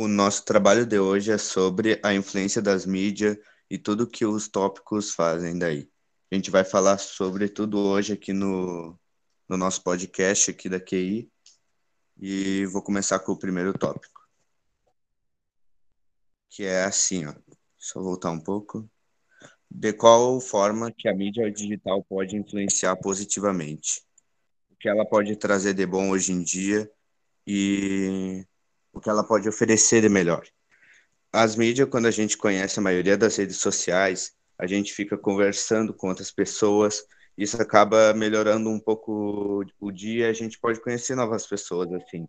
O 0.00 0.08
nosso 0.08 0.46
trabalho 0.46 0.86
de 0.86 0.98
hoje 0.98 1.30
é 1.30 1.36
sobre 1.36 2.00
a 2.02 2.14
influência 2.14 2.62
das 2.62 2.86
mídias 2.86 3.36
e 3.68 3.76
tudo 3.76 4.08
que 4.08 4.24
os 4.24 4.48
tópicos 4.48 5.12
fazem 5.12 5.58
daí. 5.58 5.90
A 6.32 6.34
gente 6.34 6.50
vai 6.50 6.64
falar 6.64 6.96
sobre 6.96 7.50
tudo 7.50 7.78
hoje 7.78 8.14
aqui 8.14 8.32
no, 8.32 8.98
no 9.46 9.58
nosso 9.58 9.84
podcast 9.84 10.52
aqui 10.52 10.70
da 10.70 10.80
QI 10.80 11.30
e 12.18 12.64
vou 12.64 12.80
começar 12.82 13.18
com 13.18 13.32
o 13.32 13.38
primeiro 13.38 13.74
tópico, 13.74 14.26
que 16.48 16.64
é 16.64 16.84
assim, 16.84 17.26
ó. 17.26 17.34
Só 17.76 18.00
voltar 18.00 18.30
um 18.30 18.40
pouco. 18.40 18.88
De 19.70 19.92
qual 19.92 20.40
forma 20.40 20.90
que 20.90 21.10
a 21.10 21.14
mídia 21.14 21.52
digital 21.52 22.02
pode 22.04 22.36
influenciar 22.36 22.96
positivamente? 22.96 24.02
O 24.70 24.76
que 24.76 24.88
ela 24.88 25.04
pode 25.04 25.36
trazer 25.36 25.74
de 25.74 25.84
bom 25.84 26.08
hoje 26.08 26.32
em 26.32 26.42
dia 26.42 26.90
e 27.46 28.46
o 28.92 29.00
que 29.00 29.08
ela 29.08 29.24
pode 29.24 29.48
oferecer 29.48 30.02
de 30.02 30.08
melhor. 30.08 30.46
As 31.32 31.54
mídias, 31.56 31.88
quando 31.88 32.06
a 32.06 32.10
gente 32.10 32.36
conhece 32.36 32.78
a 32.78 32.82
maioria 32.82 33.16
das 33.16 33.36
redes 33.36 33.58
sociais, 33.58 34.32
a 34.58 34.66
gente 34.66 34.92
fica 34.92 35.16
conversando 35.16 35.94
com 35.94 36.08
outras 36.08 36.30
pessoas, 36.30 37.04
isso 37.38 37.60
acaba 37.60 38.12
melhorando 38.12 38.68
um 38.68 38.78
pouco 38.78 39.64
o 39.80 39.90
dia, 39.90 40.28
a 40.28 40.32
gente 40.32 40.58
pode 40.58 40.80
conhecer 40.82 41.14
novas 41.14 41.46
pessoas, 41.46 41.90
assim. 41.92 42.28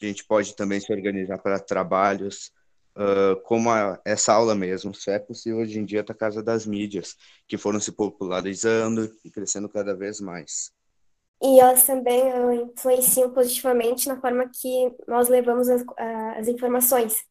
A 0.00 0.04
gente 0.04 0.24
pode 0.24 0.54
também 0.56 0.80
se 0.80 0.92
organizar 0.92 1.38
para 1.38 1.60
trabalhos, 1.60 2.52
uh, 2.96 3.40
como 3.44 3.70
a, 3.70 4.00
essa 4.04 4.32
aula 4.32 4.54
mesmo, 4.54 4.94
só 4.94 5.12
é 5.12 5.18
possível 5.18 5.60
hoje 5.60 5.78
em 5.78 5.84
dia 5.84 6.02
da 6.02 6.12
casa 6.12 6.42
das 6.42 6.66
mídias, 6.66 7.16
que 7.46 7.56
foram 7.56 7.80
se 7.80 7.92
popularizando 7.92 9.10
e 9.24 9.30
crescendo 9.30 9.68
cada 9.68 9.94
vez 9.94 10.20
mais. 10.20 10.72
E 11.42 11.58
elas 11.58 11.84
também 11.84 12.22
uh, 12.22 12.52
influenciam 12.52 13.32
positivamente 13.32 14.06
na 14.06 14.20
forma 14.20 14.48
que 14.48 14.94
nós 15.08 15.28
levamos 15.28 15.68
as, 15.68 15.82
uh, 15.82 16.38
as 16.38 16.46
informações. 16.46 17.24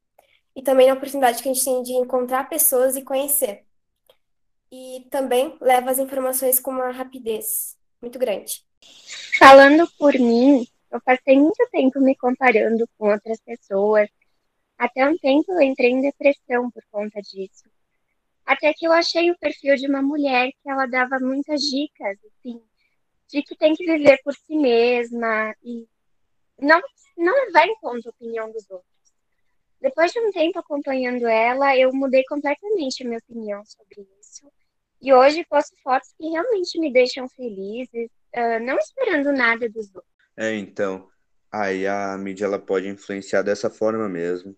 E 0.53 0.61
também 0.61 0.87
na 0.87 0.93
oportunidade 0.93 1.41
que 1.41 1.47
a 1.47 1.53
gente 1.53 1.63
tem 1.63 1.81
de 1.81 1.93
encontrar 1.93 2.49
pessoas 2.49 2.97
e 2.97 3.03
conhecer. 3.03 3.63
E 4.69 5.07
também 5.09 5.55
leva 5.61 5.91
as 5.91 5.99
informações 5.99 6.59
com 6.59 6.71
uma 6.71 6.91
rapidez 6.91 7.77
muito 8.01 8.19
grande. 8.19 8.65
Falando 9.37 9.89
por 9.97 10.13
mim, 10.13 10.67
eu 10.91 10.99
passei 11.01 11.39
muito 11.39 11.65
tempo 11.71 12.01
me 12.01 12.15
comparando 12.15 12.85
com 12.97 13.11
outras 13.11 13.39
pessoas. 13.39 14.09
Até 14.77 15.07
um 15.07 15.17
tempo 15.17 15.53
eu 15.53 15.61
entrei 15.61 15.91
em 15.91 16.01
depressão 16.01 16.69
por 16.69 16.83
conta 16.91 17.21
disso. 17.21 17.63
Até 18.45 18.73
que 18.73 18.85
eu 18.85 18.91
achei 18.91 19.31
o 19.31 19.37
perfil 19.37 19.75
de 19.75 19.87
uma 19.87 20.01
mulher 20.01 20.49
que 20.61 20.69
ela 20.69 20.85
dava 20.85 21.17
muitas 21.19 21.61
dicas, 21.61 22.17
assim, 22.25 22.61
de 23.31 23.41
que 23.41 23.55
tem 23.55 23.73
que 23.73 23.85
viver 23.85 24.19
por 24.23 24.33
si 24.33 24.55
mesma 24.55 25.55
e 25.63 25.87
não, 26.59 26.81
não 27.17 27.45
levar 27.45 27.65
em 27.67 27.75
conta 27.79 28.09
a 28.09 28.11
opinião 28.11 28.51
dos 28.51 28.69
outros. 28.69 28.91
Depois 29.79 30.11
de 30.11 30.19
um 30.19 30.31
tempo 30.31 30.59
acompanhando 30.59 31.27
ela, 31.27 31.75
eu 31.75 31.91
mudei 31.91 32.23
completamente 32.25 33.01
a 33.01 33.07
minha 33.07 33.19
opinião 33.19 33.63
sobre 33.65 34.07
isso. 34.21 34.51
E 35.01 35.11
hoje 35.11 35.43
posto 35.49 35.75
fotos 35.81 36.13
que 36.15 36.29
realmente 36.29 36.79
me 36.79 36.93
deixam 36.93 37.27
felizes, 37.29 38.09
uh, 38.35 38.63
não 38.63 38.77
esperando 38.77 39.31
nada 39.31 39.67
dos 39.67 39.87
outros. 39.95 40.11
É, 40.37 40.55
então, 40.55 41.09
aí 41.51 41.87
a 41.87 42.15
mídia 42.17 42.45
ela 42.45 42.59
pode 42.59 42.87
influenciar 42.87 43.41
dessa 43.41 43.69
forma 43.69 44.07
mesmo. 44.07 44.55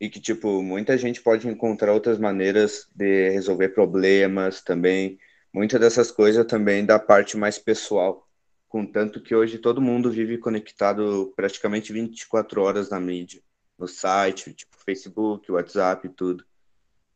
E 0.00 0.10
que, 0.10 0.20
tipo, 0.20 0.60
muita 0.60 0.98
gente 0.98 1.22
pode 1.22 1.46
encontrar 1.46 1.92
outras 1.92 2.18
maneiras 2.18 2.88
de 2.92 3.30
resolver 3.30 3.68
problemas 3.68 4.60
também, 4.60 5.16
muitas 5.54 5.80
dessas 5.80 6.10
coisas 6.10 6.44
também 6.46 6.84
da 6.84 6.98
parte 6.98 7.36
mais 7.36 7.58
pessoal, 7.60 8.28
contanto 8.68 9.22
que 9.22 9.36
hoje 9.36 9.56
todo 9.56 9.80
mundo 9.80 10.10
vive 10.10 10.36
conectado 10.36 11.32
praticamente 11.36 11.92
24 11.92 12.60
horas 12.60 12.90
na 12.90 12.98
mídia, 12.98 13.40
no 13.78 13.86
site, 13.86 14.52
tipo 14.52 14.76
Facebook, 14.84 15.50
WhatsApp, 15.52 16.08
tudo. 16.08 16.44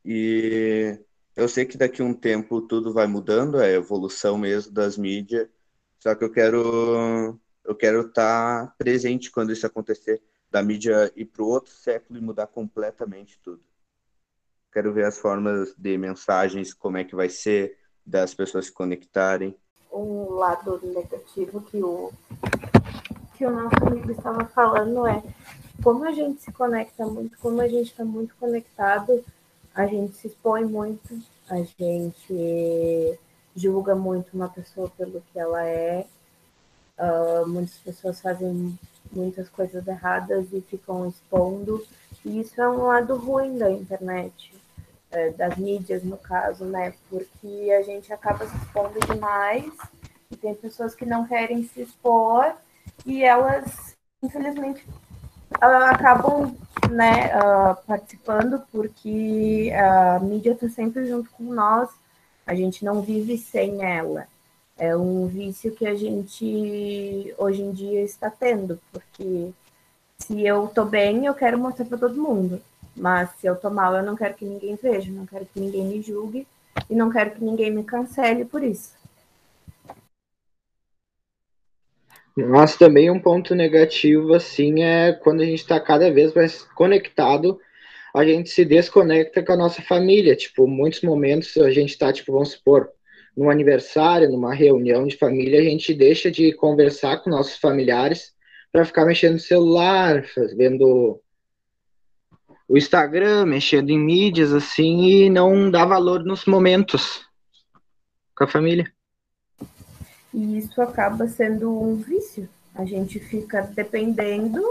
E 0.04 0.96
eu 1.34 1.48
sei 1.48 1.66
que 1.66 1.76
daqui 1.76 2.00
a 2.00 2.04
um 2.04 2.14
tempo 2.14 2.60
tudo 2.62 2.92
vai 2.92 3.08
mudando, 3.08 3.60
é 3.60 3.66
a 3.66 3.72
evolução 3.72 4.38
mesmo 4.38 4.72
das 4.72 4.96
mídias, 4.96 5.48
só 5.98 6.14
que 6.14 6.24
eu 6.24 6.30
quero 6.30 7.36
eu 7.64 7.74
quero 7.74 8.02
estar 8.02 8.72
presente 8.78 9.30
quando 9.32 9.52
isso 9.52 9.66
acontecer, 9.66 10.22
da 10.48 10.62
mídia 10.62 11.12
ir 11.16 11.26
para 11.26 11.42
o 11.42 11.48
outro 11.48 11.72
século 11.72 12.18
e 12.18 12.22
mudar 12.22 12.46
completamente 12.46 13.38
tudo. 13.42 13.62
Quero 14.72 14.92
ver 14.92 15.06
as 15.06 15.18
formas 15.18 15.74
de 15.76 15.98
mensagens, 15.98 16.72
como 16.72 16.96
é 16.98 17.04
que 17.04 17.16
vai 17.16 17.28
ser, 17.28 17.76
das 18.08 18.32
pessoas 18.32 18.66
se 18.66 18.72
conectarem. 18.72 19.54
Um 19.92 20.32
lado 20.32 20.80
negativo 20.82 21.60
que 21.60 21.82
o, 21.82 22.10
que 23.36 23.44
o 23.44 23.50
nosso 23.50 23.76
amigo 23.86 24.10
estava 24.10 24.44
falando 24.46 25.06
é 25.06 25.22
como 25.82 26.04
a 26.04 26.12
gente 26.12 26.42
se 26.42 26.50
conecta 26.52 27.06
muito, 27.06 27.38
como 27.38 27.60
a 27.60 27.68
gente 27.68 27.90
está 27.90 28.04
muito 28.04 28.34
conectado, 28.36 29.24
a 29.74 29.86
gente 29.86 30.16
se 30.16 30.26
expõe 30.26 30.64
muito, 30.64 31.20
a 31.48 31.56
gente 31.56 33.18
julga 33.54 33.94
muito 33.94 34.34
uma 34.34 34.48
pessoa 34.48 34.90
pelo 34.96 35.22
que 35.32 35.38
ela 35.38 35.64
é. 35.64 36.06
Uh, 36.98 37.46
muitas 37.46 37.78
pessoas 37.78 38.20
fazem 38.20 38.76
muitas 39.12 39.48
coisas 39.48 39.86
erradas 39.86 40.52
e 40.52 40.60
ficam 40.60 41.06
expondo. 41.06 41.84
E 42.24 42.40
isso 42.40 42.60
é 42.60 42.68
um 42.68 42.86
lado 42.86 43.16
ruim 43.16 43.56
da 43.56 43.70
internet. 43.70 44.57
É, 45.10 45.30
das 45.30 45.56
mídias, 45.56 46.02
no 46.02 46.18
caso, 46.18 46.66
né? 46.66 46.92
Porque 47.08 47.72
a 47.78 47.82
gente 47.82 48.12
acaba 48.12 48.46
se 48.46 48.54
expondo 48.54 49.00
demais 49.06 49.72
e 50.30 50.36
tem 50.36 50.54
pessoas 50.54 50.94
que 50.94 51.06
não 51.06 51.26
querem 51.26 51.62
se 51.64 51.80
expor 51.80 52.54
e 53.06 53.24
elas, 53.24 53.96
infelizmente, 54.22 54.86
acabam 55.50 56.54
né, 56.90 57.32
uh, 57.38 57.74
participando 57.86 58.62
porque 58.70 59.72
a 59.74 60.18
mídia 60.20 60.52
está 60.52 60.68
sempre 60.68 61.06
junto 61.06 61.30
com 61.30 61.44
nós, 61.54 61.88
a 62.46 62.54
gente 62.54 62.84
não 62.84 63.00
vive 63.00 63.38
sem 63.38 63.82
ela. 63.82 64.26
É 64.76 64.94
um 64.94 65.26
vício 65.26 65.74
que 65.74 65.86
a 65.86 65.94
gente 65.94 67.34
hoje 67.38 67.62
em 67.62 67.72
dia 67.72 68.02
está 68.02 68.30
tendo, 68.30 68.78
porque 68.92 69.52
se 70.18 70.46
eu 70.46 70.66
estou 70.66 70.84
bem, 70.84 71.24
eu 71.24 71.34
quero 71.34 71.58
mostrar 71.58 71.86
para 71.86 71.96
todo 71.96 72.20
mundo. 72.20 72.60
Mas 72.98 73.30
se 73.38 73.46
eu 73.46 73.56
tô 73.56 73.70
mal, 73.70 73.94
eu 73.94 74.02
não 74.02 74.16
quero 74.16 74.34
que 74.34 74.44
ninguém 74.44 74.76
veja, 74.76 75.10
não 75.10 75.24
quero 75.24 75.46
que 75.46 75.60
ninguém 75.60 75.84
me 75.84 76.02
julgue 76.02 76.46
e 76.90 76.94
não 76.94 77.10
quero 77.10 77.30
que 77.30 77.44
ninguém 77.44 77.70
me 77.70 77.84
cancele 77.84 78.44
por 78.44 78.62
isso. 78.62 78.96
Mas 82.36 82.76
também 82.76 83.10
um 83.10 83.20
ponto 83.20 83.54
negativo, 83.54 84.34
assim, 84.34 84.82
é 84.82 85.12
quando 85.12 85.40
a 85.40 85.44
gente 85.44 85.58
está 85.58 85.80
cada 85.80 86.10
vez 86.12 86.32
mais 86.34 86.62
conectado, 86.62 87.58
a 88.14 88.24
gente 88.24 88.48
se 88.50 88.64
desconecta 88.64 89.42
com 89.42 89.52
a 89.52 89.56
nossa 89.56 89.82
família. 89.82 90.36
Tipo, 90.36 90.66
muitos 90.66 91.02
momentos 91.02 91.56
a 91.56 91.70
gente 91.70 91.90
está, 91.90 92.12
tipo, 92.12 92.32
vamos 92.32 92.50
supor, 92.50 92.90
num 93.36 93.50
aniversário, 93.50 94.30
numa 94.30 94.54
reunião 94.54 95.06
de 95.06 95.16
família, 95.16 95.60
a 95.60 95.64
gente 95.64 95.94
deixa 95.94 96.30
de 96.30 96.52
conversar 96.52 97.18
com 97.18 97.30
nossos 97.30 97.56
familiares 97.56 98.32
para 98.72 98.84
ficar 98.84 99.04
mexendo 99.04 99.34
no 99.34 99.38
celular, 99.38 100.24
vendo 100.56 101.20
o 102.68 102.76
Instagram, 102.76 103.46
mexendo 103.46 103.88
em 103.88 103.98
mídias, 103.98 104.52
assim, 104.52 105.04
e 105.04 105.30
não 105.30 105.70
dá 105.70 105.86
valor 105.86 106.22
nos 106.22 106.44
momentos 106.44 107.26
com 108.36 108.44
a 108.44 108.48
família. 108.48 108.92
E 110.34 110.58
isso 110.58 110.80
acaba 110.82 111.26
sendo 111.26 111.70
um 111.70 111.96
vício. 111.96 112.48
A 112.74 112.84
gente 112.84 113.18
fica 113.18 113.62
dependendo 113.62 114.62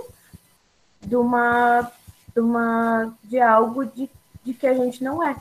de 1.02 1.16
uma, 1.16 1.91
de 2.34 2.40
uma 2.40 3.13
de 3.24 3.40
algo 3.40 3.86
de, 3.86 4.09
de 4.44 4.53
que 4.53 4.68
a 4.68 4.75
gente 4.75 5.03
não 5.03 5.22
é. 5.28 5.36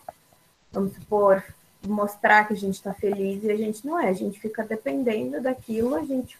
Vamos 0.72 0.94
supor, 0.94 1.44
mostrar 1.86 2.48
que 2.48 2.54
a 2.54 2.56
gente 2.56 2.74
está 2.74 2.94
feliz 2.94 3.44
e 3.44 3.50
a 3.50 3.56
gente 3.56 3.86
não 3.86 4.00
é. 4.00 4.08
A 4.08 4.14
gente 4.14 4.40
fica 4.40 4.64
dependendo 4.64 5.40
daquilo, 5.42 5.94
a 5.94 6.04
gente 6.04 6.38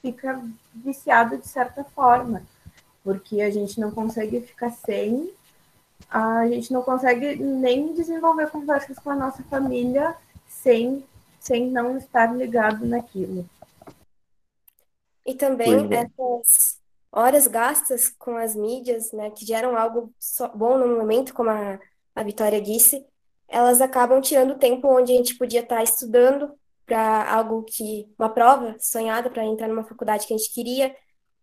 fica 0.00 0.42
viciado 0.74 1.36
de 1.36 1.46
certa 1.46 1.84
forma, 1.84 2.42
porque 3.04 3.42
a 3.42 3.50
gente 3.50 3.78
não 3.78 3.90
consegue 3.90 4.40
ficar 4.40 4.70
sem 4.70 5.30
a 6.08 6.46
gente 6.48 6.72
não 6.72 6.82
consegue 6.82 7.36
nem 7.36 7.92
desenvolver 7.92 8.50
conversas 8.50 8.98
com 8.98 9.10
a 9.10 9.14
nossa 9.14 9.42
família 9.44 10.14
sem, 10.48 11.04
sem 11.38 11.70
não 11.70 11.96
estar 11.96 12.34
ligado 12.34 12.86
naquilo. 12.86 13.48
E 15.26 15.34
também 15.34 15.92
é. 15.92 15.96
essas 15.96 16.80
horas 17.12 17.46
gastas 17.46 18.08
com 18.08 18.36
as 18.36 18.54
mídias, 18.54 19.12
né, 19.12 19.30
que 19.30 19.44
geram 19.44 19.76
algo 19.76 20.12
bom 20.54 20.78
no 20.78 20.96
momento, 20.96 21.34
como 21.34 21.50
a, 21.50 21.78
a 22.14 22.22
Vitória 22.22 22.60
disse, 22.60 23.04
elas 23.48 23.80
acabam 23.80 24.20
tirando 24.20 24.52
o 24.52 24.58
tempo 24.58 24.88
onde 24.88 25.12
a 25.12 25.16
gente 25.16 25.36
podia 25.36 25.60
estar 25.60 25.82
estudando 25.82 26.52
para 26.86 27.32
algo 27.32 27.62
que, 27.64 28.08
uma 28.18 28.28
prova 28.28 28.76
sonhada 28.80 29.30
para 29.30 29.44
entrar 29.44 29.68
numa 29.68 29.84
faculdade 29.84 30.26
que 30.26 30.34
a 30.34 30.36
gente 30.36 30.52
queria, 30.52 30.94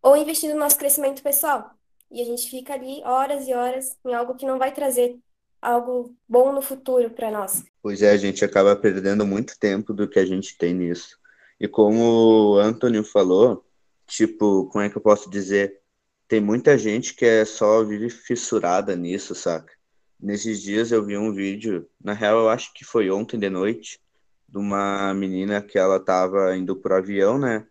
ou 0.01 0.15
investindo 0.15 0.53
no 0.53 0.59
nosso 0.59 0.77
crescimento 0.77 1.21
pessoal 1.21 1.76
e 2.11 2.21
a 2.21 2.25
gente 2.25 2.49
fica 2.49 2.73
ali 2.73 3.01
horas 3.03 3.47
e 3.47 3.53
horas 3.53 3.97
em 4.05 4.13
algo 4.13 4.35
que 4.35 4.45
não 4.45 4.57
vai 4.57 4.73
trazer 4.73 5.17
algo 5.61 6.15
bom 6.27 6.51
no 6.51 6.61
futuro 6.61 7.09
para 7.09 7.31
nós. 7.31 7.63
Pois 7.81 8.01
é, 8.01 8.11
a 8.11 8.17
gente 8.17 8.45
acaba 8.45 8.75
perdendo 8.75 9.25
muito 9.25 9.57
tempo 9.59 9.93
do 9.93 10.07
que 10.07 10.19
a 10.19 10.25
gente 10.25 10.57
tem 10.57 10.73
nisso. 10.73 11.17
E 11.59 11.67
como 11.67 12.53
o 12.53 12.57
Antônio 12.57 13.03
falou, 13.03 13.65
tipo, 14.05 14.69
como 14.71 14.83
é 14.83 14.89
que 14.89 14.97
eu 14.97 15.01
posso 15.01 15.29
dizer? 15.29 15.81
tem 16.27 16.41
muita 16.41 16.77
gente 16.77 17.13
que 17.13 17.25
é 17.25 17.45
só 17.45 17.83
vive 17.83 18.09
fissurada 18.09 18.95
nisso, 18.95 19.33
saca? 19.33 19.73
Nesses 20.19 20.61
dias 20.61 20.91
eu 20.91 21.03
vi 21.03 21.17
um 21.17 21.33
vídeo, 21.33 21.87
na 22.03 22.13
real 22.13 22.39
eu 22.39 22.49
acho 22.49 22.73
que 22.73 22.83
foi 22.83 23.09
ontem 23.09 23.39
de 23.39 23.49
noite, 23.49 23.99
de 24.47 24.57
uma 24.57 25.13
menina 25.13 25.61
que 25.61 25.77
ela 25.77 25.99
tava 25.99 26.55
indo 26.57 26.75
pro 26.75 26.95
avião, 26.95 27.37
né? 27.37 27.65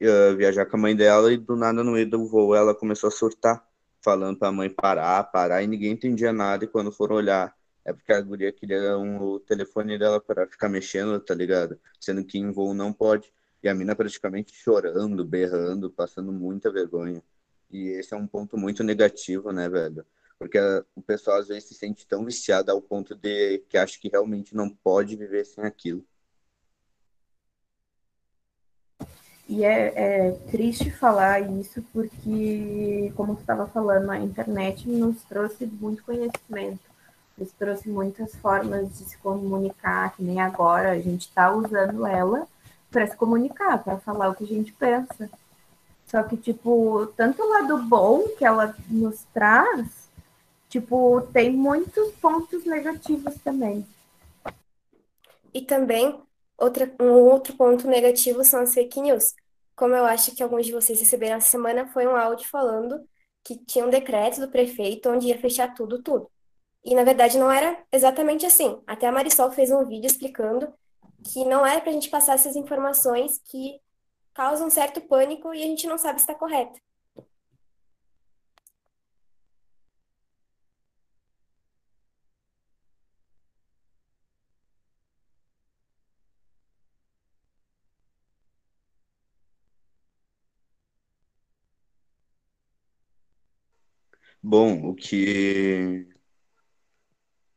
Uh, 0.00 0.36
viajar 0.36 0.66
com 0.66 0.76
a 0.76 0.80
mãe 0.80 0.94
dela 0.94 1.32
e 1.32 1.38
do 1.38 1.56
nada 1.56 1.82
no 1.82 1.92
meio 1.92 2.08
do 2.08 2.26
voo 2.26 2.54
ela 2.54 2.74
começou 2.74 3.08
a 3.08 3.10
surtar, 3.10 3.66
falando 4.02 4.38
pra 4.38 4.52
mãe 4.52 4.68
parar, 4.68 5.24
parar, 5.24 5.62
e 5.62 5.66
ninguém 5.66 5.92
entendia 5.92 6.32
nada. 6.32 6.64
E 6.64 6.68
quando 6.68 6.92
foram 6.92 7.16
olhar, 7.16 7.56
é 7.84 7.92
porque 7.92 8.12
a 8.12 8.20
guria 8.20 8.52
queria 8.52 8.98
um, 8.98 9.22
o 9.22 9.40
telefone 9.40 9.98
dela 9.98 10.20
para 10.20 10.46
ficar 10.46 10.68
mexendo, 10.68 11.18
tá 11.20 11.34
ligado? 11.34 11.78
Sendo 12.00 12.24
que 12.24 12.38
em 12.38 12.50
voo 12.50 12.74
não 12.74 12.92
pode. 12.92 13.32
E 13.62 13.68
a 13.68 13.74
mina 13.74 13.94
praticamente 13.96 14.52
chorando, 14.54 15.24
berrando, 15.24 15.90
passando 15.90 16.32
muita 16.32 16.70
vergonha. 16.70 17.22
E 17.70 17.88
esse 17.90 18.12
é 18.12 18.16
um 18.16 18.26
ponto 18.26 18.58
muito 18.58 18.84
negativo, 18.84 19.52
né, 19.52 19.68
velho? 19.68 20.04
Porque 20.38 20.58
o 20.94 21.02
pessoal 21.02 21.38
às 21.38 21.48
vezes 21.48 21.64
se 21.64 21.74
sente 21.74 22.06
tão 22.06 22.24
viciado 22.24 22.70
ao 22.70 22.82
ponto 22.82 23.14
de 23.14 23.58
que 23.68 23.78
acha 23.78 23.98
que 23.98 24.08
realmente 24.08 24.54
não 24.54 24.68
pode 24.68 25.16
viver 25.16 25.44
sem 25.46 25.64
aquilo. 25.64 26.04
E 29.48 29.64
é, 29.64 29.92
é 29.94 30.30
triste 30.50 30.90
falar 30.90 31.40
isso 31.40 31.80
porque, 31.92 33.12
como 33.14 33.36
tu 33.36 33.40
estava 33.40 33.66
falando, 33.68 34.10
a 34.10 34.18
internet 34.18 34.88
nos 34.88 35.22
trouxe 35.22 35.66
muito 35.66 36.02
conhecimento, 36.02 36.80
nos 37.38 37.52
trouxe 37.52 37.88
muitas 37.88 38.34
formas 38.36 38.88
de 38.98 39.04
se 39.04 39.16
comunicar, 39.18 40.16
que 40.16 40.22
nem 40.22 40.40
agora 40.40 40.90
a 40.90 40.98
gente 40.98 41.28
está 41.28 41.52
usando 41.52 42.04
ela 42.04 42.46
para 42.90 43.06
se 43.06 43.16
comunicar, 43.16 43.82
para 43.84 43.98
falar 43.98 44.30
o 44.30 44.34
que 44.34 44.44
a 44.44 44.48
gente 44.48 44.72
pensa. 44.72 45.30
Só 46.06 46.22
que, 46.24 46.36
tipo, 46.36 47.06
tanto 47.16 47.42
o 47.42 47.48
lado 47.48 47.78
bom 47.84 48.28
que 48.36 48.44
ela 48.44 48.74
nos 48.88 49.24
traz, 49.32 50.08
tipo, 50.68 51.20
tem 51.32 51.52
muitos 51.52 52.12
pontos 52.14 52.64
negativos 52.64 53.34
também. 53.44 53.86
E 55.54 55.62
também, 55.62 56.20
outra, 56.58 56.92
um 57.00 57.12
outro 57.12 57.56
ponto 57.56 57.86
negativo 57.88 58.44
são 58.44 58.60
as 58.60 58.74
fake 58.74 59.00
news. 59.00 59.34
Como 59.74 59.94
eu 59.94 60.04
acho 60.04 60.34
que 60.34 60.42
alguns 60.42 60.66
de 60.66 60.72
vocês 60.72 60.98
receberam 61.00 61.36
essa 61.36 61.48
semana, 61.50 61.86
foi 61.88 62.06
um 62.06 62.16
áudio 62.16 62.48
falando 62.48 63.06
que 63.44 63.56
tinha 63.56 63.86
um 63.86 63.90
decreto 63.90 64.40
do 64.40 64.48
prefeito 64.48 65.08
onde 65.10 65.28
ia 65.28 65.38
fechar 65.38 65.74
tudo, 65.74 66.02
tudo. 66.02 66.30
E 66.84 66.94
na 66.94 67.04
verdade 67.04 67.38
não 67.38 67.50
era 67.50 67.78
exatamente 67.92 68.46
assim. 68.46 68.80
Até 68.86 69.06
a 69.06 69.12
Marisol 69.12 69.50
fez 69.52 69.70
um 69.70 69.84
vídeo 69.84 70.06
explicando 70.06 70.72
que 71.24 71.44
não 71.44 71.66
era 71.66 71.80
para 71.80 71.90
a 71.90 71.92
gente 71.92 72.10
passar 72.10 72.34
essas 72.34 72.56
informações 72.56 73.40
que 73.44 73.80
causa 74.34 74.64
um 74.64 74.70
certo 74.70 75.00
pânico 75.00 75.52
e 75.54 75.62
a 75.62 75.66
gente 75.66 75.86
não 75.86 75.98
sabe 75.98 76.20
se 76.20 76.24
está 76.24 76.34
correto. 76.34 76.80
Bom, 94.48 94.88
o 94.88 94.94
que 94.94 96.06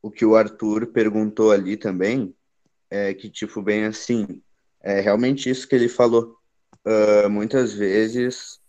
o 0.01 0.09
que 0.09 0.25
o 0.25 0.35
Arthur 0.35 0.87
perguntou 0.87 1.51
ali 1.51 1.77
também 1.77 2.35
é 2.89 3.13
que 3.13 3.29
tipo 3.29 3.61
bem 3.61 3.85
assim, 3.85 4.41
é 4.81 4.99
realmente 4.99 5.51
isso 5.51 5.67
que 5.67 5.75
ele 5.75 5.87
falou 5.87 6.35
uh, 6.83 7.29
muitas 7.29 7.73
vezes 7.73 8.59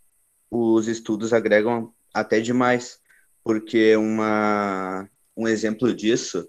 os 0.50 0.86
estudos 0.86 1.32
agregam 1.32 1.94
até 2.12 2.40
demais, 2.40 3.00
porque 3.42 3.96
uma, 3.96 5.08
um 5.34 5.48
exemplo 5.48 5.94
disso 5.94 6.46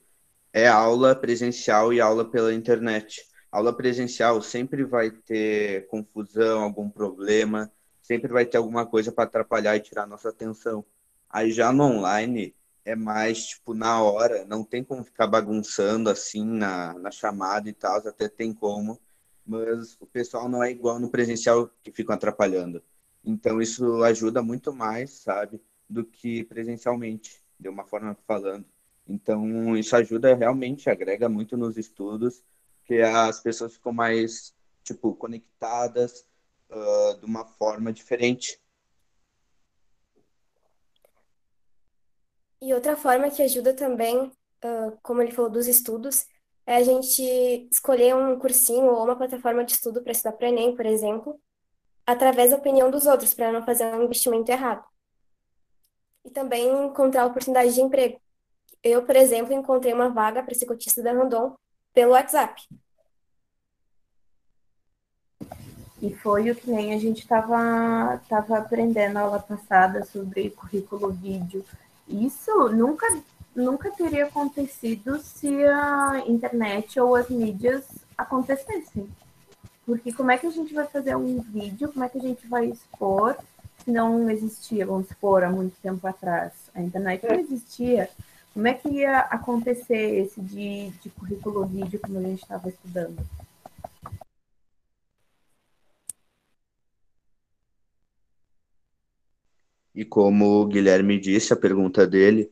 é 0.51 0.68
aula 0.68 1.15
presencial 1.15 1.94
e 1.94 2.01
aula 2.01 2.29
pela 2.29 2.53
internet. 2.53 3.21
Aula 3.50 3.71
presencial 3.73 4.41
sempre 4.41 4.83
vai 4.83 5.09
ter 5.09 5.88
confusão, 5.88 6.63
algum 6.63 6.89
problema, 6.89 7.71
sempre 8.01 8.27
vai 8.27 8.45
ter 8.45 8.57
alguma 8.57 8.85
coisa 8.85 9.09
para 9.09 9.23
atrapalhar 9.23 9.77
e 9.77 9.79
tirar 9.79 10.06
nossa 10.06 10.27
atenção. 10.27 10.85
Aí 11.31 11.51
já 11.51 11.72
no 11.72 11.83
online 11.83 12.56
é 12.83 12.95
mais 12.95 13.45
tipo 13.48 13.74
na 13.74 14.01
hora, 14.01 14.45
não 14.45 14.63
tem 14.63 14.83
como 14.83 15.04
ficar 15.04 15.28
bagunçando 15.28 16.10
assim 16.10 16.44
na, 16.44 16.94
na 16.95 17.12
chamada 17.12 17.69
e 17.69 17.74
tal, 17.74 17.98
até 17.98 18.28
tem 18.28 18.54
como, 18.54 19.00
mas 19.45 19.98
o 20.00 20.06
pessoal 20.06 20.50
não 20.50 20.63
é 20.63 20.72
igual 20.72 21.00
no 21.00 21.10
presencial 21.10 21.69
que 21.83 21.92
ficam 21.92 22.16
atrapalhando. 22.16 22.83
Então 23.24 23.62
isso 23.62 24.04
ajuda 24.04 24.42
muito 24.42 24.74
mais, 24.74 25.12
sabe, 25.22 25.62
do 25.89 26.04
que 26.04 26.44
presencialmente, 26.45 27.42
de 27.60 27.69
uma 27.69 27.86
forma 27.86 28.16
falando. 28.28 28.66
Então 29.07 29.78
isso 29.78 29.95
ajuda 29.95 30.36
realmente, 30.36 30.89
agrega 30.89 31.30
muito 31.30 31.57
nos 31.57 31.78
estudos, 31.78 32.44
que 32.86 33.01
as 33.01 33.39
pessoas 33.39 33.74
ficam 33.74 33.94
mais 33.94 34.54
tipo 34.83 35.13
conectadas 35.16 36.25
uh, 36.69 37.19
de 37.19 37.25
uma 37.25 37.45
forma 37.45 37.94
diferente. 37.94 38.60
E 42.61 42.73
outra 42.73 42.95
forma 42.95 43.29
que 43.31 43.41
ajuda 43.41 43.73
também, 43.73 44.25
uh, 44.25 44.97
como 45.01 45.21
ele 45.21 45.31
falou 45.31 45.49
dos 45.49 45.67
estudos, 45.67 46.27
é 46.65 46.75
a 46.75 46.83
gente 46.83 47.21
escolher 47.71 48.15
um 48.15 48.37
cursinho 48.37 48.85
ou 48.85 49.03
uma 49.03 49.15
plataforma 49.15 49.65
de 49.65 49.73
estudo 49.73 50.01
para 50.01 50.11
estudar 50.11 50.33
para 50.33 50.49
Enem, 50.49 50.75
por 50.75 50.85
exemplo, 50.85 51.39
através 52.05 52.51
da 52.51 52.57
opinião 52.57 52.91
dos 52.91 53.07
outros, 53.07 53.33
para 53.33 53.51
não 53.51 53.65
fazer 53.65 53.85
um 53.95 54.03
investimento 54.03 54.51
errado. 54.51 54.85
E 56.23 56.29
também 56.29 56.85
encontrar 56.85 57.25
oportunidade 57.25 57.73
de 57.73 57.81
emprego. 57.81 58.21
Eu, 58.83 59.03
por 59.05 59.15
exemplo, 59.15 59.53
encontrei 59.53 59.93
uma 59.93 60.09
vaga 60.09 60.43
para 60.43 60.53
ser 60.53 60.67
cotista 60.67 61.01
da 61.01 61.11
Randon 61.11 61.55
pelo 61.93 62.11
WhatsApp. 62.11 62.61
E 66.01 66.13
foi 66.15 66.49
o 66.49 66.55
que 66.55 66.69
nem 66.69 66.93
a 66.93 66.99
gente 66.99 67.21
estava 67.21 68.19
tava 68.29 68.57
aprendendo 68.57 69.17
aula 69.17 69.39
passada 69.39 70.03
sobre 70.03 70.49
currículo 70.51 71.11
vídeo. 71.11 71.63
Isso 72.07 72.69
nunca 72.69 73.07
nunca 73.56 73.92
teria 73.92 74.25
acontecido 74.25 75.19
se 75.19 75.65
a 75.65 76.24
internet 76.27 77.00
ou 77.00 77.15
as 77.15 77.30
mídias 77.30 77.86
acontecessem. 78.18 79.09
Porque 79.86 80.13
como 80.13 80.31
é 80.31 80.38
que 80.38 80.48
a 80.48 80.51
gente 80.51 80.74
vai 80.74 80.86
fazer 80.86 81.15
um 81.15 81.42
vídeo, 81.42 81.92
como 81.92 82.06
é 82.06 82.09
que 82.09 82.18
a 82.18 82.21
gente 82.21 82.48
vai 82.48 82.65
expor 82.68 83.35
se 83.83 83.92
não 83.92 84.30
existia, 84.30 84.85
vamos 84.85 85.07
supor, 85.07 85.44
há 85.44 85.49
muito 85.49 85.75
tempo 85.81 86.06
atrás? 86.07 86.54
A 86.73 86.81
internet 86.81 87.25
não 87.28 87.35
existia. 87.35 88.09
Como 88.54 88.68
é 88.68 88.73
que 88.73 88.90
ia 88.90 89.19
acontecer 89.19 90.23
esse 90.23 90.40
de, 90.40 90.90
de 90.90 91.09
currículo 91.09 91.66
vídeo 91.66 91.99
como 91.99 92.19
a 92.19 92.21
gente 92.21 92.44
estava 92.44 92.69
estudando? 92.69 93.18
E 99.94 100.06
como 100.06 100.62
o 100.62 100.68
Guilherme 100.68 101.19
disse, 101.19 101.54
a 101.54 101.57
pergunta 101.57 102.07
dele 102.07 102.52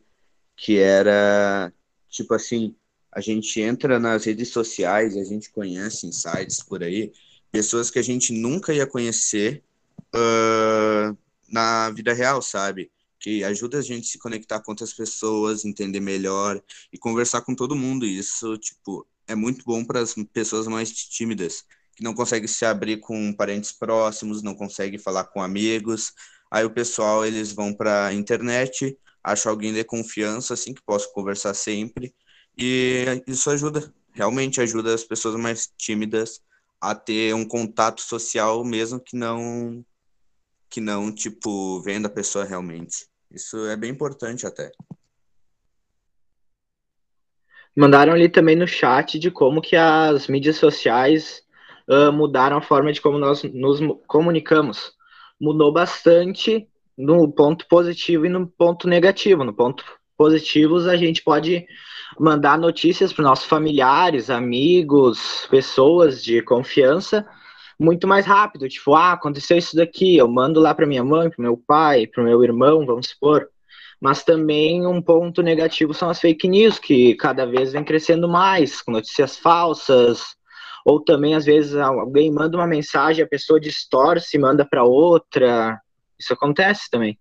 que 0.56 0.78
era 0.78 1.72
tipo 2.10 2.34
assim, 2.34 2.76
a 3.12 3.22
gente 3.22 3.62
entra 3.62 4.00
nas 4.00 4.26
redes 4.26 4.50
sociais, 4.50 5.16
a 5.16 5.24
gente 5.24 5.50
conhece 5.52 6.06
em 6.06 6.12
sites 6.12 6.62
por 6.62 6.84
aí, 6.84 7.14
pessoas 7.52 7.90
que 7.90 8.00
a 8.00 8.02
gente 8.04 8.34
nunca 8.34 8.74
ia 8.74 8.86
conhecer 8.86 9.64
uh, 10.14 11.18
na 11.48 11.90
vida 11.92 12.14
real, 12.14 12.42
sabe? 12.42 12.92
Que 13.20 13.44
ajuda 13.44 13.80
a 13.80 13.82
gente 13.82 14.08
a 14.08 14.12
se 14.12 14.20
conectar 14.20 14.60
com 14.60 14.72
outras 14.72 14.94
pessoas, 14.94 15.66
entender 15.66 16.00
melhor 16.00 16.62
e 16.92 16.98
conversar 16.98 17.42
com 17.42 17.56
todo 17.56 17.76
mundo. 17.76 18.06
E 18.06 18.18
isso, 18.18 18.58
tipo, 18.58 19.08
é 19.28 19.36
muito 19.36 19.64
bom 19.66 19.84
para 19.84 20.00
as 20.02 20.14
pessoas 20.34 20.68
mais 20.68 20.92
tímidas, 20.92 21.64
que 21.96 22.04
não 22.04 22.14
conseguem 22.14 22.48
se 22.48 22.66
abrir 22.66 22.98
com 22.98 23.34
parentes 23.34 23.72
próximos, 23.72 24.42
não 24.42 24.56
conseguem 24.56 25.00
falar 25.00 25.26
com 25.26 25.42
amigos. 25.42 26.14
Aí 26.52 26.66
o 26.66 26.70
pessoal, 26.70 27.26
eles 27.26 27.52
vão 27.52 27.74
para 27.74 28.08
a 28.08 28.14
internet, 28.14 28.98
acho 29.24 29.50
alguém 29.50 29.74
de 29.74 29.84
confiança, 29.84 30.54
assim, 30.54 30.74
que 30.74 30.82
posso 30.82 31.12
conversar 31.14 31.54
sempre. 31.54 32.14
E 32.58 33.06
isso 33.28 33.50
ajuda, 33.50 33.94
realmente 34.12 34.60
ajuda 34.60 34.94
as 34.94 35.04
pessoas 35.04 35.36
mais 35.36 35.72
tímidas 35.78 36.42
a 36.82 36.96
ter 36.96 37.34
um 37.36 37.46
contato 37.46 38.02
social 38.02 38.64
mesmo 38.64 39.00
que 39.00 39.16
não 39.16 39.84
que 40.70 40.80
não 40.80 41.12
tipo 41.14 41.82
vendo 41.82 42.06
a 42.06 42.10
pessoa 42.10 42.46
realmente. 42.46 43.08
Isso 43.32 43.66
é 43.66 43.76
bem 43.76 43.92
importante 43.92 44.46
até. 44.46 44.72
Mandaram 47.76 48.14
ali 48.14 48.30
também 48.30 48.56
no 48.56 48.68
chat 48.68 49.18
de 49.18 49.32
como 49.32 49.62
que 49.62 49.76
as 49.76 50.28
mídias 50.28 50.58
sociais 50.58 51.42
uh, 51.88 52.12
mudaram 52.12 52.58
a 52.58 52.62
forma 52.62 52.92
de 52.92 53.02
como 53.02 53.18
nós 53.18 53.44
nos 53.44 53.80
comunicamos. 54.06 54.94
Mudou 55.40 55.72
bastante 55.72 56.68
no 56.98 57.32
ponto 57.32 57.68
positivo 57.68 58.26
e 58.26 58.30
no 58.30 58.48
ponto 58.48 58.88
negativo. 58.88 59.44
No 59.44 59.54
ponto 59.54 59.84
positivos, 60.18 60.88
a 60.88 60.98
gente 60.98 61.24
pode 61.24 61.66
mandar 62.20 62.58
notícias 62.58 63.14
para 63.14 63.24
nossos 63.24 63.46
familiares, 63.46 64.30
amigos, 64.30 65.48
pessoas 65.50 66.24
de 66.24 66.42
confiança 66.42 67.26
muito 67.80 68.08
mais 68.08 68.26
rápido. 68.26 68.68
Tipo, 68.68 68.94
ah, 68.94 69.14
aconteceu 69.14 69.58
isso 69.58 69.76
daqui, 69.76 70.18
eu 70.18 70.28
mando 70.28 70.60
lá 70.60 70.76
para 70.76 70.86
minha 70.86 71.04
mãe, 71.04 71.30
para 71.30 71.42
meu 71.42 71.56
pai, 71.56 72.06
para 72.06 72.24
meu 72.24 72.44
irmão, 72.44 72.86
vamos 72.86 73.08
supor. 73.08 73.48
Mas 74.02 74.24
também 74.24 74.86
um 74.86 75.02
ponto 75.02 75.42
negativo 75.42 75.94
são 75.94 76.10
as 76.10 76.20
fake 76.20 76.48
news, 76.48 76.80
que 76.80 77.16
cada 77.16 77.46
vez 77.46 77.72
vem 77.72 77.84
crescendo 77.84 78.28
mais, 78.28 78.82
com 78.82 78.92
notícias 78.92 79.38
falsas, 79.38 80.36
ou 80.86 81.04
também 81.04 81.36
às 81.36 81.46
vezes 81.46 81.76
alguém 81.76 82.32
manda 82.32 82.58
uma 82.58 82.68
mensagem, 82.68 83.24
a 83.24 83.28
pessoa 83.28 83.60
distorce, 83.60 84.38
manda 84.38 84.66
para 84.66 84.84
outra. 84.84 85.80
Isso 86.18 86.34
acontece 86.34 86.90
também. 86.90 87.18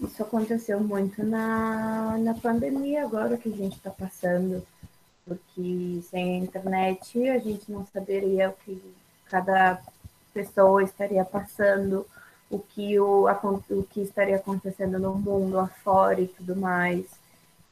Isso 0.00 0.22
aconteceu 0.22 0.78
muito 0.80 1.24
na, 1.24 2.16
na 2.18 2.34
pandemia 2.34 3.02
agora 3.02 3.36
que 3.36 3.48
a 3.48 3.56
gente 3.56 3.76
está 3.76 3.90
passando, 3.90 4.64
porque 5.26 6.00
sem 6.08 6.36
a 6.36 6.44
internet 6.44 7.28
a 7.28 7.38
gente 7.38 7.70
não 7.70 7.84
saberia 7.86 8.50
o 8.50 8.52
que 8.64 8.80
cada 9.26 9.80
pessoa 10.32 10.84
estaria 10.84 11.24
passando, 11.24 12.06
o 12.48 12.60
que, 12.60 12.98
o, 13.00 13.26
o 13.28 13.82
que 13.90 14.00
estaria 14.00 14.36
acontecendo 14.36 14.98
no 14.98 15.14
mundo 15.14 15.58
afora 15.58 16.20
e 16.20 16.28
tudo 16.28 16.54
mais. 16.54 17.04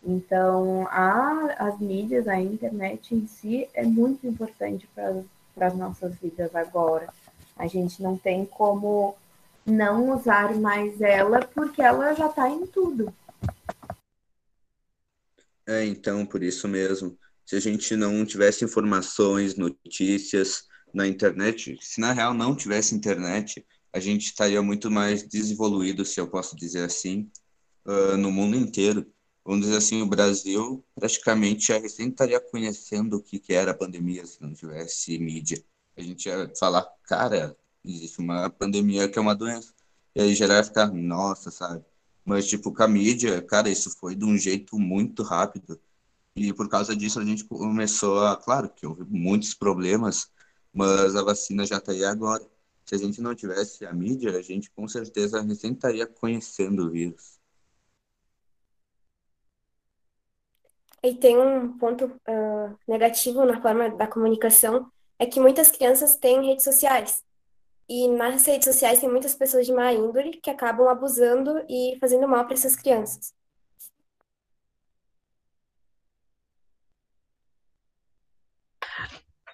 Então, 0.02 0.86
a, 0.88 1.54
as 1.58 1.78
mídias, 1.80 2.28
a 2.28 2.40
internet 2.40 3.14
em 3.14 3.26
si 3.26 3.68
é 3.74 3.84
muito 3.84 4.26
importante 4.26 4.88
para 4.94 5.66
as 5.66 5.76
nossas 5.76 6.14
vidas 6.16 6.54
agora. 6.54 7.12
A 7.56 7.66
gente 7.66 8.02
não 8.02 8.16
tem 8.16 8.44
como 8.44 9.16
não 9.64 10.14
usar 10.14 10.54
mais 10.54 11.00
ela 11.00 11.40
porque 11.40 11.82
ela 11.82 12.14
já 12.14 12.28
está 12.28 12.48
em 12.48 12.66
tudo. 12.66 13.12
É, 15.66 15.84
então, 15.84 16.24
por 16.24 16.42
isso 16.42 16.68
mesmo. 16.68 17.18
Se 17.44 17.56
a 17.56 17.60
gente 17.60 17.96
não 17.96 18.24
tivesse 18.24 18.64
informações, 18.64 19.56
notícias 19.56 20.64
na 20.94 21.06
internet, 21.06 21.76
se 21.80 22.00
na 22.00 22.12
real 22.12 22.32
não 22.32 22.54
tivesse 22.54 22.94
internet, 22.94 23.64
a 23.92 23.98
gente 23.98 24.26
estaria 24.26 24.62
muito 24.62 24.90
mais 24.90 25.26
desenvolvido, 25.26 26.04
se 26.04 26.20
eu 26.20 26.28
posso 26.28 26.54
dizer 26.54 26.84
assim, 26.84 27.30
uh, 27.86 28.16
no 28.16 28.30
mundo 28.30 28.56
inteiro. 28.56 29.06
Vamos 29.46 29.64
dizer 29.64 29.76
assim, 29.76 30.02
o 30.02 30.06
Brasil 30.06 30.84
praticamente 30.92 31.68
já 31.68 31.78
recém 31.78 32.08
estaria 32.08 32.40
conhecendo 32.40 33.16
o 33.16 33.22
que, 33.22 33.38
que 33.38 33.52
era 33.54 33.70
a 33.70 33.74
pandemia 33.74 34.26
se 34.26 34.42
não 34.42 34.52
tivesse 34.52 35.16
mídia. 35.20 35.62
A 35.96 36.02
gente 36.02 36.26
ia 36.26 36.52
falar, 36.58 36.82
cara, 37.04 37.56
existe 37.84 38.18
uma 38.18 38.50
pandemia 38.50 39.08
que 39.08 39.16
é 39.16 39.22
uma 39.22 39.36
doença. 39.36 39.72
E 40.16 40.20
aí 40.20 40.34
geral 40.34 40.56
ia 40.56 40.64
ficar, 40.64 40.92
nossa, 40.92 41.52
sabe? 41.52 41.84
Mas, 42.24 42.48
tipo, 42.48 42.72
com 42.72 42.82
a 42.82 42.88
mídia, 42.88 43.40
cara, 43.40 43.70
isso 43.70 43.90
foi 44.00 44.16
de 44.16 44.24
um 44.24 44.36
jeito 44.36 44.76
muito 44.80 45.22
rápido. 45.22 45.80
E 46.34 46.52
por 46.52 46.68
causa 46.68 46.96
disso 46.96 47.20
a 47.20 47.24
gente 47.24 47.44
começou 47.44 48.24
a. 48.26 48.36
Claro 48.36 48.68
que 48.68 48.84
houve 48.84 49.04
muitos 49.04 49.54
problemas, 49.54 50.28
mas 50.72 51.14
a 51.14 51.22
vacina 51.22 51.64
já 51.64 51.76
está 51.78 51.92
aí 51.92 52.04
agora. 52.04 52.44
Se 52.84 52.96
a 52.96 52.98
gente 52.98 53.20
não 53.20 53.34
tivesse 53.34 53.86
a 53.86 53.92
mídia, 53.92 54.36
a 54.36 54.42
gente 54.42 54.70
com 54.72 54.88
certeza 54.88 55.40
recém 55.40 55.72
estaria 55.72 56.06
conhecendo 56.06 56.86
o 56.86 56.90
vírus. 56.90 57.36
E 61.06 61.14
tem 61.14 61.38
um 61.38 61.78
ponto 61.78 62.06
uh, 62.06 62.76
negativo 62.88 63.44
na 63.44 63.62
forma 63.62 63.88
da 63.90 64.08
comunicação, 64.08 64.90
é 65.20 65.24
que 65.24 65.38
muitas 65.38 65.70
crianças 65.70 66.16
têm 66.16 66.44
redes 66.44 66.64
sociais. 66.64 67.22
E 67.88 68.08
nas 68.08 68.44
redes 68.44 68.64
sociais 68.64 68.98
tem 68.98 69.08
muitas 69.08 69.32
pessoas 69.32 69.66
de 69.66 69.72
má 69.72 69.92
índole 69.92 70.32
que 70.42 70.50
acabam 70.50 70.88
abusando 70.88 71.64
e 71.68 71.96
fazendo 72.00 72.26
mal 72.26 72.44
para 72.44 72.54
essas 72.54 72.74
crianças. 72.74 73.32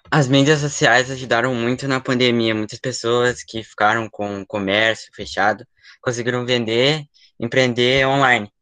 As 0.09 0.27
mídias 0.27 0.59
sociais 0.59 1.11
ajudaram 1.11 1.53
muito 1.53 1.87
na 1.87 1.99
pandemia. 1.99 2.55
Muitas 2.55 2.79
pessoas 2.79 3.43
que 3.43 3.63
ficaram 3.63 4.09
com 4.09 4.41
o 4.41 4.45
comércio 4.47 5.11
fechado 5.13 5.67
conseguiram 6.01 6.47
vender, 6.47 7.03
empreender 7.39 8.07
online. 8.07 8.52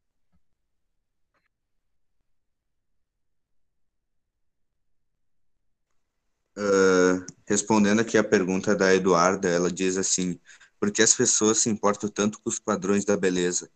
Uh, 6.62 7.26
respondendo 7.48 8.02
aqui 8.02 8.20
a 8.20 8.24
pergunta 8.24 8.76
da 8.76 8.94
Eduarda, 8.94 9.50
ela 9.50 9.72
diz 9.72 9.98
assim: 9.98 10.40
por 10.80 10.92
que 10.92 11.02
as 11.02 11.16
pessoas 11.16 11.58
se 11.58 11.70
importam 11.70 12.08
tanto 12.08 12.40
com 12.40 12.50
os 12.50 12.60
padrões 12.60 13.04
da 13.04 13.18
beleza? 13.18 13.68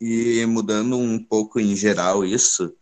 E 0.00 0.44
mudando 0.46 0.98
um 0.98 1.22
pouco 1.22 1.60
em 1.60 1.76
geral 1.76 2.24
isso, 2.24 2.74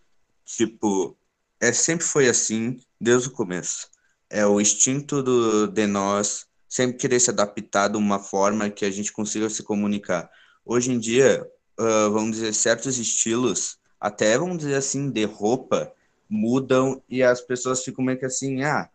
tipo, 0.46 1.14
é 1.60 1.70
sempre 1.70 2.06
foi 2.06 2.28
assim 2.28 2.80
desde 2.98 3.28
o 3.28 3.32
começo. 3.32 3.88
É 4.30 4.46
o 4.46 4.58
instinto 4.58 5.22
do, 5.22 5.66
de 5.66 5.86
nós 5.86 6.46
sempre 6.66 6.96
querer 6.96 7.20
se 7.20 7.28
adaptar 7.28 7.88
de 7.88 7.98
uma 7.98 8.18
forma 8.18 8.70
que 8.70 8.86
a 8.86 8.90
gente 8.90 9.12
consiga 9.12 9.50
se 9.50 9.62
comunicar. 9.62 10.30
Hoje 10.64 10.90
em 10.90 10.98
dia, 10.98 11.46
uh, 11.78 12.10
vamos 12.10 12.36
dizer, 12.36 12.54
certos 12.54 12.98
estilos, 12.98 13.78
até 14.00 14.38
vamos 14.38 14.58
dizer 14.58 14.76
assim, 14.76 15.10
de 15.10 15.24
roupa, 15.24 15.92
mudam 16.28 17.02
e 17.06 17.22
as 17.22 17.42
pessoas 17.42 17.84
ficam 17.84 18.02
meio 18.02 18.18
que 18.18 18.24
assim, 18.24 18.62
ah, 18.62 18.88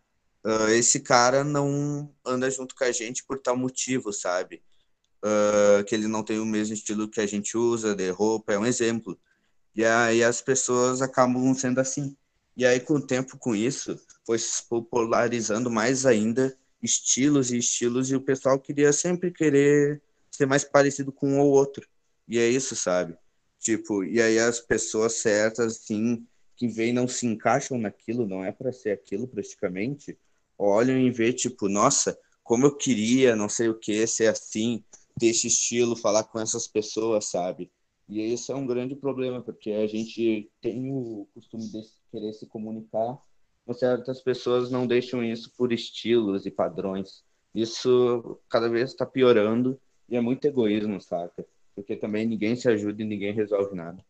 uh, 0.48 0.70
esse 0.70 1.01
cara 1.01 1.44
não 1.44 2.10
anda 2.25 2.50
junto 2.50 2.74
com 2.74 2.86
a 2.86 2.92
gente 2.92 3.24
por 3.25 3.38
tal 3.38 3.58
motivo, 3.58 4.13
sabe? 4.13 4.63
Uh, 5.18 5.84
que 5.84 5.94
ele 5.94 6.08
não 6.08 6.24
tem 6.24 6.39
o 6.39 6.46
mesmo 6.46 6.74
estilo 6.74 7.10
que 7.10 7.20
a 7.20 7.27
gente 7.27 7.58
usa 7.58 7.94
de 7.94 8.10
roupa, 8.10 8.54
é 8.54 8.58
um 8.58 8.66
exemplo. 8.66 9.20
E 9.75 9.84
aí 9.84 10.24
as 10.24 10.42
pessoas 10.42 11.01
acabam 11.01 11.54
sendo 11.54 11.80
assim. 11.80 12.16
E 12.56 12.66
aí, 12.66 12.80
com 12.80 12.96
o 12.96 13.06
tempo, 13.06 13.38
com 13.38 13.56
isso, 13.56 14.00
foi 14.25 14.39
se 14.39 14.63
popularizando 14.68 15.70
mais 15.70 16.06
ainda 16.06 16.58
estilos 16.82 17.51
e 17.51 17.58
estilos, 17.58 18.10
e 18.10 18.16
o 18.16 18.22
pessoal 18.22 18.60
queria 18.60 18.94
sempre 18.94 19.32
querer 19.32 20.01
ser 20.32 20.46
mais 20.46 20.63
parecido 20.63 21.12
com 21.12 21.34
um 21.34 21.39
ou 21.39 21.51
outro. 21.51 21.88
E 22.27 22.39
é 22.39 22.48
isso, 22.48 22.75
sabe? 22.75 23.16
Tipo, 23.60 24.04
e 24.04 24.22
aí 24.22 24.39
as 24.39 24.60
pessoas 24.60 25.13
certas, 25.13 25.77
assim, 25.77 26.25
que 26.56 26.68
vêm 26.68 26.94
não 26.94 27.08
se 27.08 27.27
encaixam 27.27 27.77
naquilo, 27.77 28.27
não 28.27 28.44
é 28.44 28.51
para 28.51 28.72
ser 28.72 28.92
aquilo 28.92 29.27
praticamente, 29.27 30.18
olham 30.57 30.97
e 30.99 31.09
vê 31.11 31.31
tipo, 31.33 31.67
nossa, 31.69 32.17
como 32.43 32.65
eu 32.65 32.75
queria, 32.75 33.35
não 33.35 33.49
sei 33.49 33.69
o 33.69 33.77
que, 33.77 34.07
ser 34.07 34.27
assim, 34.27 34.83
desse 35.17 35.47
estilo, 35.47 35.95
falar 35.95 36.23
com 36.23 36.39
essas 36.39 36.67
pessoas, 36.67 37.25
sabe? 37.25 37.71
E 38.07 38.21
isso 38.33 38.51
é 38.51 38.55
um 38.55 38.65
grande 38.65 38.95
problema, 38.95 39.41
porque 39.41 39.71
a 39.71 39.85
gente 39.85 40.49
tem 40.61 40.91
o 40.93 41.27
costume 41.33 41.67
de 41.67 41.81
querer 42.09 42.33
se 42.33 42.45
comunicar, 42.45 43.19
mas 43.65 43.79
certas 43.79 44.21
pessoas 44.21 44.71
não 44.71 44.87
deixam 44.87 45.21
isso 45.21 45.51
por 45.57 45.73
estilos 45.73 46.45
e 46.45 46.51
padrões. 46.51 47.21
Isso 47.53 48.39
cada 48.49 48.69
vez 48.69 48.91
está 48.91 49.05
piorando 49.05 49.77
e 50.07 50.15
é 50.15 50.21
muito 50.21 50.45
egoísmo, 50.45 51.01
saca? 51.01 51.45
Porque 51.75 51.97
também 51.97 52.25
ninguém 52.25 52.55
se 52.55 52.69
ajuda 52.69 53.01
e 53.01 53.05
ninguém 53.05 53.33
resolve 53.33 53.75
nada. 53.75 54.03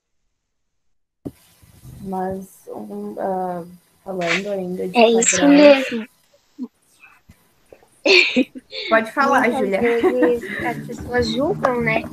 Mas, 2.01 2.67
um, 2.67 3.13
uh, 3.13 3.67
falando 4.03 4.47
ainda 4.49 4.87
de. 4.87 4.95
É 4.95 5.01
padrões, 5.01 5.25
isso 5.25 5.47
mesmo. 5.47 6.07
Pode 8.89 9.11
falar. 9.11 9.49
Vezes 9.49 10.65
as 10.65 10.87
pessoas 10.87 11.27
julgam, 11.29 11.81
né? 11.81 12.03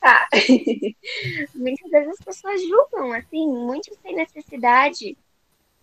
Tá. 0.00 0.28
Muitas 1.54 1.90
vezes 1.90 2.08
as 2.10 2.24
pessoas 2.24 2.62
julgam, 2.62 3.12
assim, 3.12 3.46
muito 3.48 3.96
sem 4.02 4.14
necessidade. 4.14 5.16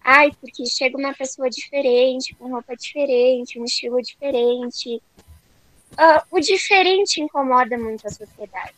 Ai, 0.03 0.31
porque 0.39 0.65
chega 0.65 0.97
uma 0.97 1.13
pessoa 1.13 1.49
diferente, 1.49 2.35
com 2.35 2.51
roupa 2.51 2.75
diferente, 2.75 3.59
um 3.59 3.65
estilo 3.65 4.01
diferente. 4.01 5.01
Uh, 5.93 6.21
o 6.31 6.39
diferente 6.39 7.21
incomoda 7.21 7.77
muito 7.77 8.05
a 8.05 8.09
sociedade. 8.09 8.73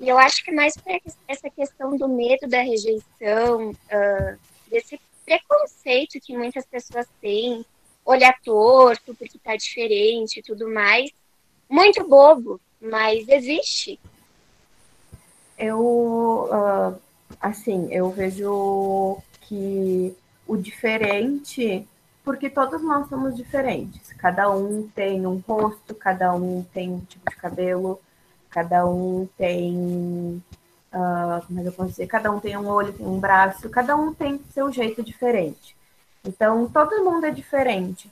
E 0.00 0.08
eu 0.08 0.18
acho 0.18 0.44
que 0.44 0.52
mais 0.52 0.76
por 0.76 0.92
essa 1.26 1.50
questão 1.50 1.96
do 1.96 2.08
medo 2.08 2.48
da 2.48 2.62
rejeição, 2.62 3.70
uh, 3.70 4.38
desse 4.68 4.98
preconceito 5.24 6.20
que 6.20 6.36
muitas 6.36 6.64
pessoas 6.66 7.06
têm, 7.20 7.64
olhar 8.08 8.34
torto 8.42 9.14
porque 9.14 9.38
tá 9.38 9.54
diferente 9.54 10.40
e 10.40 10.42
tudo 10.42 10.72
mais. 10.72 11.10
Muito 11.68 12.08
bobo, 12.08 12.58
mas 12.80 13.28
existe. 13.28 14.00
Eu, 15.58 16.48
uh, 16.50 16.98
assim, 17.38 17.92
eu 17.92 18.08
vejo 18.10 19.18
que 19.42 20.16
o 20.46 20.56
diferente, 20.56 21.86
porque 22.24 22.48
todos 22.48 22.80
nós 22.82 23.08
somos 23.08 23.36
diferentes. 23.36 24.12
Cada 24.14 24.50
um 24.50 24.88
tem 24.94 25.26
um 25.26 25.42
rosto, 25.46 25.94
cada 25.94 26.34
um 26.34 26.64
tem 26.72 26.90
um 26.90 27.00
tipo 27.00 27.30
de 27.30 27.36
cabelo, 27.36 28.00
cada 28.48 28.86
um 28.86 29.28
tem. 29.36 30.42
Uh, 30.90 31.46
como 31.46 31.60
é 31.60 31.62
que 31.62 31.68
eu 31.68 31.72
posso 31.72 31.90
dizer? 31.90 32.06
Cada 32.06 32.30
um 32.30 32.40
tem 32.40 32.56
um 32.56 32.66
olho, 32.66 32.94
tem 32.94 33.06
um 33.06 33.20
braço, 33.20 33.68
cada 33.68 33.94
um 33.94 34.14
tem 34.14 34.40
seu 34.54 34.72
jeito 34.72 35.02
diferente. 35.02 35.76
Então, 36.24 36.68
todo 36.68 37.04
mundo 37.04 37.24
é 37.24 37.30
diferente. 37.30 38.10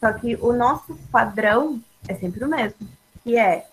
Só 0.00 0.12
que 0.12 0.36
o 0.36 0.52
nosso 0.52 0.94
padrão 1.10 1.80
é 2.06 2.14
sempre 2.14 2.44
o 2.44 2.48
mesmo, 2.48 2.86
que 3.22 3.38
é 3.38 3.66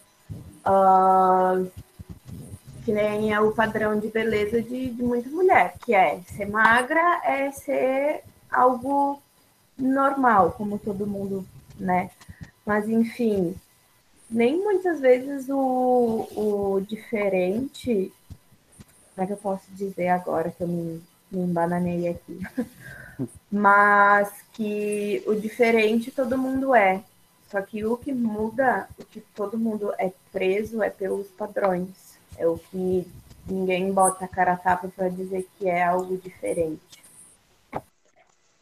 uh, 0.65 1.69
que 2.83 2.91
nem 2.91 3.33
é 3.33 3.39
o 3.39 3.51
padrão 3.51 4.00
de 4.00 4.07
beleza 4.07 4.61
de, 4.61 4.89
de 4.89 5.03
muita 5.03 5.29
mulher, 5.29 5.75
que 5.83 5.93
é 5.93 6.21
ser 6.21 6.47
magra 6.47 7.21
é 7.23 7.51
ser 7.51 8.23
algo 8.50 9.21
normal, 9.77 10.51
como 10.53 10.79
todo 10.79 11.07
mundo, 11.07 11.45
né? 11.77 12.09
Mas 12.65 12.88
enfim, 12.88 13.55
nem 14.29 14.57
muitas 14.57 15.00
vezes 15.00 15.50
o, 15.50 16.27
o 16.35 16.81
diferente. 16.88 18.11
Como 19.13 19.23
é 19.23 19.27
que 19.27 19.33
eu 19.33 19.38
posso 19.38 19.69
dizer 19.71 20.07
agora 20.07 20.51
que 20.51 20.63
eu 20.63 20.67
me, 20.67 21.01
me 21.31 21.41
embananei 21.41 22.07
aqui? 22.07 22.39
Mas 23.51 24.31
que 24.53 25.22
o 25.25 25.36
diferente 25.36 26.12
todo 26.12 26.38
mundo 26.38 26.74
é. 26.74 27.03
Só 27.50 27.62
que 27.62 27.84
o 27.84 27.98
que 27.98 28.13
muda, 28.13 28.88
o 28.98 29.03
que 29.03 29.20
todo 29.36 29.58
mundo 29.58 29.91
é 29.98 30.12
preso 30.31 30.81
é 30.81 30.89
pelos 30.89 31.27
padrões. 31.27 31.89
É 32.38 32.48
o 32.48 32.58
que 32.58 33.05
ninguém 33.46 33.91
bota 33.91 34.25
a 34.25 34.27
cara 34.27 34.55
tapa 34.55 34.88
para 34.88 35.10
dizer 35.10 35.48
que 35.58 35.67
é 35.67 35.84
algo 35.84 36.17
diferente. 36.17 37.03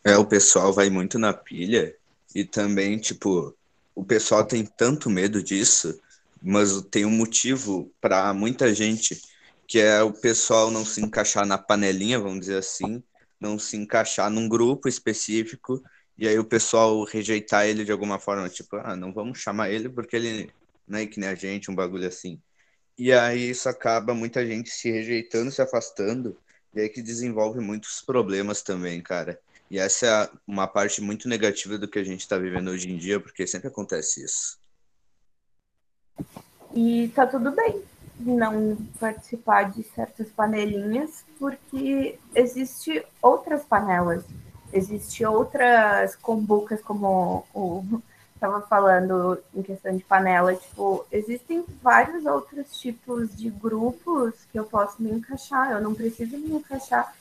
É, 0.03 0.17
o 0.17 0.25
pessoal 0.25 0.73
vai 0.73 0.89
muito 0.89 1.19
na 1.19 1.33
pilha 1.33 1.95
e 2.33 2.43
também, 2.43 2.97
tipo, 2.97 3.53
o 3.93 4.03
pessoal 4.03 4.43
tem 4.43 4.65
tanto 4.65 5.09
medo 5.09 5.43
disso, 5.43 5.99
mas 6.41 6.81
tem 6.83 7.05
um 7.05 7.11
motivo 7.11 7.91
para 7.99 8.33
muita 8.33 8.73
gente, 8.73 9.21
que 9.67 9.79
é 9.79 10.01
o 10.01 10.13
pessoal 10.13 10.71
não 10.71 10.85
se 10.85 11.01
encaixar 11.01 11.45
na 11.45 11.57
panelinha, 11.57 12.19
vamos 12.19 12.39
dizer 12.41 12.57
assim, 12.57 13.03
não 13.39 13.57
se 13.57 13.77
encaixar 13.77 14.29
num 14.29 14.49
grupo 14.49 14.87
específico, 14.87 15.81
e 16.17 16.27
aí 16.27 16.37
o 16.37 16.43
pessoal 16.43 17.03
rejeitar 17.03 17.65
ele 17.65 17.85
de 17.85 17.91
alguma 17.91 18.19
forma, 18.19 18.49
tipo, 18.49 18.75
ah, 18.77 18.95
não 18.95 19.13
vamos 19.13 19.39
chamar 19.39 19.69
ele 19.69 19.87
porque 19.87 20.15
ele 20.15 20.51
não 20.87 20.99
é 20.99 21.05
que 21.05 21.19
nem 21.19 21.29
a 21.29 21.35
gente, 21.35 21.71
um 21.71 21.75
bagulho 21.75 22.07
assim. 22.07 22.41
E 22.97 23.13
aí 23.13 23.49
isso 23.49 23.69
acaba 23.69 24.13
muita 24.13 24.45
gente 24.45 24.69
se 24.69 24.91
rejeitando, 24.91 25.51
se 25.51 25.61
afastando, 25.61 26.37
e 26.73 26.81
aí 26.81 26.89
que 26.89 27.01
desenvolve 27.01 27.59
muitos 27.59 28.01
problemas 28.01 28.61
também, 28.61 29.01
cara. 29.01 29.39
E 29.71 29.79
essa 29.79 30.05
é 30.05 30.29
uma 30.45 30.67
parte 30.67 30.99
muito 30.99 31.29
negativa 31.29 31.77
do 31.77 31.87
que 31.87 31.99
a 31.99 32.03
gente 32.03 32.21
está 32.21 32.37
vivendo 32.37 32.69
hoje 32.69 32.91
em 32.91 32.97
dia, 32.97 33.19
porque 33.19 33.47
sempre 33.47 33.69
acontece 33.69 34.23
isso. 34.25 34.59
E 36.73 37.07
tá 37.15 37.25
tudo 37.25 37.51
bem 37.51 37.81
não 38.19 38.77
participar 38.99 39.71
de 39.71 39.83
certas 39.83 40.29
panelinhas, 40.29 41.25
porque 41.37 42.19
existe 42.35 43.05
outras 43.21 43.63
panelas, 43.63 44.23
existe 44.73 45.25
outras 45.25 46.15
combucas, 46.15 46.81
como 46.81 47.45
o 47.53 48.01
estava 48.39 48.61
falando 48.61 49.37
em 49.53 49.61
questão 49.61 49.95
de 49.95 50.03
panela, 50.03 50.55
tipo, 50.55 51.05
existem 51.11 51.65
vários 51.83 52.25
outros 52.25 52.79
tipos 52.79 53.35
de 53.35 53.49
grupos 53.49 54.33
que 54.49 54.57
eu 54.57 54.63
posso 54.63 55.03
me 55.03 55.11
encaixar. 55.11 55.71
Eu 55.71 55.81
não 55.81 55.93
preciso 55.93 56.37
me 56.37 56.53
encaixar 56.53 57.13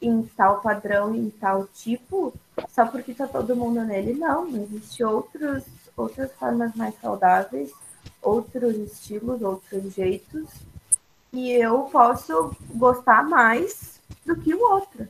em 0.00 0.22
tal 0.36 0.60
padrão, 0.60 1.14
em 1.14 1.30
tal 1.30 1.66
tipo, 1.68 2.34
só 2.68 2.86
porque 2.86 3.12
está 3.12 3.26
todo 3.26 3.56
mundo 3.56 3.82
nele. 3.82 4.12
Não, 4.12 4.46
existem 4.48 5.06
outros, 5.06 5.64
outras 5.96 6.30
formas 6.32 6.74
mais 6.74 6.94
saudáveis, 7.00 7.72
outros 8.26 8.74
estilos, 8.76 9.40
outros 9.40 9.94
jeitos, 9.94 10.50
e 11.32 11.52
eu 11.52 11.82
posso 11.84 12.56
gostar 12.74 13.22
mais 13.22 14.00
do 14.24 14.36
que 14.40 14.52
o 14.52 14.60
outro. 14.60 15.08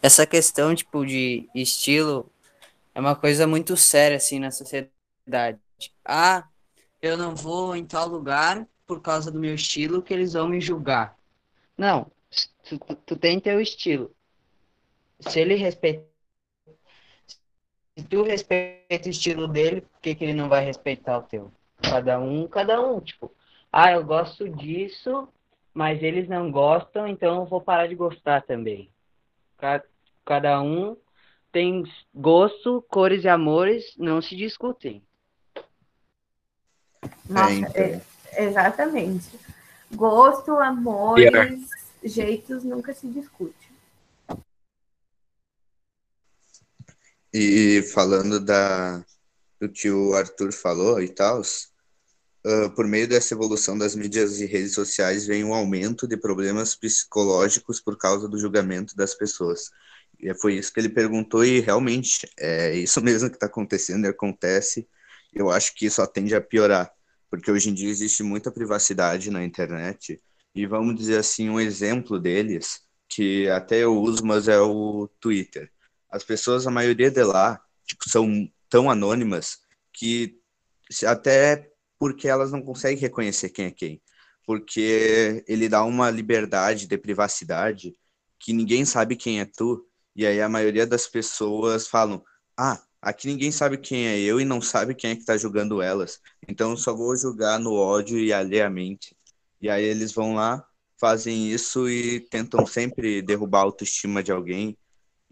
Essa 0.00 0.26
questão, 0.26 0.74
tipo, 0.74 1.04
de 1.04 1.48
estilo 1.54 2.30
é 2.94 3.00
uma 3.00 3.16
coisa 3.16 3.46
muito 3.46 3.76
séria, 3.76 4.16
assim, 4.16 4.38
na 4.38 4.50
sociedade. 4.50 5.58
Ah, 6.04 6.48
eu 7.00 7.16
não 7.16 7.34
vou 7.34 7.74
em 7.74 7.84
tal 7.84 8.08
lugar 8.08 8.66
por 8.86 9.00
causa 9.00 9.30
do 9.30 9.40
meu 9.40 9.54
estilo 9.54 10.02
que 10.02 10.12
eles 10.12 10.34
vão 10.34 10.48
me 10.48 10.60
julgar. 10.60 11.16
Não, 11.76 12.10
tu, 12.68 12.78
tu, 13.06 13.16
tem 13.16 13.40
teu 13.40 13.60
estilo. 13.60 14.14
Se 15.20 15.40
ele 15.40 15.54
respeita. 15.54 16.11
Se 17.96 18.04
tu 18.04 18.22
respeita 18.22 19.06
o 19.08 19.10
estilo 19.10 19.46
dele, 19.46 19.82
por 19.82 20.00
que, 20.00 20.14
que 20.14 20.24
ele 20.24 20.34
não 20.34 20.48
vai 20.48 20.64
respeitar 20.64 21.18
o 21.18 21.22
teu? 21.22 21.52
Cada 21.82 22.18
um, 22.18 22.48
cada 22.48 22.80
um. 22.80 23.00
Tipo, 23.00 23.30
ah, 23.70 23.92
eu 23.92 24.04
gosto 24.04 24.48
disso, 24.48 25.28
mas 25.74 26.02
eles 26.02 26.28
não 26.28 26.50
gostam, 26.50 27.06
então 27.06 27.40
eu 27.40 27.46
vou 27.46 27.60
parar 27.60 27.86
de 27.86 27.94
gostar 27.94 28.42
também. 28.42 28.88
Cada, 29.58 29.84
cada 30.24 30.62
um 30.62 30.96
tem 31.50 31.84
gosto, 32.14 32.84
cores 32.88 33.24
e 33.24 33.28
amores, 33.28 33.94
não 33.98 34.22
se 34.22 34.34
discutem. 34.34 35.02
Nossa, 37.28 37.78
é, 37.78 38.00
Exatamente. 38.36 39.38
Gosto, 39.94 40.52
amores, 40.58 41.24
yeah. 41.24 41.56
jeitos 42.02 42.64
nunca 42.64 42.94
se 42.94 43.06
discute. 43.08 43.61
E 47.32 47.82
falando 47.94 48.40
da 48.40 49.04
do 49.60 49.68
que 49.68 49.90
o 49.90 50.14
Arthur 50.14 50.52
falou 50.52 51.00
e 51.00 51.08
tal, 51.08 51.40
uh, 51.40 52.70
por 52.74 52.86
meio 52.86 53.08
dessa 53.08 53.34
evolução 53.34 53.78
das 53.78 53.94
mídias 53.94 54.40
e 54.40 54.46
redes 54.46 54.74
sociais 54.74 55.26
vem 55.26 55.44
um 55.44 55.54
aumento 55.54 56.08
de 56.08 56.16
problemas 56.16 56.74
psicológicos 56.74 57.80
por 57.80 57.96
causa 57.96 58.28
do 58.28 58.38
julgamento 58.38 58.96
das 58.96 59.14
pessoas. 59.14 59.70
E 60.18 60.34
foi 60.34 60.54
isso 60.54 60.72
que 60.72 60.80
ele 60.80 60.88
perguntou 60.88 61.44
e 61.44 61.60
realmente 61.60 62.28
é 62.38 62.74
isso 62.76 63.00
mesmo 63.04 63.30
que 63.30 63.36
está 63.36 63.46
acontecendo 63.46 64.06
acontece. 64.06 64.88
Eu 65.32 65.50
acho 65.50 65.74
que 65.74 65.88
só 65.90 66.06
tende 66.06 66.34
a 66.34 66.40
piorar 66.40 66.92
porque 67.32 67.50
hoje 67.50 67.70
em 67.70 67.74
dia 67.74 67.88
existe 67.88 68.22
muita 68.22 68.52
privacidade 68.52 69.30
na 69.30 69.42
internet, 69.42 70.20
e 70.54 70.66
vamos 70.66 70.94
dizer 70.94 71.16
assim, 71.16 71.48
um 71.48 71.58
exemplo 71.58 72.20
deles, 72.20 72.82
que 73.08 73.48
até 73.48 73.78
eu 73.84 73.98
uso, 73.98 74.22
mas 74.22 74.48
é 74.48 74.60
o 74.60 75.08
Twitter. 75.18 75.72
As 76.12 76.24
pessoas, 76.24 76.66
a 76.66 76.70
maioria 76.70 77.10
de 77.10 77.24
lá, 77.24 77.60
tipo, 77.86 78.08
são 78.08 78.48
tão 78.68 78.90
anônimas 78.90 79.58
que 79.92 80.38
até 81.06 81.70
porque 81.98 82.28
elas 82.28 82.52
não 82.52 82.62
conseguem 82.62 82.98
reconhecer 82.98 83.50
quem 83.50 83.66
é 83.66 83.70
quem. 83.70 84.02
Porque 84.46 85.44
ele 85.48 85.68
dá 85.68 85.84
uma 85.84 86.10
liberdade 86.10 86.86
de 86.86 86.98
privacidade 86.98 87.96
que 88.38 88.52
ninguém 88.52 88.84
sabe 88.84 89.16
quem 89.16 89.40
é 89.40 89.44
tu, 89.44 89.86
e 90.16 90.26
aí 90.26 90.40
a 90.40 90.48
maioria 90.48 90.86
das 90.86 91.06
pessoas 91.06 91.86
falam: 91.88 92.22
"Ah, 92.56 92.82
Aqui 93.02 93.26
ninguém 93.26 93.50
sabe 93.50 93.78
quem 93.78 94.06
é 94.06 94.20
eu 94.20 94.40
e 94.40 94.44
não 94.44 94.60
sabe 94.60 94.94
quem 94.94 95.10
é 95.10 95.16
que 95.16 95.24
tá 95.24 95.36
julgando 95.36 95.82
elas. 95.82 96.20
Então 96.48 96.76
só 96.76 96.94
vou 96.94 97.16
julgar 97.16 97.58
no 97.58 97.74
ódio 97.74 98.16
e 98.16 98.32
alheiamente. 98.32 99.16
E 99.60 99.68
aí 99.68 99.82
eles 99.84 100.12
vão 100.12 100.34
lá, 100.34 100.64
fazem 101.00 101.50
isso 101.50 101.88
e 101.88 102.20
tentam 102.20 102.64
sempre 102.64 103.20
derrubar 103.20 103.60
a 103.60 103.62
autoestima 103.64 104.22
de 104.22 104.30
alguém. 104.30 104.78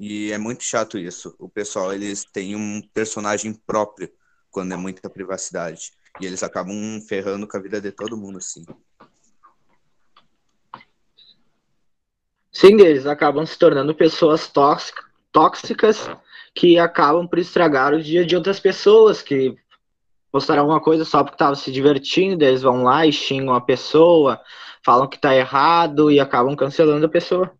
E 0.01 0.33
é 0.33 0.39
muito 0.39 0.65
chato 0.65 0.97
isso. 0.97 1.37
O 1.39 1.47
pessoal, 1.47 1.93
eles 1.93 2.25
têm 2.25 2.57
um 2.57 2.81
personagem 2.95 3.53
próprio 3.53 4.11
quando 4.51 4.73
é 4.73 4.77
muita 4.77 5.11
privacidade. 5.11 5.93
E 6.19 6.25
eles 6.25 6.43
acabam 6.43 6.75
ferrando 7.07 7.47
com 7.47 7.59
a 7.59 7.61
vida 7.61 7.83
de 7.83 7.93
todo 7.93 8.17
mundo, 8.17 8.39
assim. 8.39 8.65
Sim, 12.51 12.81
eles 12.81 13.05
acabam 13.05 13.45
se 13.45 13.59
tornando 13.59 13.95
pessoas 13.95 14.51
tóxicas 15.31 16.09
que 16.55 16.79
acabam 16.79 17.29
por 17.29 17.39
estragar 17.39 17.93
o 17.93 18.03
dia 18.03 18.25
de 18.25 18.35
outras 18.35 18.59
pessoas 18.59 19.21
que 19.21 19.55
postaram 20.33 20.63
alguma 20.63 20.81
coisa 20.81 21.05
só 21.05 21.23
porque 21.23 21.35
estavam 21.35 21.55
se 21.55 21.71
divertindo, 21.71 22.43
eles 22.43 22.63
vão 22.63 22.85
lá 22.85 23.07
e 23.07 23.13
xingam 23.13 23.55
a 23.55 23.61
pessoa, 23.61 24.41
falam 24.83 25.07
que 25.07 25.21
tá 25.21 25.37
errado 25.37 26.11
e 26.11 26.19
acabam 26.19 26.57
cancelando 26.57 27.05
a 27.05 27.09
pessoa. 27.09 27.53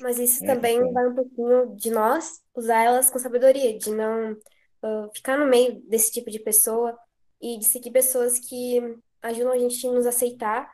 Mas 0.00 0.18
isso 0.18 0.44
é, 0.44 0.46
também 0.46 0.92
vai 0.92 1.08
um 1.08 1.14
pouquinho 1.14 1.74
de 1.76 1.90
nós 1.90 2.42
usar 2.54 2.82
elas 2.82 3.10
com 3.10 3.18
sabedoria, 3.18 3.78
de 3.78 3.90
não 3.90 4.32
uh, 4.32 5.10
ficar 5.14 5.38
no 5.38 5.46
meio 5.46 5.80
desse 5.88 6.12
tipo 6.12 6.30
de 6.30 6.38
pessoa 6.38 6.96
e 7.40 7.58
de 7.58 7.64
seguir 7.64 7.90
pessoas 7.90 8.38
que 8.38 8.80
ajudam 9.22 9.52
a 9.52 9.58
gente 9.58 9.86
a 9.86 9.92
nos 9.92 10.06
aceitar 10.06 10.70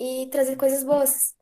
e 0.00 0.28
trazer 0.30 0.56
coisas 0.56 0.82
boas 0.82 1.35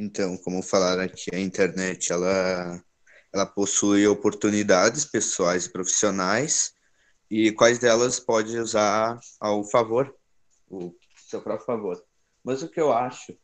Então, 0.00 0.36
como 0.36 0.62
falaram 0.62 1.02
aqui, 1.02 1.28
a 1.34 1.40
internet 1.40 2.12
ela, 2.12 2.80
ela 3.32 3.44
possui 3.44 4.06
oportunidades 4.06 5.04
pessoais 5.04 5.66
e 5.66 5.72
profissionais 5.72 6.72
e 7.28 7.50
quais 7.50 7.80
delas 7.80 8.20
pode 8.20 8.56
usar 8.56 9.18
ao 9.40 9.64
favor, 9.64 10.14
o 10.70 10.94
seu 11.16 11.42
próprio 11.42 11.66
favor. 11.66 12.00
Mas 12.44 12.62
o 12.62 12.68
que 12.68 12.80
eu 12.80 12.92
acho 12.92 13.36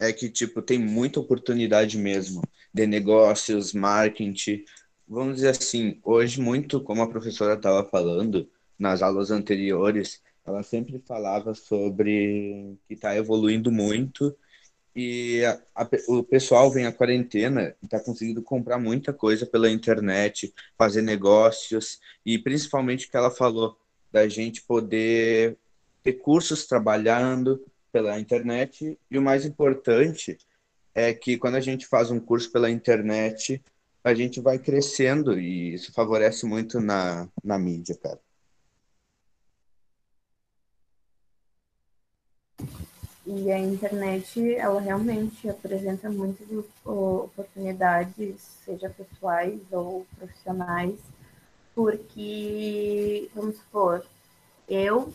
é 0.00 0.12
que 0.12 0.28
tipo 0.28 0.60
tem 0.60 0.80
muita 0.80 1.20
oportunidade 1.20 1.96
mesmo 1.96 2.42
de 2.74 2.88
negócios, 2.88 3.72
marketing. 3.72 4.64
Vamos 5.06 5.36
dizer 5.36 5.50
assim, 5.50 6.00
hoje 6.02 6.40
muito 6.40 6.82
como 6.82 7.02
a 7.02 7.08
professora 7.08 7.54
estava 7.54 7.88
falando 7.88 8.50
nas 8.76 9.00
aulas 9.00 9.30
anteriores, 9.30 10.20
ela 10.44 10.64
sempre 10.64 10.98
falava 11.06 11.54
sobre 11.54 12.76
que 12.88 12.94
está 12.94 13.14
evoluindo 13.14 13.70
muito 13.70 14.36
E 15.02 15.42
a, 15.46 15.58
a, 15.74 15.88
o 16.08 16.22
pessoal 16.22 16.70
vem 16.70 16.84
à 16.84 16.92
quarentena 16.92 17.74
e 17.82 17.86
está 17.86 17.98
conseguindo 17.98 18.42
comprar 18.42 18.78
muita 18.78 19.14
coisa 19.14 19.46
pela 19.46 19.70
internet, 19.70 20.52
fazer 20.76 21.00
negócios, 21.00 21.98
e 22.24 22.38
principalmente 22.38 23.06
o 23.06 23.10
que 23.10 23.16
ela 23.16 23.30
falou, 23.30 23.78
da 24.12 24.28
gente 24.28 24.60
poder 24.60 25.56
ter 26.02 26.12
cursos 26.14 26.66
trabalhando 26.66 27.64
pela 27.90 28.20
internet, 28.20 28.98
e 29.10 29.18
o 29.18 29.22
mais 29.22 29.46
importante 29.46 30.36
é 30.94 31.14
que 31.14 31.38
quando 31.38 31.54
a 31.54 31.60
gente 31.60 31.86
faz 31.86 32.10
um 32.10 32.20
curso 32.20 32.52
pela 32.52 32.70
internet, 32.70 33.62
a 34.04 34.12
gente 34.12 34.38
vai 34.38 34.58
crescendo 34.58 35.40
e 35.40 35.72
isso 35.72 35.94
favorece 35.94 36.44
muito 36.44 36.78
na, 36.78 37.26
na 37.42 37.58
mídia, 37.58 37.96
cara. 37.96 38.20
E 43.26 43.52
a 43.52 43.58
internet, 43.58 44.54
ela 44.56 44.80
realmente 44.80 45.48
apresenta 45.48 46.08
muitas 46.08 46.46
oportunidades, 46.84 48.40
seja 48.64 48.88
pessoais 48.88 49.60
ou 49.70 50.06
profissionais, 50.18 50.98
porque, 51.74 53.30
vamos 53.34 53.56
supor, 53.56 54.04
eu, 54.68 55.12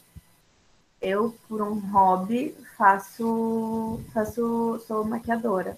eu 1.01 1.35
por 1.47 1.61
um 1.61 1.79
hobby, 1.91 2.55
faço, 2.77 3.99
faço, 4.13 4.79
sou 4.87 5.03
maquiadora. 5.03 5.77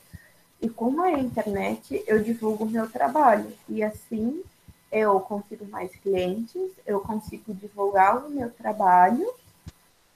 E 0.61 0.69
com 0.69 1.01
a 1.01 1.11
internet, 1.11 2.03
eu 2.07 2.21
divulgo 2.21 2.65
o 2.65 2.69
meu 2.69 2.89
trabalho. 2.89 3.51
E 3.69 3.83
assim, 3.83 4.43
eu 4.91 5.19
consigo 5.19 5.65
mais 5.65 5.91
clientes, 5.97 6.71
eu 6.85 6.99
consigo 6.99 7.53
divulgar 7.53 8.25
o 8.25 8.29
meu 8.29 8.49
trabalho 8.49 9.27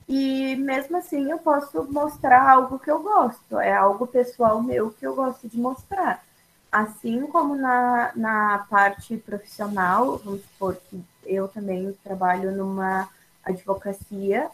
e 0.08 0.56
mesmo 0.56 0.98
assim 0.98 1.32
eu 1.32 1.38
posso 1.38 1.84
mostrar 1.92 2.50
algo 2.50 2.80
que 2.80 2.92
eu 2.92 3.02
gosto, 3.02 3.60
é 3.60 3.74
algo 3.74 4.08
pessoal 4.08 4.62
meu 4.62 4.92
que 4.92 5.06
eu 5.06 5.16
gosto 5.16 5.48
de 5.48 5.58
mostrar. 5.58 6.24
Assim 6.72 7.28
como 7.28 7.56
na, 7.56 8.12
na 8.16 8.66
parte 8.70 9.18
profissional, 9.18 10.18
vamos 10.18 10.42
supor 10.42 10.76
que 10.90 11.04
eu 11.26 11.48
também 11.48 11.94
trabalho 12.04 12.52
numa 12.52 13.10
advocacia 13.44 14.50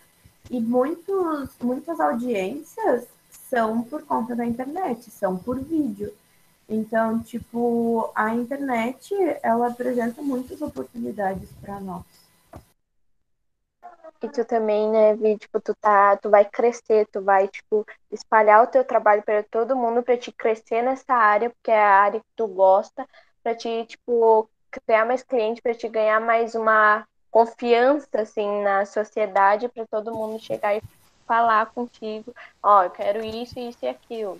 e 0.49 0.59
muitos, 0.59 1.49
muitas 1.61 1.99
audiências 1.99 3.05
são 3.49 3.83
por 3.83 4.03
conta 4.03 4.35
da 4.35 4.45
internet, 4.45 5.09
são 5.11 5.37
por 5.37 5.59
vídeo. 5.59 6.13
Então, 6.69 7.19
tipo, 7.19 8.11
a 8.13 8.33
internet, 8.33 9.13
ela 9.41 9.67
apresenta 9.67 10.21
muitas 10.21 10.61
oportunidades 10.61 11.49
para 11.61 11.79
nós 11.79 12.16
que 14.19 14.29
tu 14.29 14.43
também, 14.45 14.89
né, 14.89 15.15
Vi, 15.15 15.37
tipo, 15.37 15.59
tu 15.59 15.73
tá, 15.75 16.17
tu 16.17 16.29
vai 16.29 16.45
crescer, 16.45 17.07
tu 17.11 17.21
vai, 17.21 17.47
tipo, 17.47 17.85
espalhar 18.11 18.63
o 18.63 18.67
teu 18.67 18.83
trabalho 18.83 19.23
para 19.23 19.43
todo 19.43 19.75
mundo 19.75 20.03
para 20.03 20.17
te 20.17 20.31
crescer 20.31 20.81
nessa 20.81 21.13
área, 21.13 21.49
porque 21.49 21.71
é 21.71 21.79
a 21.79 22.01
área 22.01 22.19
que 22.19 22.25
tu 22.35 22.47
gosta, 22.47 23.07
para 23.43 23.55
te, 23.55 23.85
tipo, 23.85 24.49
criar 24.71 25.05
mais 25.05 25.23
clientes, 25.23 25.61
para 25.61 25.73
te 25.73 25.87
ganhar 25.87 26.19
mais 26.19 26.55
uma 26.55 27.05
confiança 27.31 28.07
assim 28.15 28.63
na 28.63 28.85
sociedade 28.85 29.67
para 29.69 29.85
todo 29.85 30.13
mundo 30.13 30.39
chegar 30.39 30.75
e 30.75 30.81
falar 31.27 31.67
contigo, 31.67 32.33
ó, 32.63 32.79
oh, 32.79 32.83
eu 32.83 32.89
quero 32.89 33.23
isso, 33.23 33.59
isso 33.59 33.79
e 33.83 33.87
aquilo. 33.87 34.39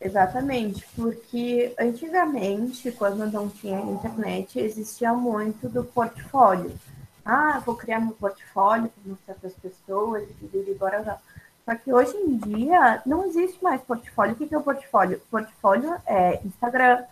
Exatamente, 0.00 0.86
porque 0.94 1.74
antigamente, 1.78 2.92
quando 2.92 3.30
não 3.30 3.48
tinha 3.48 3.80
internet, 3.80 4.58
existia 4.58 5.12
muito 5.12 5.68
do 5.68 5.82
portfólio 5.82 6.72
ah, 7.26 7.60
vou 7.64 7.74
criar 7.74 8.00
meu 8.00 8.14
portfólio 8.14 8.88
para 8.88 9.10
mostrar 9.10 9.34
para 9.34 9.48
as 9.48 9.54
pessoas, 9.54 10.28
e 10.40 10.70
agora. 10.70 11.18
Só 11.64 11.74
que 11.74 11.92
hoje 11.92 12.16
em 12.16 12.36
dia 12.36 13.02
não 13.04 13.26
existe 13.26 13.62
mais 13.62 13.80
portfólio. 13.82 14.34
O 14.34 14.36
que 14.36 14.54
é 14.54 14.58
o 14.58 14.62
portfólio? 14.62 15.20
Portfólio 15.28 15.96
é 16.06 16.40
Instagram, 16.44 17.02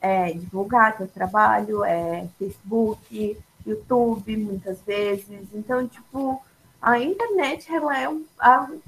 é 0.00 0.32
divulgar 0.32 0.96
teu 0.96 1.06
trabalho, 1.06 1.84
é 1.84 2.26
Facebook, 2.36 3.40
YouTube, 3.64 4.36
muitas 4.36 4.80
vezes. 4.82 5.46
Então, 5.54 5.86
tipo, 5.86 6.42
a 6.82 6.98
internet 6.98 7.72
ela 7.72 7.96
é 7.96 8.08
um, 8.08 8.24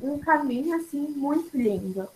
um 0.00 0.18
caminho 0.18 0.74
assim 0.74 1.06
muito 1.08 1.56
lindo. 1.56 2.08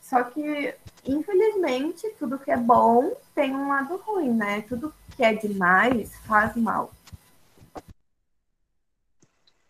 Só 0.00 0.22
que, 0.22 0.74
infelizmente, 1.04 2.08
tudo 2.18 2.38
que 2.38 2.50
é 2.50 2.56
bom 2.56 3.12
tem 3.34 3.54
um 3.54 3.68
lado 3.68 3.96
ruim, 3.96 4.32
né? 4.32 4.62
Tudo 4.68 4.94
que 5.16 5.24
é 5.24 5.34
demais 5.34 6.14
faz 6.26 6.56
mal. 6.56 6.92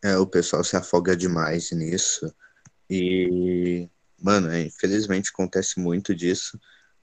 É, 0.06 0.16
o 0.18 0.26
pessoal 0.26 0.62
se 0.62 0.76
afoga 0.76 1.16
demais 1.16 1.72
nisso. 1.72 2.32
E, 2.88 3.88
mano, 4.22 4.48
é, 4.50 4.62
infelizmente 4.62 5.30
acontece 5.30 5.80
muito 5.80 6.14
disso. 6.14 6.60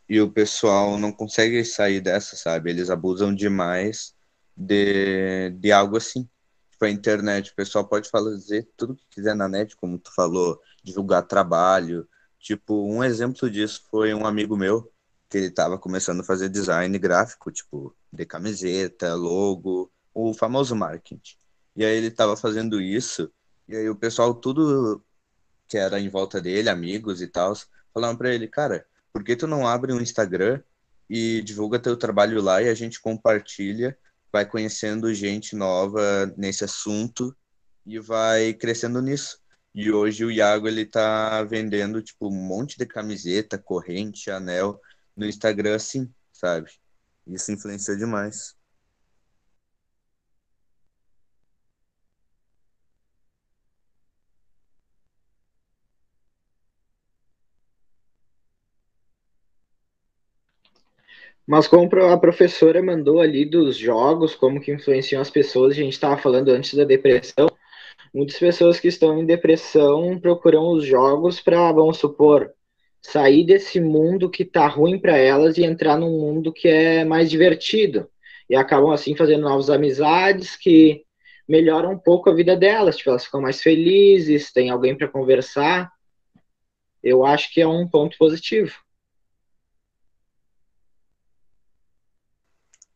E 0.07 0.21
o 0.21 0.31
pessoal 0.31 0.97
não 0.97 1.11
consegue 1.11 1.65
sair 1.65 1.99
dessa, 1.99 2.37
sabe? 2.37 2.69
Eles 2.69 2.89
abusam 2.89 3.35
demais 3.35 4.15
de, 4.55 5.49
de 5.59 5.69
algo 5.69 5.97
assim. 5.97 6.29
Tipo, 6.71 6.85
a 6.85 6.89
internet, 6.89 7.51
o 7.51 7.55
pessoal 7.55 7.85
pode 7.85 8.09
fazer 8.09 8.69
tudo 8.77 8.95
que 8.95 9.05
quiser 9.09 9.35
na 9.35 9.49
net, 9.49 9.75
como 9.75 9.99
tu 9.99 10.13
falou, 10.15 10.57
divulgar 10.81 11.27
trabalho. 11.27 12.07
Tipo, 12.39 12.89
um 12.89 13.03
exemplo 13.03 13.49
disso 13.51 13.83
foi 13.91 14.13
um 14.13 14.25
amigo 14.25 14.55
meu, 14.55 14.89
que 15.29 15.37
ele 15.39 15.51
tava 15.51 15.77
começando 15.77 16.21
a 16.21 16.23
fazer 16.23 16.47
design 16.47 16.97
gráfico, 16.97 17.51
tipo, 17.51 17.93
de 18.13 18.25
camiseta, 18.25 19.13
logo, 19.13 19.91
o 20.13 20.33
famoso 20.33 20.73
marketing. 20.73 21.42
E 21.75 21.83
aí 21.83 21.95
ele 21.97 22.11
tava 22.11 22.37
fazendo 22.37 22.79
isso, 22.81 23.31
e 23.67 23.75
aí 23.75 23.89
o 23.89 23.95
pessoal, 23.95 24.33
tudo 24.33 25.03
que 25.67 25.77
era 25.77 25.99
em 25.99 26.09
volta 26.09 26.39
dele, 26.39 26.69
amigos 26.69 27.21
e 27.21 27.27
tal, 27.27 27.53
falaram 27.93 28.15
para 28.15 28.33
ele, 28.33 28.47
cara, 28.47 28.85
por 29.11 29.23
que 29.23 29.35
tu 29.35 29.47
não 29.47 29.67
abre 29.67 29.93
um 29.93 30.01
Instagram 30.01 30.61
e 31.09 31.41
divulga 31.41 31.79
teu 31.79 31.97
trabalho 31.97 32.41
lá 32.41 32.61
e 32.61 32.69
a 32.69 32.73
gente 32.73 33.01
compartilha, 33.01 33.97
vai 34.31 34.45
conhecendo 34.45 35.13
gente 35.13 35.55
nova 35.55 36.25
nesse 36.37 36.63
assunto 36.63 37.35
e 37.85 37.99
vai 37.99 38.53
crescendo 38.53 39.01
nisso. 39.01 39.39
E 39.75 39.91
hoje 39.91 40.23
o 40.23 40.31
Iago 40.31 40.67
ele 40.67 40.85
tá 40.85 41.43
vendendo 41.43 42.01
tipo 42.01 42.27
um 42.27 42.31
monte 42.31 42.77
de 42.77 42.85
camiseta, 42.85 43.57
corrente, 43.57 44.29
anel 44.29 44.79
no 45.15 45.25
Instagram 45.25 45.75
assim, 45.75 46.11
sabe? 46.31 46.71
Isso 47.27 47.51
influenciou 47.51 47.97
demais. 47.97 48.55
Mas 61.45 61.67
como 61.67 61.89
a 62.09 62.17
professora 62.17 62.81
mandou 62.81 63.19
ali 63.19 63.45
dos 63.45 63.77
jogos, 63.77 64.33
como 64.33 64.61
que 64.61 64.71
influenciam 64.71 65.21
as 65.21 65.29
pessoas, 65.29 65.73
a 65.73 65.75
gente 65.75 65.93
estava 65.93 66.17
falando 66.17 66.49
antes 66.49 66.73
da 66.73 66.85
depressão, 66.85 67.47
muitas 68.13 68.39
pessoas 68.39 68.79
que 68.79 68.87
estão 68.87 69.19
em 69.19 69.25
depressão 69.25 70.17
procuram 70.19 70.69
os 70.69 70.85
jogos 70.85 71.41
para, 71.41 71.71
vamos 71.71 71.97
supor, 71.97 72.53
sair 73.01 73.43
desse 73.45 73.81
mundo 73.81 74.29
que 74.29 74.45
tá 74.45 74.65
ruim 74.67 74.97
para 74.97 75.17
elas 75.17 75.57
e 75.57 75.63
entrar 75.63 75.97
num 75.97 76.11
mundo 76.11 76.53
que 76.53 76.69
é 76.69 77.03
mais 77.03 77.29
divertido. 77.29 78.09
E 78.49 78.55
acabam 78.55 78.91
assim 78.91 79.15
fazendo 79.15 79.41
novas 79.41 79.69
amizades 79.69 80.55
que 80.55 81.03
melhoram 81.47 81.91
um 81.91 81.97
pouco 81.97 82.29
a 82.29 82.33
vida 82.33 82.55
delas, 82.55 82.95
tipo, 82.95 83.09
elas 83.09 83.25
ficam 83.25 83.41
mais 83.41 83.61
felizes, 83.61 84.53
tem 84.53 84.69
alguém 84.69 84.95
para 84.95 85.09
conversar. 85.09 85.91
Eu 87.03 87.25
acho 87.25 87.53
que 87.53 87.61
é 87.61 87.67
um 87.67 87.85
ponto 87.85 88.17
positivo. 88.17 88.73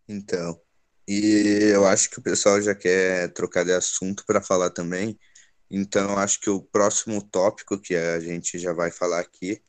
Então, 0.07 0.59
e 1.07 1.71
eu 1.73 1.85
acho 1.85 2.09
que 2.09 2.19
o 2.19 2.21
pessoal 2.21 2.61
já 2.61 2.75
quer 2.75 3.31
trocar 3.33 3.63
de 3.65 3.71
assunto 3.71 4.25
para 4.25 4.41
falar 4.41 4.69
também. 4.69 5.17
Então, 5.69 6.17
acho 6.17 6.39
que 6.39 6.49
o 6.49 6.61
próximo 6.61 7.21
tópico 7.21 7.79
que 7.79 7.95
a 7.95 8.19
gente 8.19 8.57
já 8.59 8.73
vai 8.73 8.91
falar 8.91 9.19
aqui 9.19 9.61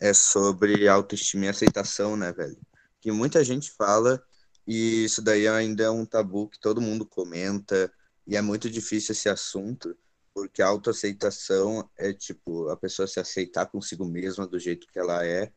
é 0.00 0.12
sobre 0.14 0.88
autoestima 0.88 1.46
e 1.46 1.48
aceitação, 1.48 2.16
né, 2.16 2.32
velho? 2.32 2.58
Que 3.00 3.12
muita 3.12 3.44
gente 3.44 3.70
fala 3.72 4.22
e 4.66 5.04
isso 5.04 5.22
daí 5.22 5.46
ainda 5.48 5.84
é 5.84 5.90
um 5.90 6.06
tabu 6.06 6.48
que 6.48 6.58
todo 6.60 6.80
mundo 6.80 7.06
comenta 7.06 7.92
e 8.26 8.36
é 8.36 8.42
muito 8.42 8.70
difícil 8.70 9.12
esse 9.12 9.28
assunto, 9.28 9.96
porque 10.34 10.62
autoaceitação 10.62 11.88
é 11.96 12.12
tipo 12.12 12.68
a 12.68 12.76
pessoa 12.76 13.06
se 13.06 13.20
aceitar 13.20 13.66
consigo 13.66 14.04
mesma 14.04 14.46
do 14.46 14.58
jeito 14.58 14.86
que 14.86 14.98
ela 14.98 15.24
é. 15.24 15.52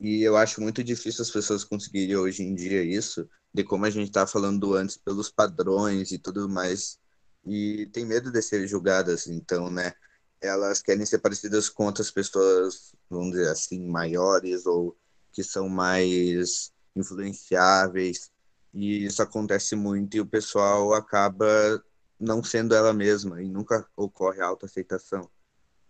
E 0.00 0.22
eu 0.22 0.36
acho 0.36 0.62
muito 0.62 0.82
difícil 0.82 1.22
as 1.22 1.30
pessoas 1.30 1.62
conseguirem 1.62 2.16
hoje 2.16 2.42
em 2.42 2.54
dia 2.54 2.82
isso, 2.82 3.28
de 3.52 3.62
como 3.62 3.84
a 3.84 3.90
gente 3.90 4.08
estava 4.08 4.26
tá 4.26 4.32
falando 4.32 4.74
antes, 4.74 4.96
pelos 4.96 5.30
padrões 5.30 6.10
e 6.10 6.18
tudo 6.18 6.48
mais. 6.48 6.98
E 7.44 7.86
tem 7.92 8.06
medo 8.06 8.32
de 8.32 8.40
ser 8.42 8.66
julgadas, 8.66 9.26
então, 9.26 9.70
né? 9.70 9.92
Elas 10.40 10.80
querem 10.80 11.04
ser 11.04 11.18
parecidas 11.18 11.68
com 11.68 11.84
outras 11.84 12.10
pessoas, 12.10 12.94
vamos 13.10 13.32
dizer 13.32 13.50
assim, 13.50 13.86
maiores 13.86 14.64
ou 14.66 14.96
que 15.32 15.44
são 15.44 15.68
mais 15.68 16.72
influenciáveis. 16.96 18.30
E 18.72 19.04
isso 19.04 19.22
acontece 19.22 19.76
muito 19.76 20.16
e 20.16 20.20
o 20.20 20.26
pessoal 20.26 20.94
acaba 20.94 21.46
não 22.18 22.42
sendo 22.42 22.74
ela 22.74 22.92
mesma 22.92 23.42
e 23.42 23.48
nunca 23.48 23.86
ocorre 23.96 24.40
autoaceitação. 24.40 25.28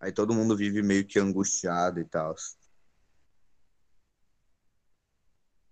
Aí 0.00 0.12
todo 0.12 0.34
mundo 0.34 0.56
vive 0.56 0.82
meio 0.82 1.06
que 1.06 1.18
angustiado 1.18 2.00
e 2.00 2.04
tal. 2.04 2.34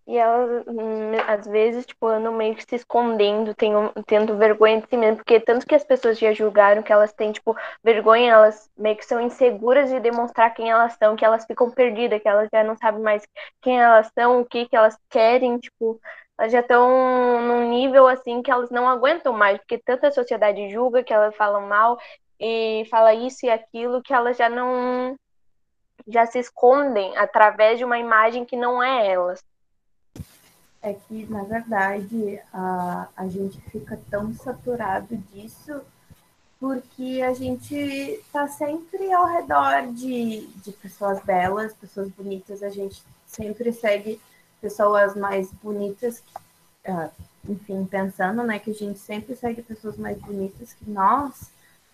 E 0.08 0.16
elas, 0.16 0.64
hum, 0.66 1.12
às 1.26 1.46
vezes, 1.46 1.84
tipo, 1.84 2.06
andam 2.06 2.32
meio 2.32 2.54
que 2.56 2.64
se 2.64 2.76
escondendo, 2.76 3.54
tenham, 3.54 3.92
tendo 4.06 4.38
vergonha 4.38 4.80
de 4.80 4.88
si 4.88 4.96
mesmo, 4.96 5.16
porque 5.16 5.38
tanto 5.38 5.66
que 5.66 5.74
as 5.74 5.84
pessoas 5.84 6.18
já 6.18 6.32
julgaram 6.32 6.82
que 6.82 6.90
elas 6.90 7.12
têm, 7.12 7.30
tipo, 7.30 7.54
vergonha, 7.84 8.32
elas 8.32 8.70
meio 8.74 8.96
que 8.96 9.04
são 9.04 9.20
inseguras 9.20 9.90
de 9.90 10.00
demonstrar 10.00 10.54
quem 10.54 10.70
elas 10.70 10.94
são, 10.94 11.14
que 11.14 11.26
elas 11.26 11.44
ficam 11.44 11.70
perdidas, 11.70 12.22
que 12.22 12.28
elas 12.28 12.48
já 12.50 12.64
não 12.64 12.74
sabem 12.78 13.02
mais 13.02 13.22
quem 13.60 13.78
elas 13.78 14.10
são, 14.18 14.40
o 14.40 14.46
que 14.46 14.66
que 14.66 14.74
elas 14.74 14.98
querem, 15.10 15.58
tipo, 15.58 16.00
elas 16.38 16.52
já 16.52 16.60
estão 16.60 17.42
num 17.42 17.68
nível 17.68 18.06
assim 18.08 18.40
que 18.42 18.50
elas 18.50 18.70
não 18.70 18.88
aguentam 18.88 19.34
mais, 19.34 19.58
porque 19.58 19.76
tanta 19.76 20.10
sociedade 20.10 20.70
julga 20.70 21.02
que 21.04 21.12
elas 21.12 21.36
falam 21.36 21.66
mal 21.68 21.98
e 22.40 22.86
fala 22.90 23.12
isso 23.12 23.44
e 23.44 23.50
aquilo 23.50 24.02
que 24.02 24.14
elas 24.14 24.38
já 24.38 24.48
não 24.48 25.16
já 26.06 26.24
se 26.26 26.38
escondem 26.38 27.16
através 27.18 27.78
de 27.78 27.84
uma 27.84 27.98
imagem 27.98 28.44
que 28.44 28.56
não 28.56 28.82
é 28.82 29.06
elas 29.12 29.44
é 30.82 30.94
que, 30.94 31.26
na 31.26 31.42
verdade, 31.42 32.40
a, 32.52 33.08
a 33.16 33.28
gente 33.28 33.60
fica 33.70 33.98
tão 34.10 34.32
saturado 34.34 35.16
disso 35.32 35.82
porque 36.60 37.22
a 37.22 37.32
gente 37.32 37.74
está 37.74 38.48
sempre 38.48 39.12
ao 39.12 39.26
redor 39.26 39.92
de, 39.92 40.46
de 40.56 40.72
pessoas 40.72 41.22
belas, 41.22 41.72
pessoas 41.72 42.08
bonitas, 42.10 42.62
a 42.62 42.68
gente 42.68 43.02
sempre 43.26 43.72
segue 43.72 44.20
pessoas 44.60 45.14
mais 45.14 45.52
bonitas, 45.52 46.22
uh, 46.86 47.10
enfim, 47.48 47.84
pensando, 47.84 48.42
né, 48.42 48.58
que 48.58 48.72
a 48.72 48.74
gente 48.74 48.98
sempre 48.98 49.36
segue 49.36 49.62
pessoas 49.62 49.96
mais 49.96 50.18
bonitas 50.18 50.72
que 50.72 50.90
nós, 50.90 51.50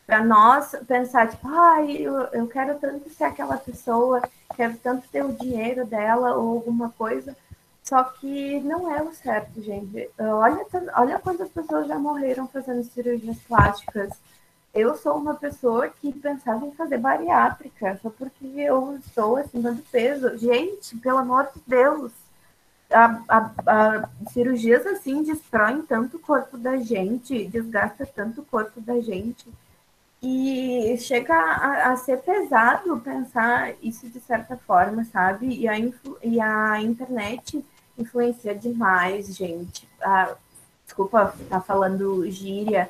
para 0.07 0.25
nós 0.25 0.75
pensar, 0.87 1.29
tipo, 1.29 1.47
ai, 1.47 1.99
eu, 1.99 2.16
eu 2.33 2.47
quero 2.47 2.79
tanto 2.79 3.11
ser 3.11 3.25
aquela 3.25 3.59
pessoa, 3.59 4.23
quero 4.57 4.79
tanto 4.79 5.07
ter 5.09 5.25
o 5.25 5.33
dinheiro 5.33 5.85
dela 5.85 6.37
ou 6.37 6.57
alguma 6.57 6.90
coisa, 6.90 7.37
só 7.85 8.03
que 8.03 8.61
não 8.61 8.90
é 8.90 9.03
o 9.03 9.12
certo, 9.12 9.61
gente. 9.61 10.11
Olha, 10.18 10.66
olha 10.97 11.18
quantas 11.18 11.51
pessoas 11.51 11.87
já 11.87 11.99
morreram 11.99 12.49
fazendo 12.49 12.83
cirurgias 12.83 13.37
plásticas. 13.47 14.11
Eu 14.73 14.97
sou 14.97 15.16
uma 15.18 15.35
pessoa 15.35 15.88
que 15.88 16.11
pensava 16.11 16.64
em 16.64 16.73
fazer 16.73 16.97
bariátrica, 16.97 18.01
só 18.03 18.09
porque 18.09 18.47
eu 18.57 18.97
estou 18.97 19.37
acima 19.37 19.70
do 19.70 19.83
peso. 19.83 20.37
Gente, 20.38 20.97
pelo 20.97 21.18
amor 21.18 21.47
de 21.55 21.61
Deus, 21.66 22.11
a, 22.90 23.23
a, 23.29 23.51
a, 23.66 24.09
cirurgias 24.31 24.87
assim 24.87 25.23
destroem 25.23 25.83
tanto 25.83 26.16
o 26.16 26.20
corpo 26.20 26.57
da 26.57 26.79
gente, 26.79 27.47
desgasta 27.47 28.07
tanto 28.07 28.40
o 28.40 28.47
corpo 28.47 28.81
da 28.81 28.99
gente. 28.99 29.47
E 30.23 30.97
chega 30.99 31.35
a, 31.35 31.92
a, 31.92 31.97
ser 31.97 32.23
pesado 32.23 32.99
pensar 33.01 33.75
isso 33.83 34.09
de 34.09 34.20
certa 34.20 34.57
forma, 34.57 35.05
sabe? 35.05 35.49
E 35.55 35.68
a, 35.68 35.75
e 36.23 36.40
a 36.40 36.81
internet 36.81 37.62
influencia 37.98 38.54
demais, 38.54 39.35
gente. 39.35 39.88
Ah, 40.00 40.35
desculpa 40.85 41.35
estar 41.40 41.59
tá 41.59 41.61
falando 41.61 42.28
gíria, 42.30 42.88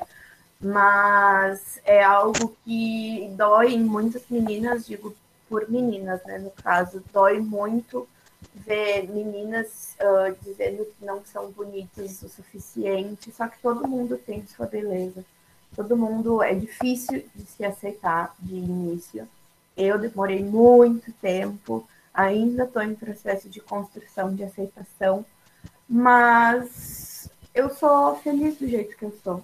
mas 0.59 1.79
é 1.85 2.03
algo 2.03 2.55
que 2.63 3.29
dói 3.35 3.73
em 3.73 3.83
muitas 3.83 4.23
meninas, 4.29 4.85
digo 4.85 5.15
por 5.49 5.69
meninas, 5.69 6.23
né? 6.25 6.37
No 6.37 6.51
caso, 6.51 7.03
dói 7.13 7.39
muito 7.39 8.07
ver 8.53 9.07
meninas 9.09 9.95
uh, 9.99 10.35
dizendo 10.43 10.85
que 10.85 11.05
não 11.05 11.23
são 11.25 11.51
bonitas 11.51 12.21
o 12.21 12.29
suficiente, 12.29 13.31
só 13.31 13.47
que 13.47 13.59
todo 13.59 13.87
mundo 13.87 14.17
tem 14.17 14.45
sua 14.47 14.65
beleza. 14.65 15.23
Todo 15.75 15.97
mundo 15.97 16.41
é 16.41 16.53
difícil 16.53 17.25
de 17.35 17.45
se 17.45 17.65
aceitar 17.65 18.33
de 18.39 18.55
início. 18.55 19.27
Eu 19.75 19.99
demorei 19.99 20.41
muito 20.43 21.11
tempo 21.13 21.87
ainda 22.15 22.63
estou 22.63 22.81
em 22.81 22.95
processo 22.95 23.49
de 23.49 23.59
construção, 23.59 24.33
de 24.33 24.43
aceitação, 24.43 25.25
mas 25.87 27.29
eu 27.53 27.69
sou 27.69 28.15
feliz 28.17 28.57
do 28.57 28.67
jeito 28.67 28.97
que 28.97 29.05
eu 29.05 29.13
sou. 29.23 29.43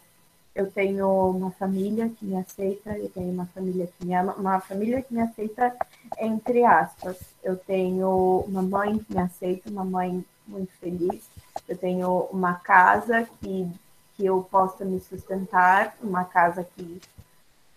Eu 0.53 0.69
tenho 0.69 1.07
uma 1.29 1.51
família 1.51 2.09
que 2.09 2.25
me 2.25 2.37
aceita, 2.37 2.97
eu 2.97 3.09
tenho 3.09 3.31
uma 3.31 3.45
família 3.45 3.87
que 3.87 4.05
me 4.05 4.13
ama, 4.13 4.33
uma 4.33 4.59
família 4.59 5.01
que 5.01 5.13
me 5.13 5.21
aceita 5.21 5.75
entre 6.19 6.63
aspas. 6.65 7.17
Eu 7.43 7.55
tenho 7.55 8.43
uma 8.47 8.61
mãe 8.61 8.97
que 8.99 9.13
me 9.13 9.21
aceita, 9.21 9.69
uma 9.69 9.85
mãe 9.85 10.25
muito 10.45 10.71
feliz. 10.79 11.21
Eu 11.67 11.77
tenho 11.77 12.27
uma 12.31 12.55
casa 12.55 13.27
que, 13.39 13.69
que 14.17 14.25
eu 14.25 14.45
possa 14.51 14.83
me 14.83 14.99
sustentar, 14.99 15.95
uma 16.01 16.25
casa 16.25 16.65
que, 16.75 17.01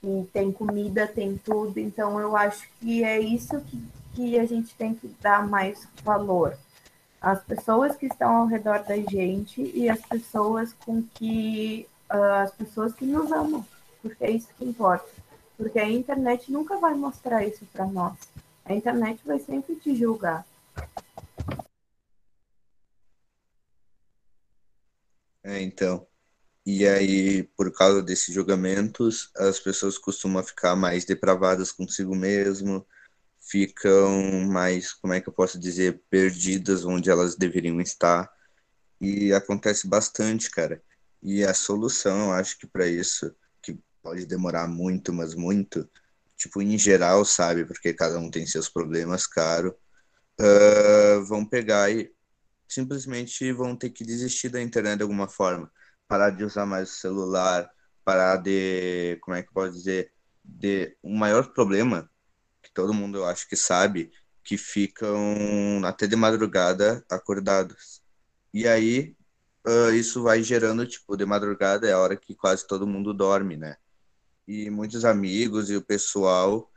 que 0.00 0.28
tem 0.32 0.50
comida, 0.50 1.06
tem 1.06 1.36
tudo. 1.36 1.78
Então 1.78 2.18
eu 2.18 2.36
acho 2.36 2.68
que 2.80 3.04
é 3.04 3.20
isso 3.20 3.60
que 3.60 3.80
que 4.14 4.38
a 4.38 4.46
gente 4.46 4.74
tem 4.74 4.94
que 4.94 5.08
dar 5.20 5.46
mais 5.46 5.86
valor. 6.02 6.56
As 7.20 7.42
pessoas 7.42 7.96
que 7.96 8.06
estão 8.06 8.36
ao 8.36 8.46
redor 8.46 8.84
da 8.84 8.96
gente 8.96 9.62
e 9.74 9.88
as 9.88 10.00
pessoas 10.00 10.72
com 10.84 11.02
que 11.14 11.88
uh, 12.10 12.42
as 12.42 12.50
pessoas 12.52 12.92
que 12.94 13.04
nos 13.04 13.32
amam, 13.32 13.66
porque 14.02 14.24
é 14.24 14.30
isso 14.30 14.48
que 14.56 14.64
importa. 14.64 15.08
Porque 15.56 15.78
a 15.78 15.88
internet 15.88 16.50
nunca 16.50 16.76
vai 16.78 16.94
mostrar 16.94 17.46
isso 17.46 17.64
para 17.72 17.86
nós. 17.86 18.16
A 18.64 18.74
internet 18.74 19.20
vai 19.24 19.38
sempre 19.38 19.76
te 19.76 19.94
julgar. 19.94 20.44
É, 25.42 25.60
então. 25.60 26.06
E 26.66 26.86
aí, 26.86 27.42
por 27.56 27.70
causa 27.72 28.02
desses 28.02 28.34
julgamentos, 28.34 29.30
as 29.36 29.60
pessoas 29.60 29.98
costumam 29.98 30.42
ficar 30.42 30.74
mais 30.74 31.04
depravadas 31.04 31.70
consigo 31.70 32.14
mesmo, 32.14 32.86
ficam 33.48 34.46
mais, 34.46 34.92
como 34.92 35.12
é 35.12 35.20
que 35.20 35.28
eu 35.28 35.32
posso 35.32 35.58
dizer, 35.58 36.02
perdidas 36.10 36.84
onde 36.84 37.10
elas 37.10 37.36
deveriam 37.36 37.80
estar. 37.80 38.30
E 39.00 39.32
acontece 39.32 39.86
bastante, 39.88 40.50
cara. 40.50 40.82
E 41.22 41.44
a 41.44 41.54
solução, 41.54 42.26
eu 42.26 42.32
acho 42.32 42.58
que 42.58 42.66
para 42.66 42.86
isso, 42.86 43.34
que 43.62 43.78
pode 44.02 44.26
demorar 44.26 44.68
muito, 44.68 45.12
mas 45.12 45.34
muito, 45.34 45.88
tipo, 46.36 46.62
em 46.62 46.78
geral, 46.78 47.24
sabe, 47.24 47.64
porque 47.64 47.94
cada 47.94 48.18
um 48.18 48.30
tem 48.30 48.46
seus 48.46 48.68
problemas, 48.68 49.26
caro, 49.26 49.76
uh, 50.40 51.24
vão 51.24 51.44
pegar 51.44 51.90
e 51.90 52.12
simplesmente 52.68 53.52
vão 53.52 53.76
ter 53.76 53.90
que 53.90 54.04
desistir 54.04 54.48
da 54.48 54.60
internet 54.60 54.98
de 54.98 55.02
alguma 55.02 55.28
forma. 55.28 55.70
Parar 56.08 56.30
de 56.30 56.44
usar 56.44 56.66
mais 56.66 56.90
o 56.90 56.94
celular, 56.94 57.70
parar 58.04 58.36
de, 58.38 59.18
como 59.22 59.36
é 59.36 59.42
que 59.42 59.48
eu 59.48 59.54
posso 59.54 59.72
dizer, 59.72 60.12
de 60.44 60.96
um 61.02 61.16
maior 61.16 61.52
problema 61.52 62.10
todo 62.74 62.94
mundo 62.94 63.18
eu 63.18 63.26
acho 63.26 63.48
que 63.48 63.56
sabe, 63.56 64.10
que 64.42 64.58
ficam 64.58 65.82
até 65.84 66.06
de 66.06 66.16
madrugada 66.16 67.04
acordados. 67.10 68.02
E 68.52 68.68
aí 68.68 69.16
uh, 69.66 69.90
isso 69.92 70.22
vai 70.22 70.42
gerando, 70.42 70.86
tipo, 70.86 71.16
de 71.16 71.24
madrugada 71.24 71.88
é 71.88 71.92
a 71.92 71.98
hora 71.98 72.16
que 72.16 72.34
quase 72.34 72.66
todo 72.66 72.86
mundo 72.86 73.14
dorme, 73.14 73.56
né? 73.56 73.76
E 74.46 74.70
muitos 74.70 75.04
amigos 75.04 75.70
e 75.70 75.76
o 75.76 75.82
pessoal 75.82 76.70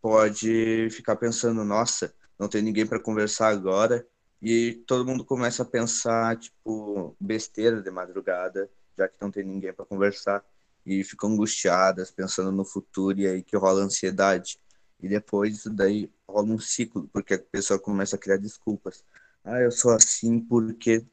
pode 0.00 0.90
ficar 0.90 1.16
pensando, 1.16 1.64
nossa, 1.64 2.14
não 2.38 2.48
tem 2.48 2.62
ninguém 2.62 2.86
para 2.86 3.00
conversar 3.00 3.48
agora. 3.48 4.06
E 4.42 4.84
todo 4.86 5.06
mundo 5.06 5.24
começa 5.24 5.62
a 5.62 5.66
pensar, 5.66 6.36
tipo, 6.36 7.16
besteira 7.18 7.80
de 7.80 7.90
madrugada, 7.90 8.70
já 8.98 9.08
que 9.08 9.16
não 9.20 9.30
tem 9.30 9.42
ninguém 9.44 9.72
para 9.72 9.86
conversar. 9.86 10.44
E 10.84 11.02
ficam 11.02 11.30
angustiadas, 11.30 12.10
pensando 12.10 12.52
no 12.52 12.64
futuro, 12.64 13.18
e 13.18 13.26
aí 13.26 13.42
que 13.42 13.56
rola 13.56 13.80
ansiedade. 13.80 14.58
E 15.04 15.08
depois 15.08 15.54
isso 15.54 15.68
daí 15.68 16.10
rola 16.26 16.48
um 16.48 16.58
ciclo, 16.58 17.06
porque 17.12 17.34
a 17.34 17.38
pessoa 17.38 17.78
começa 17.78 18.16
a 18.16 18.18
criar 18.18 18.38
desculpas. 18.38 19.04
Ah, 19.44 19.60
eu 19.60 19.70
sou 19.70 19.92
assim 19.92 20.40
porque. 20.40 21.04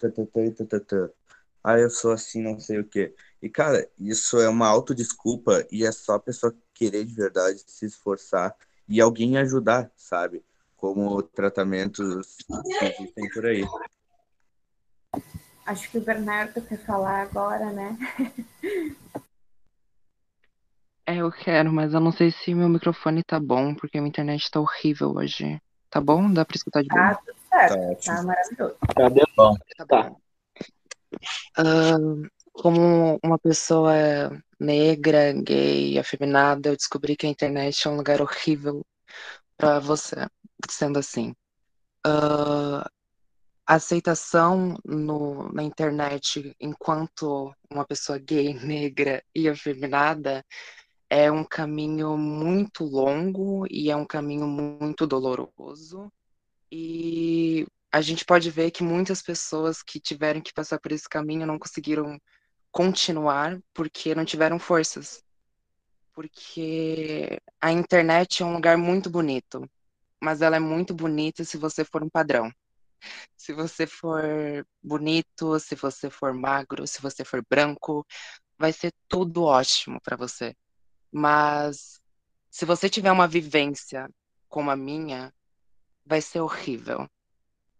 Ah, 1.61 1.77
eu 1.77 1.89
sou 1.89 2.13
assim, 2.13 2.41
não 2.41 2.57
sei 2.57 2.79
o 2.79 2.85
quê. 2.85 3.13
E, 3.41 3.49
cara, 3.49 3.85
isso 3.99 4.39
é 4.39 4.47
uma 4.47 4.65
autodesculpa 4.67 5.67
e 5.69 5.85
é 5.85 5.91
só 5.91 6.13
a 6.13 6.19
pessoa 6.19 6.55
querer 6.73 7.03
de 7.03 7.13
verdade 7.13 7.61
se 7.67 7.85
esforçar 7.85 8.55
e 8.87 9.01
alguém 9.01 9.37
ajudar, 9.37 9.91
sabe? 9.97 10.41
Como 10.77 11.21
tratamentos 11.21 12.37
que 12.37 12.85
existem 12.85 13.29
por 13.33 13.45
aí. 13.45 13.65
Acho 15.65 15.91
que 15.91 15.97
o 15.97 16.01
Bernardo 16.01 16.61
quer 16.61 16.79
falar 16.85 17.23
agora, 17.23 17.73
né? 17.73 17.97
É, 21.11 21.17
eu 21.17 21.29
quero, 21.29 21.73
mas 21.73 21.93
eu 21.93 21.99
não 21.99 22.11
sei 22.11 22.31
se 22.31 22.55
meu 22.55 22.69
microfone 22.69 23.21
tá 23.21 23.37
bom, 23.37 23.75
porque 23.75 23.97
a 23.97 24.01
minha 24.01 24.09
internet 24.09 24.49
tá 24.49 24.61
horrível 24.61 25.13
hoje. 25.13 25.61
Tá 25.89 25.99
bom? 25.99 26.31
Dá 26.31 26.45
pra 26.45 26.55
escutar 26.55 26.81
de 26.81 26.87
boa? 26.87 27.01
Ah, 27.01 27.15
tudo 27.15 27.35
certo. 27.49 28.05
Tá, 28.05 28.15
tá 28.15 28.23
maravilhoso. 28.23 28.75
Tá 28.95 29.09
de 29.09 29.21
bom. 29.35 29.57
Tá. 29.89 30.11
Uh, 31.59 32.29
como 32.53 33.19
uma 33.21 33.37
pessoa 33.37 33.91
negra, 34.57 35.33
gay, 35.33 35.99
afeminada, 35.99 36.69
eu 36.69 36.77
descobri 36.77 37.17
que 37.17 37.27
a 37.27 37.29
internet 37.29 37.85
é 37.85 37.91
um 37.91 37.97
lugar 37.97 38.21
horrível 38.21 38.81
para 39.57 39.79
você, 39.79 40.15
sendo 40.69 40.97
assim. 40.97 41.35
Uh, 42.07 42.87
a 43.67 43.75
aceitação 43.75 44.77
no, 44.85 45.51
na 45.51 45.61
internet 45.61 46.55
enquanto 46.57 47.53
uma 47.69 47.85
pessoa 47.85 48.17
gay, 48.17 48.53
negra 48.63 49.21
e 49.35 49.49
afeminada 49.49 50.41
é 51.11 51.29
um 51.29 51.43
caminho 51.43 52.17
muito 52.17 52.85
longo 52.85 53.67
e 53.69 53.91
é 53.91 53.95
um 53.97 54.05
caminho 54.05 54.47
muito 54.47 55.05
doloroso. 55.05 56.09
E 56.71 57.67
a 57.91 57.99
gente 57.99 58.23
pode 58.23 58.49
ver 58.49 58.71
que 58.71 58.81
muitas 58.81 59.21
pessoas 59.21 59.83
que 59.83 59.99
tiveram 59.99 60.39
que 60.39 60.53
passar 60.53 60.79
por 60.79 60.93
esse 60.93 61.09
caminho 61.09 61.45
não 61.45 61.59
conseguiram 61.59 62.17
continuar 62.71 63.59
porque 63.73 64.15
não 64.15 64.23
tiveram 64.23 64.57
forças. 64.57 65.21
Porque 66.13 67.41
a 67.59 67.73
internet 67.73 68.41
é 68.41 68.45
um 68.45 68.53
lugar 68.53 68.77
muito 68.77 69.09
bonito, 69.09 69.69
mas 70.23 70.41
ela 70.41 70.55
é 70.55 70.59
muito 70.59 70.93
bonita 70.93 71.43
se 71.43 71.57
você 71.57 71.83
for 71.83 72.01
um 72.01 72.09
padrão. 72.09 72.49
Se 73.35 73.51
você 73.51 73.85
for 73.85 74.23
bonito, 74.81 75.59
se 75.59 75.75
você 75.75 76.09
for 76.09 76.33
magro, 76.33 76.87
se 76.87 77.01
você 77.01 77.25
for 77.25 77.43
branco, 77.49 78.05
vai 78.57 78.71
ser 78.71 78.93
tudo 79.09 79.43
ótimo 79.43 79.99
para 80.01 80.15
você. 80.15 80.55
Mas 81.11 82.01
se 82.49 82.65
você 82.65 82.89
tiver 82.89 83.11
uma 83.11 83.27
vivência 83.27 84.09
como 84.47 84.69
a 84.71 84.75
minha, 84.75 85.33
vai 86.05 86.21
ser 86.21 86.41
horrível. 86.41 87.07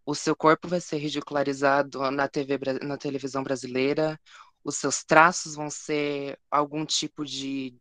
O 0.06 0.16
seu 0.16 0.36
corpo 0.36 0.68
vai 0.68 0.82
ser 0.82 0.98
ridicularizado 0.98 2.10
na 2.12 2.28
TV, 2.28 2.58
na 2.82 2.98
televisão 2.98 3.44
brasileira, 3.44 4.20
os 4.64 4.78
seus 4.78 5.04
traços 5.04 5.56
vão 5.56 5.70
ser 5.70 6.40
algum 6.50 6.86
tipo 6.86 7.26
de 7.26 7.76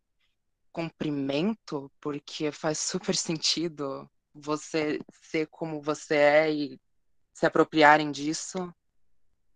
comprimento, 0.71 1.91
porque 1.99 2.51
faz 2.51 2.79
super 2.79 3.15
sentido 3.15 4.09
você 4.33 4.99
ser 5.23 5.47
como 5.47 5.81
você 5.81 6.15
é 6.15 6.53
e 6.53 6.79
se 7.33 7.45
apropriarem 7.45 8.11
disso. 8.11 8.73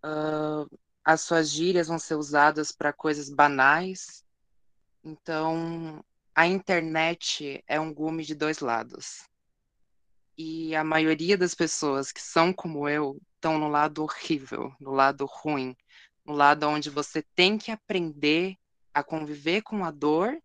Uh, 0.04 0.68
as 1.04 1.22
suas 1.22 1.50
gírias 1.50 1.88
vão 1.88 1.98
ser 2.00 2.16
usadas 2.16 2.72
para 2.72 2.92
coisas 2.92 3.30
banais. 3.30 4.25
Então, 5.06 6.04
a 6.34 6.48
internet 6.48 7.64
é 7.68 7.80
um 7.80 7.94
gume 7.94 8.26
de 8.26 8.34
dois 8.34 8.60
lados. 8.60 9.30
E 10.36 10.76
a 10.76 10.84
maioria 10.84 11.38
das 11.38 11.54
pessoas 11.54 12.12
que 12.12 12.20
são 12.20 12.52
como 12.52 12.90
eu 12.90 13.22
estão 13.36 13.60
no 13.60 13.68
lado 13.68 14.02
horrível, 14.02 14.74
no 14.80 14.92
lado 14.92 15.26
ruim, 15.26 15.78
no 16.26 16.34
lado 16.34 16.68
onde 16.68 16.90
você 16.90 17.22
tem 17.36 17.56
que 17.56 17.70
aprender 17.70 18.58
a 18.92 19.04
conviver 19.04 19.62
com 19.62 19.86
a 19.86 19.92
dor 19.92 20.42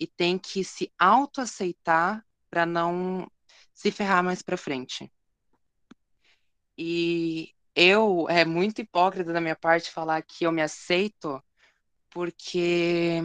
e 0.00 0.06
tem 0.06 0.38
que 0.38 0.64
se 0.64 0.90
autoaceitar 0.98 2.24
para 2.48 2.64
não 2.64 3.30
se 3.74 3.90
ferrar 3.90 4.24
mais 4.24 4.40
para 4.40 4.56
frente. 4.56 5.12
E 6.78 7.54
eu 7.74 8.26
é 8.30 8.42
muito 8.44 8.80
hipócrita 8.80 9.34
da 9.34 9.40
minha 9.40 9.56
parte 9.56 9.90
falar 9.90 10.22
que 10.22 10.44
eu 10.44 10.52
me 10.52 10.62
aceito, 10.62 11.42
porque 12.08 13.20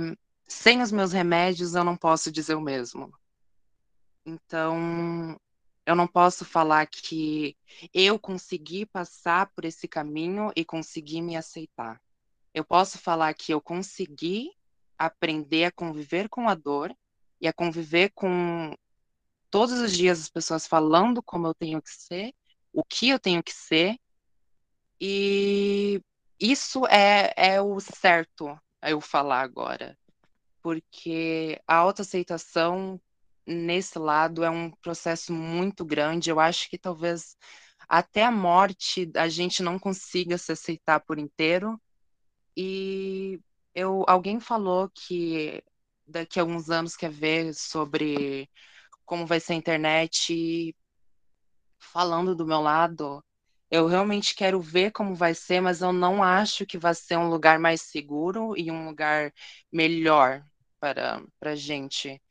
sem 0.53 0.81
os 0.81 0.91
meus 0.91 1.11
remédios 1.11 1.73
eu 1.73 1.83
não 1.83 1.97
posso 1.97 2.31
dizer 2.31 2.55
o 2.55 2.61
mesmo. 2.61 3.11
Então, 4.25 5.37
eu 5.85 5.95
não 5.95 6.07
posso 6.07 6.45
falar 6.45 6.85
que 6.85 7.57
eu 7.93 8.19
consegui 8.19 8.85
passar 8.85 9.51
por 9.53 9.65
esse 9.65 9.87
caminho 9.87 10.51
e 10.55 10.63
consegui 10.63 11.21
me 11.21 11.35
aceitar. 11.35 11.99
Eu 12.53 12.63
posso 12.63 12.97
falar 12.99 13.33
que 13.33 13.53
eu 13.53 13.59
consegui 13.59 14.51
aprender 14.97 15.65
a 15.65 15.71
conviver 15.71 16.29
com 16.29 16.47
a 16.47 16.55
dor 16.55 16.95
e 17.41 17.47
a 17.47 17.53
conviver 17.53 18.11
com 18.13 18.73
todos 19.49 19.79
os 19.79 19.91
dias 19.91 20.21
as 20.21 20.29
pessoas 20.29 20.67
falando 20.67 21.21
como 21.21 21.47
eu 21.47 21.53
tenho 21.53 21.81
que 21.81 21.89
ser, 21.89 22.33
o 22.71 22.83
que 22.83 23.09
eu 23.09 23.19
tenho 23.19 23.43
que 23.43 23.53
ser, 23.53 23.97
e 25.01 25.99
isso 26.39 26.85
é, 26.87 27.33
é 27.35 27.61
o 27.61 27.79
certo 27.79 28.57
eu 28.81 29.01
falar 29.01 29.41
agora, 29.41 29.97
porque 30.63 31.61
a 31.67 31.75
autoaceitação 31.75 32.99
nesse 33.45 33.99
lado 33.99 34.43
é 34.43 34.49
um 34.49 34.71
processo 34.71 35.33
muito 35.33 35.85
grande. 35.85 36.29
Eu 36.29 36.39
acho 36.39 36.69
que 36.69 36.77
talvez 36.77 37.37
até 37.87 38.23
a 38.23 38.31
morte 38.31 39.11
a 39.15 39.27
gente 39.29 39.61
não 39.61 39.77
consiga 39.77 40.37
se 40.37 40.53
aceitar 40.53 41.01
por 41.01 41.19
inteiro. 41.19 41.79
E 42.57 43.39
eu, 43.75 44.05
alguém 44.07 44.39
falou 44.39 44.89
que 44.89 45.63
daqui 46.07 46.39
a 46.39 46.43
alguns 46.43 46.69
anos 46.69 46.95
quer 46.95 47.11
ver 47.11 47.53
sobre 47.53 48.49
como 49.05 49.25
vai 49.27 49.39
ser 49.39 49.53
a 49.53 49.57
internet. 49.57 50.75
Falando 51.79 52.35
do 52.35 52.45
meu 52.45 52.61
lado, 52.61 53.23
eu 53.69 53.87
realmente 53.87 54.35
quero 54.35 54.61
ver 54.61 54.91
como 54.91 55.15
vai 55.15 55.33
ser, 55.35 55.61
mas 55.61 55.81
eu 55.81 55.91
não 55.93 56.23
acho 56.23 56.65
que 56.65 56.77
vai 56.77 56.95
ser 56.95 57.17
um 57.17 57.29
lugar 57.29 57.59
mais 57.59 57.81
seguro 57.81 58.57
e 58.57 58.71
um 58.71 58.87
lugar 58.87 59.33
melhor 59.71 60.43
para 60.83 61.23
para 61.39 61.55
gente 61.55 62.21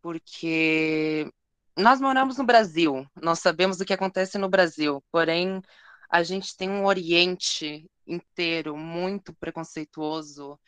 porque 0.00 1.32
nós 1.78 2.00
moramos 2.00 2.36
no 2.36 2.44
Brasil, 2.44 3.06
nós 3.14 3.38
sabemos 3.38 3.80
o 3.80 3.84
que 3.84 3.92
acontece 3.92 4.36
no 4.38 4.48
Brasil, 4.48 5.00
porém 5.12 5.62
a 6.10 6.24
gente 6.24 6.56
tem 6.56 6.68
um 6.68 6.84
Oriente 6.84 7.88
inteiro 8.04 8.76
muito 8.76 9.32
preconceituoso 9.34 10.58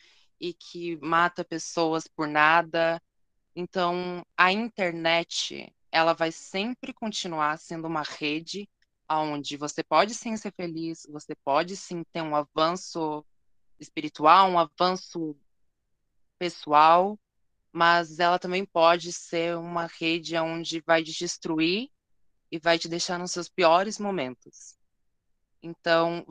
e 0.40 0.54
que 0.54 0.96
mata 1.02 1.44
pessoas 1.44 2.06
por 2.06 2.28
nada. 2.28 3.02
Então, 3.56 4.24
a 4.36 4.52
internet, 4.52 5.74
ela 5.90 6.12
vai 6.12 6.30
sempre 6.30 6.92
continuar 6.92 7.58
sendo 7.58 7.88
uma 7.88 8.02
rede 8.02 8.68
onde 9.10 9.56
você 9.56 9.82
pode 9.82 10.14
sim 10.14 10.36
ser 10.36 10.52
feliz, 10.52 11.04
você 11.10 11.34
pode 11.34 11.76
sim 11.76 12.04
ter 12.12 12.22
um 12.22 12.36
avanço 12.36 13.26
espiritual, 13.80 14.48
um 14.48 14.58
avanço 14.58 15.36
pessoal, 16.38 17.18
mas 17.74 18.20
ela 18.20 18.38
também 18.38 18.64
pode 18.64 19.12
ser 19.12 19.56
uma 19.56 19.88
rede 19.98 20.36
onde 20.36 20.80
vai 20.86 21.02
te 21.02 21.10
destruir 21.12 21.90
e 22.48 22.56
vai 22.56 22.78
te 22.78 22.88
deixar 22.88 23.18
nos 23.18 23.32
seus 23.32 23.48
piores 23.48 23.98
momentos. 23.98 24.76
Então, 25.60 26.24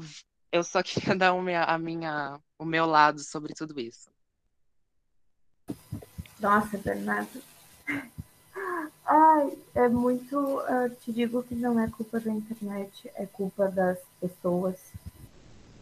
eu 0.54 0.64
só 0.64 0.82
queria 0.82 1.14
dar 1.14 1.32
a 1.68 1.78
minha, 1.78 2.40
o 2.58 2.64
meu 2.64 2.86
lado 2.86 3.20
sobre 3.20 3.54
tudo 3.54 3.78
isso. 3.78 4.10
Nossa, 6.40 6.78
Bernardo. 6.78 7.44
Ai, 9.06 9.58
é 9.76 9.90
muito. 9.90 10.38
Uh, 10.38 10.90
te 11.02 11.12
digo 11.12 11.44
que 11.44 11.56
não 11.56 11.78
é 11.78 11.90
culpa 11.90 12.22
da 12.22 12.32
internet, 12.32 13.12
é 13.16 13.26
culpa 13.26 13.68
das 13.68 14.00
pessoas, 14.22 14.80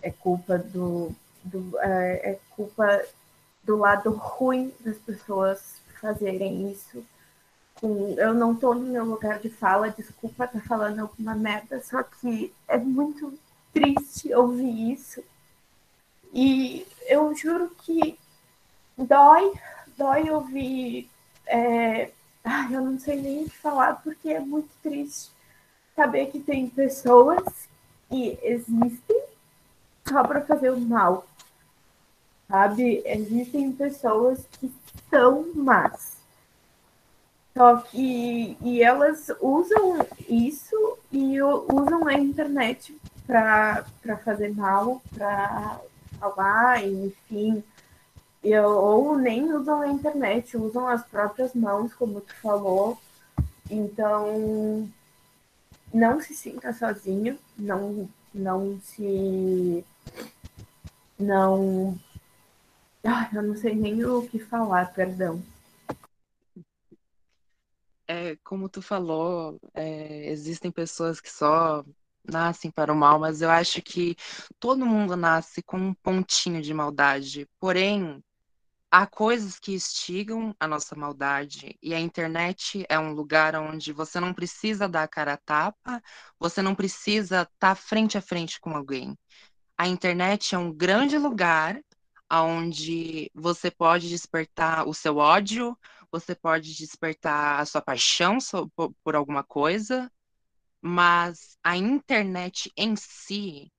é 0.02 0.10
culpa 0.10 0.58
do. 0.58 1.16
do 1.44 1.78
é, 1.80 2.32
é 2.32 2.40
culpa 2.50 3.06
do 3.64 3.78
lado 3.78 4.12
ruim 4.12 4.74
das 4.82 4.98
pessoas 4.98 5.82
fazerem 6.00 6.72
isso. 6.72 7.04
Eu 8.18 8.34
não 8.34 8.54
estou 8.54 8.76
no 8.76 8.82
meu 8.82 9.06
lugar 9.06 9.40
de 9.40 9.50
fala, 9.50 9.90
desculpa 9.90 10.46
estar 10.46 10.60
tá 10.60 10.68
falando 10.68 11.00
alguma 11.00 11.34
merda, 11.34 11.82
só 11.82 12.04
que 12.04 12.54
é 12.68 12.78
muito 12.78 13.38
triste 13.74 14.34
ouvir 14.34 14.94
isso. 14.94 15.24
E 16.34 16.86
eu 17.08 17.34
juro 17.36 17.72
que 17.84 18.18
dói, 18.98 19.54
dói 19.98 20.30
ouvir. 20.30 21.10
É, 21.46 22.12
ai, 22.44 22.76
eu 22.76 22.82
não 22.82 23.00
sei 23.00 23.20
nem 23.20 23.44
o 23.44 23.50
que 23.50 23.58
falar, 23.58 24.02
porque 24.04 24.30
é 24.30 24.40
muito 24.40 24.70
triste 24.84 25.32
saber 25.96 26.28
que 26.28 26.40
tem 26.40 26.70
pessoas 26.70 27.68
que 28.10 28.38
existem 28.42 29.24
só 30.08 30.24
para 30.24 30.42
fazer 30.42 30.72
o 30.72 30.80
mal 30.80 31.26
sabe? 32.52 33.02
Existem 33.06 33.72
pessoas 33.72 34.46
que 34.60 34.70
são 35.10 35.48
más. 35.56 36.18
Só 37.58 37.78
que 37.78 38.58
e 38.62 38.84
elas 38.84 39.32
usam 39.42 40.06
isso 40.28 40.98
e 41.12 41.42
usam 41.42 42.08
a 42.08 42.14
internet 42.14 42.96
para 43.26 43.86
fazer 44.24 44.54
mal, 44.54 45.02
para 45.16 45.80
falar, 46.20 46.86
enfim. 46.86 47.64
E, 48.44 48.58
ou 48.60 49.18
nem 49.18 49.54
usam 49.54 49.82
a 49.82 49.88
internet, 49.88 50.58
usam 50.58 50.88
as 50.88 51.06
próprias 51.06 51.54
mãos, 51.54 51.94
como 51.94 52.22
tu 52.22 52.34
falou. 52.42 52.98
Então, 53.70 54.90
não 55.94 56.20
se 56.20 56.34
sinta 56.34 56.74
sozinho, 56.74 57.38
não, 57.58 58.10
não 58.34 58.80
se. 58.82 59.86
Não 61.20 62.00
ah, 63.04 63.30
eu 63.34 63.44
não 63.44 63.56
sei 63.56 63.76
nem 63.76 64.04
o 64.06 64.28
que 64.28 64.40
falar, 64.40 64.94
perdão. 64.94 65.44
É, 68.08 68.36
como 68.44 68.68
tu 68.68 68.82
falou, 68.82 69.60
é, 69.74 70.30
existem 70.30 70.70
pessoas 70.70 71.22
que 71.22 71.32
só 71.32 71.84
nascem 72.24 72.70
para 72.70 72.92
o 72.92 72.96
mal, 72.96 73.20
mas 73.20 73.42
eu 73.42 73.50
acho 73.50 73.82
que 73.82 74.16
todo 74.60 74.86
mundo 74.86 75.16
nasce 75.16 75.62
com 75.64 75.78
um 75.78 75.94
pontinho 75.94 76.62
de 76.62 76.74
maldade. 76.74 77.48
Porém, 77.60 78.22
há 78.92 79.08
coisas 79.08 79.58
que 79.58 79.74
instigam 79.74 80.54
a 80.60 80.68
nossa 80.68 80.96
maldade, 80.96 81.78
e 81.82 81.94
a 81.94 82.00
internet 82.00 82.86
é 82.90 83.00
um 83.00 83.14
lugar 83.14 83.56
onde 83.56 83.94
você 83.94 84.20
não 84.20 84.34
precisa 84.34 84.90
dar 84.90 85.04
a 85.04 85.08
cara 85.08 85.34
a 85.34 85.38
tapa, 85.38 86.04
você 86.40 86.62
não 86.62 86.76
precisa 86.76 87.44
estar 87.44 87.76
frente 87.76 88.18
a 88.18 88.22
frente 88.22 88.60
com 88.60 88.76
alguém. 88.76 89.18
A 89.78 89.88
internet 89.88 90.54
é 90.54 90.58
um 90.58 90.72
grande 90.72 91.18
lugar 91.18 91.82
onde 92.32 93.30
você 93.34 93.70
pode 93.70 94.10
despertar 94.10 94.88
o 94.88 94.94
seu 94.94 95.18
ódio, 95.18 95.78
você 96.12 96.36
pode 96.36 96.76
despertar 96.76 97.60
a 97.60 97.66
sua 97.66 97.82
paixão 97.82 98.38
por 99.04 99.16
alguma 99.16 99.44
coisa, 99.44 100.12
mas 100.82 101.58
a 101.64 101.78
internet 101.78 102.72
em 102.78 102.96
si 102.96 103.72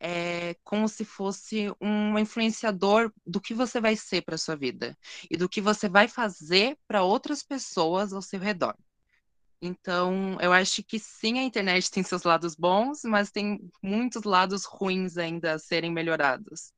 é 0.00 0.54
como 0.64 0.88
se 0.88 1.04
fosse 1.04 1.72
um 1.80 2.18
influenciador 2.18 3.12
do 3.26 3.40
que 3.40 3.54
você 3.54 3.80
vai 3.80 3.96
ser 3.96 4.22
para 4.22 4.38
sua 4.38 4.56
vida 4.56 4.96
e 5.30 5.36
do 5.36 5.48
que 5.48 5.60
você 5.60 5.88
vai 5.88 6.08
fazer 6.08 6.78
para 6.86 7.02
outras 7.02 7.42
pessoas 7.42 8.12
ao 8.12 8.22
seu 8.22 8.40
redor. 8.40 8.76
Então, 9.60 10.38
eu 10.40 10.52
acho 10.52 10.82
que 10.82 10.98
sim, 10.98 11.38
a 11.38 11.42
internet 11.42 11.90
tem 11.90 12.02
seus 12.02 12.22
lados 12.24 12.54
bons, 12.54 13.02
mas 13.04 13.30
tem 13.30 13.58
muitos 13.82 14.24
lados 14.24 14.64
ruins 14.64 15.16
ainda 15.16 15.54
a 15.54 15.58
serem 15.58 15.90
melhorados. 15.90 16.72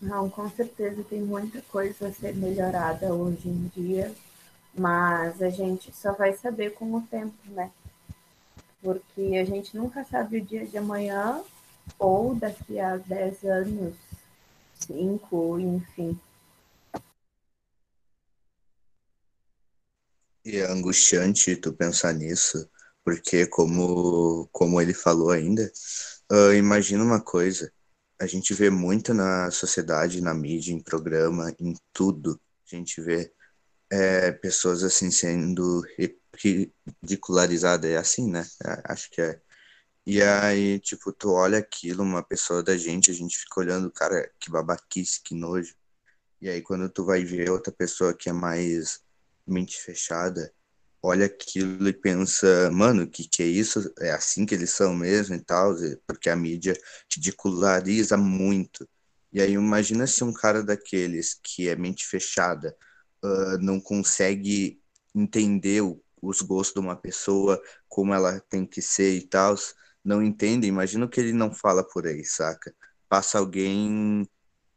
Não, 0.00 0.28
com 0.28 0.50
certeza 0.50 1.02
tem 1.04 1.22
muita 1.22 1.62
coisa 1.62 2.08
a 2.08 2.12
ser 2.12 2.34
melhorada 2.34 3.14
hoje 3.14 3.48
em 3.48 3.68
dia, 3.68 4.14
mas 4.74 5.40
a 5.40 5.48
gente 5.48 5.94
só 5.94 6.12
vai 6.12 6.34
saber 6.34 6.74
com 6.74 6.92
o 6.94 7.02
tempo, 7.02 7.36
né? 7.46 7.70
Porque 8.82 9.36
a 9.40 9.44
gente 9.44 9.76
nunca 9.76 10.04
sabe 10.04 10.38
o 10.38 10.44
dia 10.44 10.66
de 10.66 10.76
amanhã 10.76 11.42
ou 11.98 12.34
daqui 12.34 12.78
a 12.80 12.96
10 12.96 13.44
anos, 13.44 13.94
5, 14.86 15.58
enfim. 15.60 16.18
E 20.44 20.56
é 20.56 20.66
angustiante 20.66 21.56
tu 21.56 21.72
pensar 21.72 22.12
nisso, 22.12 22.68
porque 23.04 23.46
como, 23.46 24.48
como 24.50 24.80
ele 24.80 24.92
falou 24.92 25.30
ainda, 25.30 25.70
uh, 26.30 26.52
imagina 26.52 27.04
uma 27.04 27.20
coisa, 27.20 27.72
a 28.22 28.26
gente 28.26 28.54
vê 28.54 28.70
muito 28.70 29.12
na 29.12 29.50
sociedade, 29.50 30.20
na 30.20 30.32
mídia, 30.32 30.72
em 30.72 30.80
programa, 30.80 31.52
em 31.58 31.74
tudo, 31.92 32.40
a 32.72 32.76
gente 32.76 33.00
vê 33.02 33.34
é, 33.90 34.30
pessoas 34.30 34.84
assim 34.84 35.10
sendo 35.10 35.82
ridicularizadas, 37.02 37.90
é 37.90 37.96
assim, 37.96 38.30
né? 38.30 38.46
É, 38.64 38.92
acho 38.92 39.10
que 39.10 39.20
é. 39.20 39.40
E 40.06 40.22
aí, 40.22 40.78
tipo, 40.78 41.12
tu 41.12 41.32
olha 41.32 41.58
aquilo, 41.58 42.04
uma 42.04 42.22
pessoa 42.22 42.62
da 42.62 42.76
gente, 42.76 43.10
a 43.10 43.14
gente 43.14 43.36
fica 43.36 43.58
olhando, 43.58 43.90
cara, 43.90 44.30
que 44.38 44.50
babaquice, 44.52 45.20
que 45.20 45.34
nojo. 45.34 45.74
E 46.40 46.48
aí, 46.48 46.62
quando 46.62 46.88
tu 46.88 47.04
vai 47.04 47.24
ver 47.24 47.50
outra 47.50 47.72
pessoa 47.72 48.14
que 48.14 48.28
é 48.28 48.32
mais 48.32 49.00
mente 49.44 49.80
fechada, 49.80 50.54
olha 51.02 51.26
aquilo 51.26 51.88
e 51.88 51.92
pensa, 51.92 52.70
mano, 52.70 53.06
que 53.08 53.28
que 53.28 53.42
é 53.42 53.46
isso? 53.46 53.92
É 53.98 54.12
assim 54.12 54.46
que 54.46 54.54
eles 54.54 54.70
são 54.70 54.94
mesmo 54.94 55.34
e 55.34 55.40
tal, 55.40 55.74
porque 56.06 56.30
a 56.30 56.36
mídia 56.36 56.74
ridiculariza 57.12 58.16
muito. 58.16 58.88
E 59.32 59.40
aí 59.40 59.52
imagina 59.52 60.06
se 60.06 60.22
um 60.24 60.32
cara 60.32 60.62
daqueles 60.62 61.34
que 61.42 61.68
é 61.68 61.76
mente 61.76 62.06
fechada 62.06 62.76
uh, 63.24 63.58
não 63.60 63.80
consegue 63.80 64.80
entender 65.14 65.82
o, 65.82 66.02
os 66.20 66.40
gostos 66.42 66.74
de 66.74 66.80
uma 66.80 66.96
pessoa, 66.96 67.60
como 67.88 68.14
ela 68.14 68.40
tem 68.40 68.66
que 68.66 68.80
ser 68.82 69.14
e 69.14 69.22
tal, 69.26 69.56
não 70.04 70.22
entende, 70.22 70.66
imagina 70.66 71.08
que 71.08 71.20
ele 71.20 71.32
não 71.32 71.52
fala 71.52 71.82
por 71.84 72.06
aí, 72.06 72.24
saca? 72.24 72.74
Passa 73.08 73.38
alguém 73.38 74.26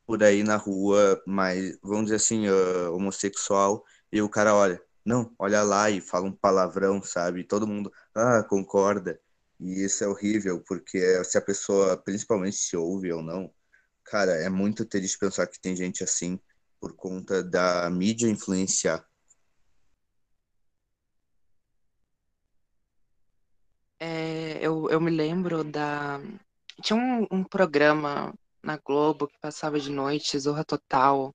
por 0.05 0.23
aí 0.23 0.43
na 0.43 0.55
rua, 0.57 1.21
mas 1.25 1.77
vamos 1.81 2.05
dizer 2.05 2.17
assim, 2.17 2.47
uh, 2.49 2.93
homossexual, 2.93 3.83
e 4.11 4.21
o 4.21 4.29
cara 4.29 4.55
olha, 4.55 4.81
não, 5.05 5.33
olha 5.39 5.61
lá 5.63 5.89
e 5.89 6.01
fala 6.01 6.25
um 6.25 6.31
palavrão, 6.31 7.01
sabe? 7.03 7.43
Todo 7.43 7.67
mundo, 7.67 7.91
ah, 8.15 8.43
concorda. 8.43 9.19
E 9.59 9.83
isso 9.83 10.03
é 10.03 10.07
horrível, 10.07 10.61
porque 10.67 11.23
se 11.23 11.37
a 11.37 11.41
pessoa, 11.41 11.95
principalmente 11.97 12.57
se 12.57 12.75
ouve 12.75 13.11
ou 13.13 13.21
não, 13.21 13.53
cara, 14.03 14.31
é 14.33 14.49
muito 14.49 14.85
triste 14.85 15.17
pensar 15.19 15.47
que 15.47 15.59
tem 15.59 15.75
gente 15.75 16.03
assim 16.03 16.39
por 16.79 16.95
conta 16.95 17.43
da 17.43 17.89
mídia 17.89 18.27
influenciar. 18.27 19.05
É, 23.99 24.59
eu, 24.61 24.89
eu 24.89 24.99
me 24.99 25.11
lembro 25.11 25.63
da. 25.63 26.19
Tinha 26.83 26.97
um, 26.99 27.27
um 27.31 27.43
programa 27.43 28.33
na 28.61 28.77
Globo 28.77 29.27
que 29.27 29.39
passava 29.39 29.79
de 29.79 29.89
noite, 29.89 30.37
Zorra 30.39 30.65
Total, 30.65 31.33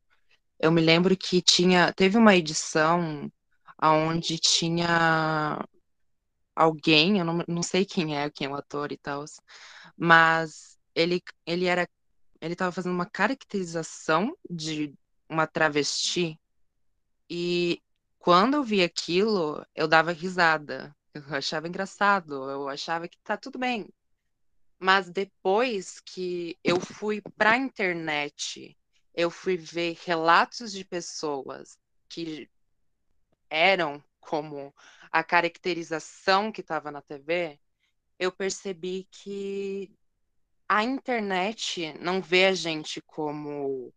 eu 0.59 0.71
me 0.71 0.81
lembro 0.81 1.16
que 1.16 1.41
tinha, 1.41 1.93
teve 1.93 2.18
uma 2.18 2.37
edição 2.37 3.31
onde 3.83 4.39
tinha 4.39 5.64
alguém, 6.55 7.18
eu 7.18 7.24
não, 7.24 7.45
não 7.49 7.62
sei 7.62 7.85
quem 7.85 8.16
é, 8.16 8.31
quem 8.31 8.47
é 8.47 8.51
o 8.51 8.55
ator 8.55 8.93
e 8.93 8.99
tal, 8.99 9.24
mas 9.97 10.78
ele, 10.95 11.22
ele 11.47 11.66
era, 11.66 11.89
ele 12.41 12.55
estava 12.55 12.72
fazendo 12.72 12.93
uma 12.95 13.07
caracterização 13.07 14.37
de 14.49 14.95
uma 15.28 15.47
travesti 15.47 16.39
e 17.28 17.81
quando 18.18 18.55
eu 18.55 18.64
vi 18.64 18.83
aquilo, 18.83 19.64
eu 19.74 19.89
dava 19.89 20.12
risada, 20.12 20.95
eu 21.14 21.22
achava 21.35 21.68
engraçado, 21.68 22.51
eu 22.51 22.68
achava 22.68 23.09
que 23.09 23.18
tá 23.22 23.37
tudo 23.37 23.59
bem. 23.59 23.89
Mas 24.78 25.11
depois 25.11 26.01
que 26.01 26.59
eu 26.64 26.81
fui 26.81 27.22
para 27.37 27.53
a 27.53 27.57
internet 27.57 28.76
eu 29.14 29.31
fui 29.31 29.57
ver 29.57 29.99
relatos 30.05 30.72
de 30.72 30.85
pessoas 30.85 31.78
que 32.09 32.49
eram 33.51 34.03
como 34.20 34.72
a 35.11 35.24
caracterização 35.24 36.53
que 36.53 36.61
estava 36.61 36.90
na 36.90 37.03
TV, 37.03 37.59
eu 38.18 38.30
percebi 38.30 39.09
que 39.11 39.90
a 40.68 40.84
internet 40.84 41.92
não 42.01 42.22
vê 42.22 42.46
a 42.46 42.55
gente 42.55 43.01
como 43.03 43.92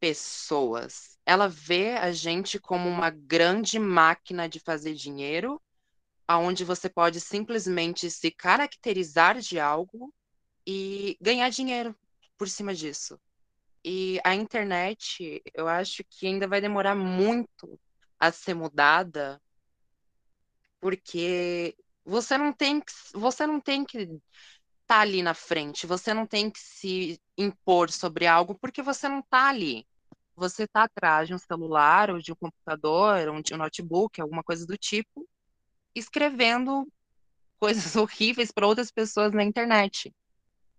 pessoas. 0.00 1.18
Ela 1.26 1.46
vê 1.46 1.96
a 1.98 2.10
gente 2.10 2.58
como 2.58 2.88
uma 2.88 3.10
grande 3.10 3.78
máquina 3.78 4.48
de 4.48 4.58
fazer 4.58 4.94
dinheiro, 4.94 5.60
aonde 6.26 6.64
você 6.64 6.88
pode 6.88 7.20
simplesmente 7.20 8.10
se 8.10 8.30
caracterizar 8.30 9.38
de 9.40 9.60
algo 9.60 10.12
e 10.66 11.18
ganhar 11.20 11.50
dinheiro 11.50 11.94
por 12.38 12.48
cima 12.48 12.74
disso. 12.74 13.20
E 13.84 14.18
a 14.24 14.34
internet, 14.34 15.42
eu 15.52 15.68
acho 15.68 16.02
que 16.04 16.26
ainda 16.26 16.46
vai 16.48 16.60
demorar 16.60 16.94
muito 16.94 17.78
a 18.20 18.30
ser 18.30 18.54
mudada, 18.54 19.40
porque 20.80 21.76
você 22.04 22.36
não 22.38 22.52
tem 22.52 22.80
que, 22.80 22.92
você 23.14 23.46
não 23.46 23.60
tem 23.60 23.84
que 23.84 23.98
estar 23.98 24.20
tá 24.86 25.00
ali 25.00 25.22
na 25.22 25.34
frente, 25.34 25.86
você 25.86 26.12
não 26.14 26.26
tem 26.26 26.50
que 26.50 26.58
se 26.60 27.20
impor 27.36 27.90
sobre 27.90 28.26
algo 28.26 28.54
porque 28.58 28.82
você 28.82 29.08
não 29.08 29.20
está 29.20 29.48
ali. 29.48 29.86
Você 30.36 30.64
está 30.64 30.84
atrás 30.84 31.28
de 31.28 31.34
um 31.34 31.38
celular 31.38 32.10
ou 32.10 32.18
de 32.18 32.32
um 32.32 32.36
computador, 32.36 33.28
ou 33.28 33.42
de 33.42 33.54
um 33.54 33.58
notebook, 33.58 34.20
alguma 34.20 34.42
coisa 34.42 34.66
do 34.66 34.76
tipo, 34.76 35.28
escrevendo 35.94 36.86
coisas 37.60 37.96
horríveis 37.96 38.50
para 38.50 38.66
outras 38.66 38.90
pessoas 38.90 39.32
na 39.32 39.44
internet. 39.44 40.14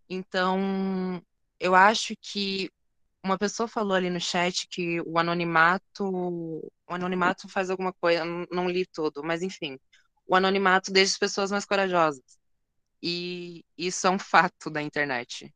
Então, 0.10 1.22
eu 1.60 1.76
acho 1.76 2.16
que 2.22 2.72
uma 3.24 3.38
pessoa 3.38 3.68
falou 3.68 3.94
ali 3.96 4.10
no 4.10 4.20
chat 4.20 4.68
que 4.68 5.02
o 5.02 5.18
anonimato, 5.18 6.04
o 6.06 6.72
anonimato 6.88 7.48
faz 7.48 7.70
alguma 7.70 7.94
coisa, 7.94 8.24
não, 8.52 8.70
li 8.70 8.86
tudo, 8.86 9.24
mas 9.24 9.42
enfim, 9.42 9.80
o 10.28 10.36
anonimato 10.36 10.92
deixa 10.92 11.14
as 11.14 11.20
pessoas 11.20 11.52
mais 11.52 11.66
corajosas. 11.66 12.24
E 13.02 13.66
isso 13.78 14.08
é 14.08 14.10
um 14.10 14.20
fato 14.20 14.70
da 14.70 14.82
internet. 14.82 15.54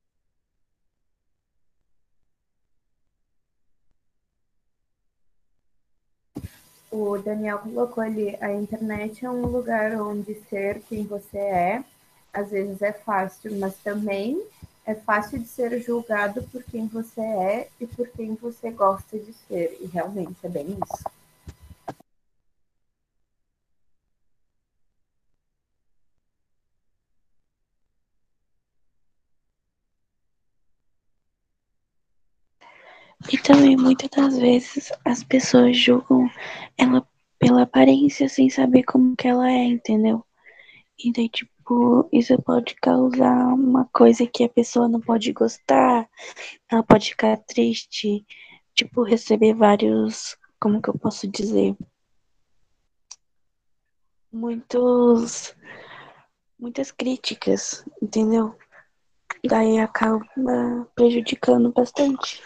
O 6.91 7.17
Daniel 7.17 7.59
colocou 7.59 8.03
ali, 8.03 8.37
a 8.41 8.53
internet 8.53 9.25
é 9.25 9.29
um 9.29 9.45
lugar 9.47 9.99
onde 10.01 10.33
ser 10.49 10.81
quem 10.83 11.05
você 11.05 11.37
é, 11.37 11.83
às 12.33 12.51
vezes 12.51 12.81
é 12.81 12.93
fácil, 12.93 13.57
mas 13.59 13.75
também 13.79 14.41
é 14.85 14.93
fácil 14.95 15.39
de 15.39 15.47
ser 15.47 15.81
julgado 15.81 16.43
por 16.43 16.63
quem 16.63 16.87
você 16.87 17.21
é 17.21 17.69
e 17.81 17.87
por 17.87 18.07
quem 18.09 18.35
você 18.35 18.69
gosta 18.71 19.17
de 19.17 19.33
ser. 19.33 19.77
E 19.81 19.87
realmente 19.87 20.37
é 20.43 20.49
bem 20.49 20.67
isso. 20.67 21.03
E 33.31 33.37
também 33.39 33.75
muitas 33.75 34.09
das 34.11 34.37
vezes 34.37 34.91
as 35.03 35.23
pessoas 35.23 35.75
julgam 35.77 36.29
ela 36.77 37.07
pela 37.39 37.63
aparência 37.63 38.29
sem 38.29 38.49
saber 38.49 38.83
como 38.83 39.15
que 39.15 39.27
ela 39.27 39.49
é, 39.49 39.63
entendeu? 39.65 40.23
E 40.99 41.11
daí, 41.11 41.27
tipo, 41.29 41.54
isso 42.11 42.39
pode 42.41 42.75
causar 42.75 43.53
uma 43.53 43.85
coisa 43.91 44.27
que 44.27 44.43
a 44.43 44.49
pessoa 44.49 44.87
não 44.87 44.99
pode 44.99 45.31
gostar, 45.33 46.07
ela 46.69 46.83
pode 46.83 47.09
ficar 47.09 47.37
triste, 47.37 48.25
tipo, 48.73 49.03
receber 49.03 49.53
vários, 49.53 50.37
como 50.59 50.81
que 50.81 50.89
eu 50.89 50.97
posso 50.97 51.27
dizer? 51.27 51.75
Muitos, 54.31 55.55
muitas 56.59 56.91
críticas, 56.91 57.85
entendeu? 58.01 58.55
Daí 59.43 59.79
acaba 59.79 60.25
prejudicando 60.95 61.71
bastante. 61.71 62.41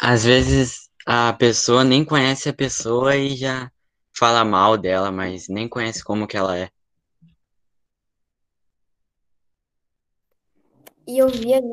Às 0.00 0.24
vezes 0.24 0.90
a 1.06 1.32
pessoa 1.32 1.84
nem 1.84 2.04
conhece 2.04 2.48
a 2.48 2.54
pessoa 2.54 3.16
e 3.16 3.36
já 3.36 3.70
fala 4.16 4.44
mal 4.44 4.76
dela, 4.76 5.10
mas 5.10 5.48
nem 5.48 5.68
conhece 5.68 6.04
como 6.04 6.26
que 6.26 6.36
ela 6.36 6.56
é. 6.56 6.68
E 11.06 11.18
eu 11.18 11.28
vi 11.28 11.52
ali, 11.52 11.68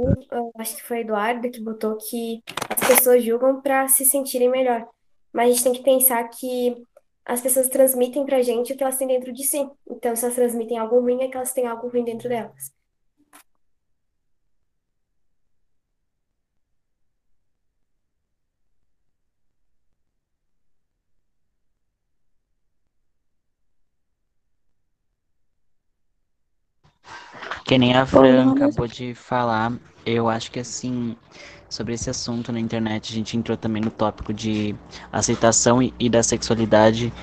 acho 0.58 0.76
que 0.76 0.84
foi 0.84 0.98
a 0.98 1.02
Eduarda 1.02 1.50
que 1.50 1.62
botou 1.62 1.98
que 1.98 2.42
as 2.68 2.88
pessoas 2.88 3.24
julgam 3.24 3.62
para 3.62 3.88
se 3.88 4.04
sentirem 4.04 4.50
melhor. 4.50 4.88
Mas 5.32 5.46
a 5.46 5.52
gente 5.52 5.64
tem 5.64 5.74
que 5.74 5.84
pensar 5.84 6.24
que 6.30 6.84
as 7.24 7.40
pessoas 7.40 7.70
transmitem 7.70 8.26
pra 8.26 8.42
gente 8.42 8.74
o 8.74 8.78
que 8.78 8.84
elas 8.84 8.98
têm 8.98 9.08
dentro 9.08 9.32
de 9.32 9.44
si. 9.44 9.70
Então, 9.88 10.16
se 10.16 10.26
elas 10.26 10.36
transmitem 10.36 10.80
algo 10.80 11.00
ruim, 11.00 11.22
é 11.22 11.28
que 11.28 11.38
elas 11.38 11.54
têm 11.54 11.68
algo 11.68 11.88
ruim 11.88 12.04
dentro 12.04 12.28
delas. 12.28 12.72
Que 27.70 27.78
nem 27.78 27.94
a 27.94 28.04
Fran 28.04 28.54
acabou 28.54 28.88
de 28.88 29.14
falar, 29.14 29.72
eu 30.04 30.28
acho 30.28 30.50
que 30.50 30.60
assim, 30.60 31.16
sobre 31.70 31.94
esse 31.94 32.10
assunto 32.10 32.52
na 32.52 32.60
internet, 32.60 33.12
a 33.12 33.16
gente 33.16 33.38
entrou 33.38 33.56
também 33.56 33.80
no 33.80 33.92
tópico 33.92 34.34
de 34.34 34.76
aceitação 35.12 35.80
e, 35.80 35.94
e 36.00 36.10
da 36.10 36.24
sexualidade, 36.24 37.14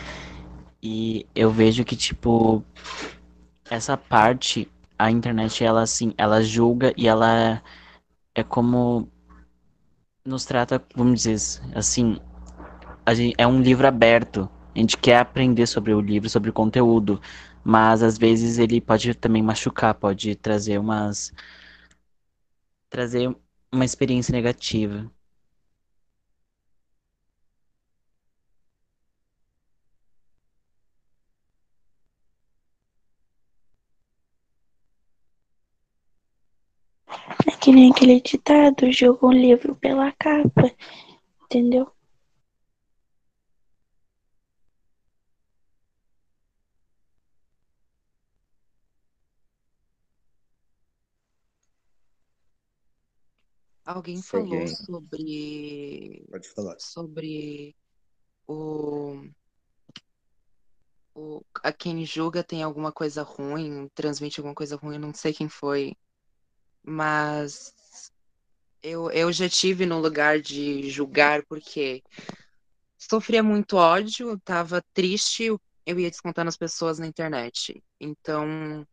e 0.81 1.27
eu 1.35 1.51
vejo 1.51 1.85
que, 1.85 1.97
tipo, 1.97 2.63
essa 3.69 3.97
parte, 3.97 4.71
a 4.97 5.11
internet, 5.11 5.65
ela 5.65 5.83
assim, 5.83 6.15
ela 6.17 6.41
julga 6.41 6.95
e 6.97 7.09
ela 7.09 7.61
é 8.33 8.45
como 8.45 9.09
nos 10.25 10.45
trata, 10.45 10.81
vamos 10.95 11.25
dizer 11.25 11.61
assim, 11.75 12.21
a 13.05 13.15
gente, 13.15 13.35
é 13.37 13.49
um 13.49 13.61
livro 13.61 13.85
aberto. 13.85 14.49
A 14.77 14.79
gente 14.79 14.97
quer 14.97 15.19
aprender 15.19 15.67
sobre 15.67 15.93
o 15.93 16.01
livro, 16.01 16.29
sobre 16.29 16.51
o 16.51 16.53
conteúdo, 16.53 17.21
mas 17.67 18.03
às 18.03 18.17
vezes 18.17 18.59
ele 18.59 18.81
pode 18.81 19.13
também 19.15 19.43
machucar, 19.43 19.93
pode 19.95 20.37
trazer 20.37 20.79
umas, 20.79 21.33
trazer 22.89 23.35
uma 23.73 23.85
experiência 23.85 24.33
negativa. 24.33 25.11
é 37.49 37.51
que 37.57 37.73
nem 37.73 37.91
aquele 37.91 38.21
ditado, 38.21 38.91
julga 38.93 39.27
um 39.27 39.33
livro 39.33 39.75
pela 39.77 40.13
capa, 40.13 40.71
entendeu? 41.45 41.96
Alguém 53.87 54.21
falou 54.21 54.67
sobre, 54.67 56.25
Pode 56.29 56.49
falar. 56.49 56.77
sobre 56.81 57.77
o, 58.47 59.29
o 61.15 61.41
a 61.63 61.73
quem 61.73 62.05
julga 62.05 62.43
tem 62.43 62.63
alguma 62.63 62.91
coisa 62.91 63.23
ruim, 63.23 63.89
transmite 63.95 64.41
alguma 64.41 64.55
coisa 64.55 64.77
ruim, 64.77 64.97
eu 64.97 65.01
não 65.01 65.15
sei 65.15 65.33
quem 65.33 65.49
foi, 65.49 65.97
mas 66.83 67.73
eu, 68.83 69.09
eu 69.13 69.33
já 69.33 69.49
tive 69.49 69.87
no 69.87 70.01
lugar 70.01 70.41
de 70.41 70.91
julgar 70.91 71.45
porque 71.47 72.03
sofria 72.99 73.43
muito 73.43 73.77
ódio, 73.77 74.31
eu 74.31 74.41
tava 74.41 74.83
triste, 74.93 75.45
eu 75.45 75.61
eu 75.87 76.01
ia 76.01 76.11
descontando 76.11 76.49
as 76.49 76.57
pessoas 76.57 76.99
na 76.99 77.07
internet. 77.07 77.81
Então, 78.01 78.85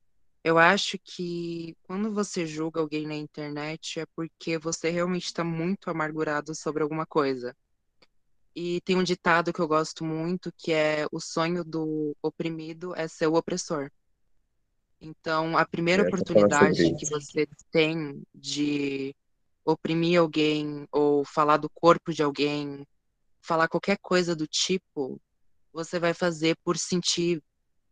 eu 0.44 0.58
acho 0.58 1.00
que 1.00 1.76
quando 1.84 2.14
você 2.14 2.46
julga 2.46 2.82
alguém 2.82 3.08
na 3.08 3.16
internet 3.16 4.02
é 4.02 4.06
porque 4.16 4.58
você 4.58 4.90
realmente 4.90 5.26
está 5.26 5.44
muito 5.44 5.90
amargurado 5.90 6.54
sobre 6.54 6.84
alguma 6.84 7.06
coisa. 7.06 7.56
E 8.56 8.82
tem 8.82 8.98
um 8.98 9.04
ditado 9.04 9.54
que 9.54 9.60
eu 9.60 9.68
gosto 9.68 10.04
muito, 10.04 10.52
que 10.58 10.72
é 10.72 11.08
o 11.12 11.20
sonho 11.20 11.64
do 11.64 12.16
oprimido 12.22 12.94
é 12.96 13.08
ser 13.08 13.28
o 13.28 13.36
opressor. 13.36 13.90
Então, 15.00 15.58
a 15.58 15.66
primeira 15.66 16.04
sobre 16.04 16.16
oportunidade 16.16 16.96
que 16.96 17.06
você 17.10 17.48
tem 17.72 18.22
de 18.36 19.16
oprimir 19.66 20.20
alguém 20.20 20.86
ou 20.92 21.26
falar 21.26 21.58
do 21.58 21.70
corpo 21.70 22.14
de 22.14 22.22
alguém, 22.22 22.86
falar 23.42 23.68
qualquer 23.68 23.98
coisa 24.02 24.36
do 24.36 24.46
tipo, 24.46 25.20
você 25.72 26.00
vai 26.00 26.14
fazer 26.14 26.56
por 26.64 26.78
sentir 26.78 27.42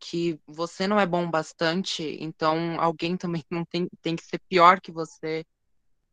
que 0.02 0.40
você 0.48 0.88
não 0.88 1.00
é 1.00 1.06
bom 1.06 1.30
bastante, 1.30 2.18
então 2.20 2.80
alguém 2.80 3.16
também 3.16 3.44
não 3.50 3.64
tem, 3.64 3.88
tem 4.02 4.16
que 4.16 4.26
ser 4.26 4.40
pior 4.50 4.82
que 4.82 4.92
você, 4.92 5.46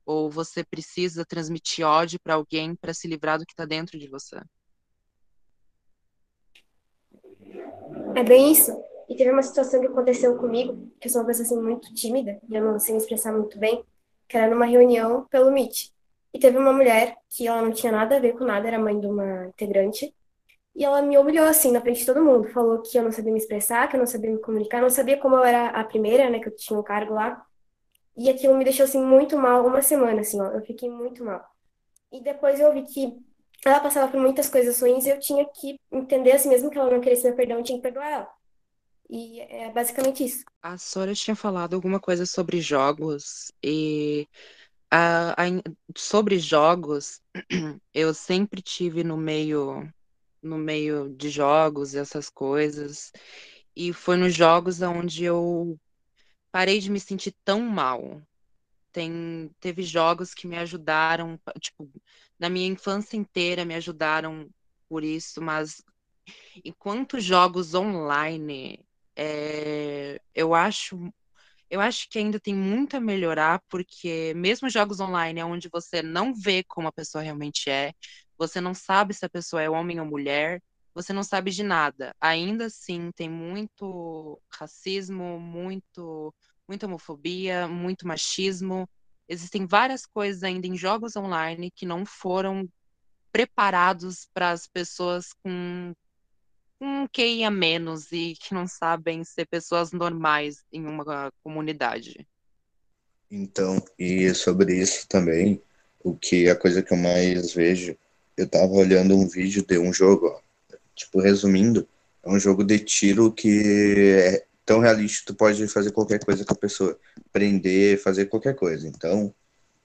ou 0.04 0.30
você 0.30 0.62
precisa 0.62 1.24
transmitir 1.24 1.86
ódio 1.86 2.20
para 2.22 2.34
alguém 2.34 2.76
para 2.76 2.92
se 2.92 3.08
livrar 3.08 3.38
do 3.38 3.46
que 3.46 3.52
está 3.52 3.64
dentro 3.64 3.98
de 3.98 4.08
você. 4.08 4.38
É 8.14 8.22
bem 8.22 8.52
isso. 8.52 8.72
E 9.08 9.16
teve 9.16 9.30
uma 9.30 9.42
situação 9.42 9.80
que 9.80 9.86
aconteceu 9.86 10.36
comigo, 10.36 10.90
que 11.00 11.08
eu 11.08 11.12
sou 11.12 11.22
uma 11.22 11.26
pessoa 11.26 11.46
assim 11.46 11.58
muito 11.58 11.92
tímida, 11.94 12.38
e 12.46 12.54
eu 12.54 12.62
não 12.62 12.78
sei 12.78 12.94
me 12.94 13.00
expressar 13.00 13.32
muito 13.32 13.58
bem, 13.58 13.82
que 14.28 14.36
era 14.36 14.52
numa 14.52 14.66
reunião 14.66 15.26
pelo 15.30 15.50
Meet. 15.50 15.90
E 16.34 16.38
teve 16.38 16.58
uma 16.58 16.74
mulher 16.74 17.16
que 17.30 17.46
ela 17.46 17.62
não 17.62 17.72
tinha 17.72 17.90
nada 17.90 18.16
a 18.18 18.20
ver 18.20 18.34
com 18.34 18.44
nada, 18.44 18.68
era 18.68 18.78
mãe 18.78 19.00
de 19.00 19.06
uma 19.06 19.46
integrante, 19.46 20.14
e 20.74 20.84
ela 20.84 21.02
me 21.02 21.18
humilhou 21.18 21.46
assim 21.46 21.72
na 21.72 21.80
frente 21.80 22.00
de 22.00 22.06
todo 22.06 22.22
mundo, 22.22 22.48
falou 22.48 22.80
que 22.82 22.96
eu 22.98 23.02
não 23.02 23.12
sabia 23.12 23.32
me 23.32 23.38
expressar, 23.38 23.88
que 23.88 23.96
eu 23.96 24.00
não 24.00 24.06
sabia 24.06 24.30
me 24.30 24.40
comunicar, 24.40 24.80
não 24.80 24.90
sabia 24.90 25.18
como 25.18 25.36
eu 25.36 25.44
era 25.44 25.68
a 25.68 25.84
primeira, 25.84 26.30
né, 26.30 26.38
que 26.38 26.48
eu 26.48 26.54
tinha 26.54 26.78
um 26.78 26.82
cargo 26.82 27.14
lá. 27.14 27.44
E 28.16 28.28
aquilo 28.30 28.56
me 28.56 28.64
deixou 28.64 28.84
assim 28.84 29.00
muito 29.02 29.36
mal 29.36 29.66
uma 29.66 29.82
semana, 29.82 30.20
assim, 30.20 30.40
ó, 30.40 30.46
eu 30.46 30.62
fiquei 30.62 30.90
muito 30.90 31.24
mal. 31.24 31.44
E 32.12 32.22
depois 32.22 32.60
eu 32.60 32.72
vi 32.72 32.82
que 32.82 33.16
ela 33.64 33.80
passava 33.80 34.10
por 34.10 34.20
muitas 34.20 34.48
coisas 34.48 34.80
ruins 34.80 35.04
e 35.06 35.10
eu 35.10 35.20
tinha 35.20 35.44
que 35.46 35.78
entender 35.90 36.32
assim, 36.32 36.48
mesmo 36.48 36.70
que 36.70 36.78
ela 36.78 36.90
não 36.90 37.00
queresse 37.00 37.24
meu 37.24 37.36
perdão, 37.36 37.58
eu 37.58 37.64
tinha 37.64 37.78
que 37.78 37.82
perdoar 37.82 38.10
ela. 38.10 38.28
E 39.10 39.40
é 39.40 39.70
basicamente 39.70 40.24
isso. 40.24 40.44
A 40.62 40.76
Sora 40.76 41.14
tinha 41.14 41.34
falado 41.34 41.74
alguma 41.74 41.98
coisa 41.98 42.26
sobre 42.26 42.60
jogos 42.60 43.50
e 43.62 44.28
a, 44.90 45.34
sobre 45.96 46.38
jogos, 46.38 47.20
eu 47.94 48.12
sempre 48.14 48.60
tive 48.62 49.02
no 49.04 49.16
meio 49.16 49.88
no 50.42 50.58
meio 50.58 51.08
de 51.10 51.30
jogos 51.30 51.94
e 51.94 51.98
essas 51.98 52.28
coisas. 52.30 53.12
E 53.74 53.92
foi 53.92 54.16
nos 54.16 54.34
jogos 54.34 54.80
onde 54.82 55.24
eu 55.24 55.78
parei 56.50 56.80
de 56.80 56.90
me 56.90 57.00
sentir 57.00 57.34
tão 57.44 57.60
mal. 57.60 58.22
Tem, 58.92 59.50
teve 59.60 59.82
jogos 59.82 60.34
que 60.34 60.46
me 60.46 60.56
ajudaram, 60.56 61.38
tipo, 61.60 61.90
na 62.38 62.48
minha 62.48 62.66
infância 62.66 63.16
inteira 63.16 63.64
me 63.64 63.74
ajudaram 63.74 64.48
por 64.88 65.04
isso, 65.04 65.40
mas 65.40 65.82
enquanto 66.64 67.20
jogos 67.20 67.74
online, 67.74 68.84
é, 69.14 70.20
eu 70.34 70.54
acho 70.54 71.12
eu 71.70 71.80
acho 71.80 72.08
que 72.08 72.18
ainda 72.18 72.40
tem 72.40 72.54
muito 72.54 72.96
a 72.96 73.00
melhorar, 73.00 73.62
porque 73.68 74.32
mesmo 74.36 74.68
jogos 74.70 75.00
online, 75.00 75.42
onde 75.42 75.68
você 75.70 76.02
não 76.02 76.34
vê 76.34 76.64
como 76.64 76.88
a 76.88 76.92
pessoa 76.92 77.22
realmente 77.22 77.68
é, 77.70 77.92
você 78.38 78.60
não 78.60 78.74
sabe 78.74 79.14
se 79.14 79.24
a 79.24 79.28
pessoa 79.28 79.62
é 79.62 79.68
homem 79.68 80.00
ou 80.00 80.06
mulher, 80.06 80.62
você 80.94 81.12
não 81.12 81.22
sabe 81.22 81.50
de 81.50 81.62
nada. 81.62 82.14
Ainda 82.20 82.66
assim, 82.66 83.10
tem 83.12 83.28
muito 83.28 84.40
racismo, 84.50 85.38
muito, 85.38 86.34
muita 86.66 86.86
homofobia, 86.86 87.68
muito 87.68 88.06
machismo. 88.06 88.88
Existem 89.28 89.66
várias 89.66 90.06
coisas 90.06 90.42
ainda 90.42 90.66
em 90.66 90.76
jogos 90.76 91.16
online 91.16 91.70
que 91.70 91.86
não 91.86 92.04
foram 92.06 92.68
preparados 93.30 94.26
para 94.32 94.50
as 94.50 94.66
pessoas 94.66 95.32
com 95.42 95.94
um 96.80 97.06
QI 97.08 97.44
a 97.44 97.50
menos 97.50 98.12
e 98.12 98.34
que 98.34 98.54
não 98.54 98.66
sabem 98.66 99.24
ser 99.24 99.46
pessoas 99.46 99.92
normais 99.92 100.64
em 100.72 100.86
uma 100.86 101.32
comunidade. 101.42 102.26
Então, 103.30 103.82
e 103.98 104.32
sobre 104.34 104.74
isso 104.74 105.06
também, 105.08 105.60
o 106.00 106.16
que 106.16 106.48
a 106.48 106.56
coisa 106.56 106.82
que 106.82 106.92
eu 106.92 106.96
mais 106.96 107.52
vejo, 107.52 107.96
eu 108.36 108.48
tava 108.48 108.72
olhando 108.72 109.16
um 109.16 109.28
vídeo 109.28 109.64
de 109.66 109.78
um 109.78 109.92
jogo, 109.92 110.28
ó, 110.28 110.76
tipo, 110.94 111.20
resumindo, 111.20 111.86
é 112.22 112.30
um 112.30 112.38
jogo 112.38 112.64
de 112.64 112.78
tiro 112.78 113.32
que 113.32 114.16
é 114.18 114.44
tão 114.64 114.80
realista 114.80 115.32
tu 115.32 115.34
pode 115.34 115.66
fazer 115.68 115.92
qualquer 115.92 116.22
coisa 116.22 116.44
com 116.44 116.52
a 116.52 116.56
pessoa, 116.56 116.98
prender, 117.32 118.00
fazer 118.00 118.26
qualquer 118.26 118.54
coisa. 118.54 118.86
Então, 118.86 119.34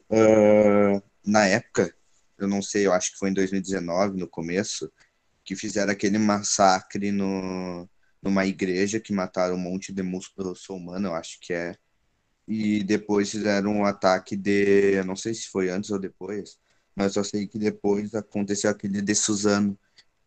uh, 0.09 1.01
na 1.25 1.45
época, 1.45 1.93
eu 2.37 2.47
não 2.47 2.61
sei, 2.61 2.85
eu 2.85 2.93
acho 2.93 3.13
que 3.13 3.17
foi 3.17 3.29
em 3.29 3.33
2019, 3.33 4.17
no 4.17 4.27
começo, 4.27 4.91
que 5.43 5.55
fizeram 5.55 5.91
aquele 5.91 6.17
massacre 6.17 7.11
no, 7.11 7.89
numa 8.21 8.45
igreja 8.45 8.99
que 8.99 9.13
mataram 9.13 9.55
um 9.55 9.59
monte 9.59 9.91
de 9.93 10.03
muçulmano, 10.03 11.07
eu 11.09 11.15
acho 11.15 11.39
que 11.41 11.53
é. 11.53 11.75
E 12.47 12.83
depois 12.83 13.31
fizeram 13.31 13.71
um 13.71 13.85
ataque 13.85 14.35
de, 14.35 14.95
eu 14.95 15.05
não 15.05 15.15
sei 15.15 15.33
se 15.33 15.49
foi 15.49 15.69
antes 15.69 15.91
ou 15.91 15.99
depois, 15.99 16.57
mas 16.95 17.15
eu 17.15 17.23
sei 17.23 17.47
que 17.47 17.57
depois 17.57 18.13
aconteceu 18.15 18.69
aquele 18.69 19.01
de 19.01 19.15
Suzano, 19.15 19.77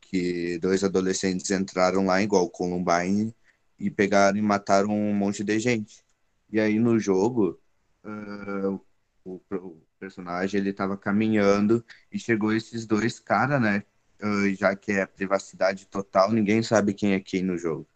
que 0.01 0.59
dois 0.59 0.85
adolescentes 0.85 1.51
entraram 1.51 2.07
lá, 2.07 2.23
igual 2.23 2.49
Columbine, 2.51 3.35
e 3.79 3.91
pegaram 3.91 4.39
e 4.39 4.43
mataram 4.43 4.91
um 4.91 5.15
monte 5.15 5.45
de 5.45 5.59
gente. 5.59 6.05
E 6.51 6.61
aí 6.61 6.79
no 6.79 6.99
jogo, 6.99 7.61
uh, 8.05 8.81
o, 9.25 9.41
o, 9.51 9.83
personagem 9.99 10.61
ele 10.61 10.73
tava 10.73 10.97
caminhando 10.97 11.85
e 12.13 12.19
chegou 12.19 12.53
esses 12.53 12.87
dois 12.87 13.19
caras, 13.19 13.61
né? 13.61 13.85
Uh, 14.23 14.55
já 14.55 14.75
que 14.75 14.93
é 14.93 15.07
privacidade 15.07 15.87
total, 15.87 16.33
ninguém 16.33 16.63
sabe 16.63 16.95
quem 16.95 17.13
é 17.13 17.21
quem 17.21 17.43
no 17.43 17.59
jogo. 17.59 17.87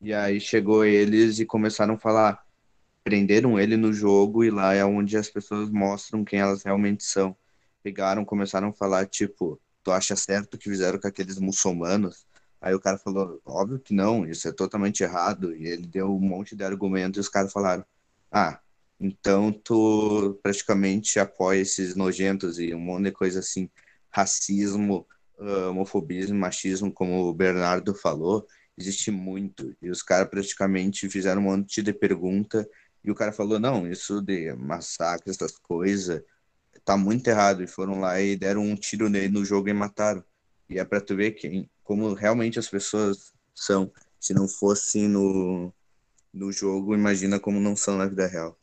E 0.00 0.12
aí 0.12 0.38
chegou 0.40 0.84
eles 0.84 1.38
e 1.38 1.46
começaram 1.46 1.94
a 1.94 1.98
falar, 1.98 2.44
prenderam 3.02 3.58
ele 3.58 3.76
no 3.76 3.92
jogo 3.92 4.44
e 4.44 4.50
lá 4.50 4.74
é 4.74 4.84
onde 4.84 5.16
as 5.16 5.30
pessoas 5.30 5.70
mostram 5.70 6.24
quem 6.24 6.40
elas 6.40 6.62
realmente 6.62 7.04
são. 7.04 7.36
Pegaram, 7.82 8.24
começaram 8.24 8.68
a 8.68 8.72
falar 8.72 9.06
tipo, 9.06 9.60
tu 9.82 9.90
acha 9.90 10.14
certo 10.16 10.58
que 10.58 10.68
fizeram 10.68 10.98
com 10.98 11.08
aqueles 11.08 11.38
muçulmanos? 11.38 12.26
Aí 12.60 12.74
o 12.74 12.80
cara 12.80 12.98
falou, 12.98 13.40
óbvio 13.44 13.78
que 13.78 13.94
não, 13.94 14.26
isso 14.26 14.48
é 14.48 14.52
totalmente 14.52 15.02
errado. 15.02 15.54
E 15.54 15.66
ele 15.66 15.86
deu 15.86 16.14
um 16.14 16.20
monte 16.20 16.56
de 16.56 16.64
argumentos 16.64 17.18
e 17.18 17.20
os 17.20 17.28
caras 17.28 17.52
falaram, 17.52 17.84
ah, 18.30 18.60
então 19.00 19.52
tu 19.52 20.38
praticamente 20.42 21.18
apoia 21.18 21.60
esses 21.60 21.94
nojentos 21.94 22.58
e 22.58 22.74
um 22.74 22.80
monte 22.80 23.04
de 23.04 23.12
coisa 23.12 23.40
assim, 23.40 23.70
racismo, 24.10 25.06
uh, 25.38 25.70
homofobismo, 25.70 26.38
machismo, 26.38 26.92
como 26.92 27.28
o 27.28 27.34
Bernardo 27.34 27.94
falou, 27.94 28.46
existe 28.76 29.10
muito. 29.10 29.74
E 29.80 29.90
os 29.90 30.02
caras 30.02 30.28
praticamente 30.28 31.08
fizeram 31.08 31.40
um 31.40 31.44
monte 31.44 31.82
de 31.82 31.92
pergunta 31.92 32.68
e 33.06 33.10
o 33.10 33.14
cara 33.14 33.32
falou, 33.32 33.58
não, 33.58 33.86
isso 33.86 34.20
de 34.20 34.52
massacre, 34.54 35.30
essas 35.30 35.56
coisas, 35.56 36.22
tá 36.84 36.96
muito 36.96 37.28
errado. 37.28 37.62
E 37.62 37.66
foram 37.66 38.00
lá 38.00 38.20
e 38.20 38.36
deram 38.36 38.62
um 38.62 38.74
tiro 38.74 39.08
nele 39.08 39.28
no 39.28 39.44
jogo 39.44 39.68
e 39.68 39.72
mataram. 39.72 40.24
E 40.68 40.78
é 40.78 40.84
pra 40.84 41.00
tu 41.00 41.14
ver 41.14 41.32
quem, 41.32 41.70
como 41.84 42.12
realmente 42.14 42.58
as 42.58 42.68
pessoas 42.68 43.32
são. 43.54 43.90
Se 44.18 44.34
não 44.34 44.48
fosse 44.48 45.06
no, 45.06 45.72
no 46.34 46.50
jogo, 46.50 46.94
imagina 46.94 47.38
como 47.38 47.60
não 47.60 47.76
são 47.76 47.96
na 47.96 48.06
vida 48.06 48.26
real. 48.26 48.58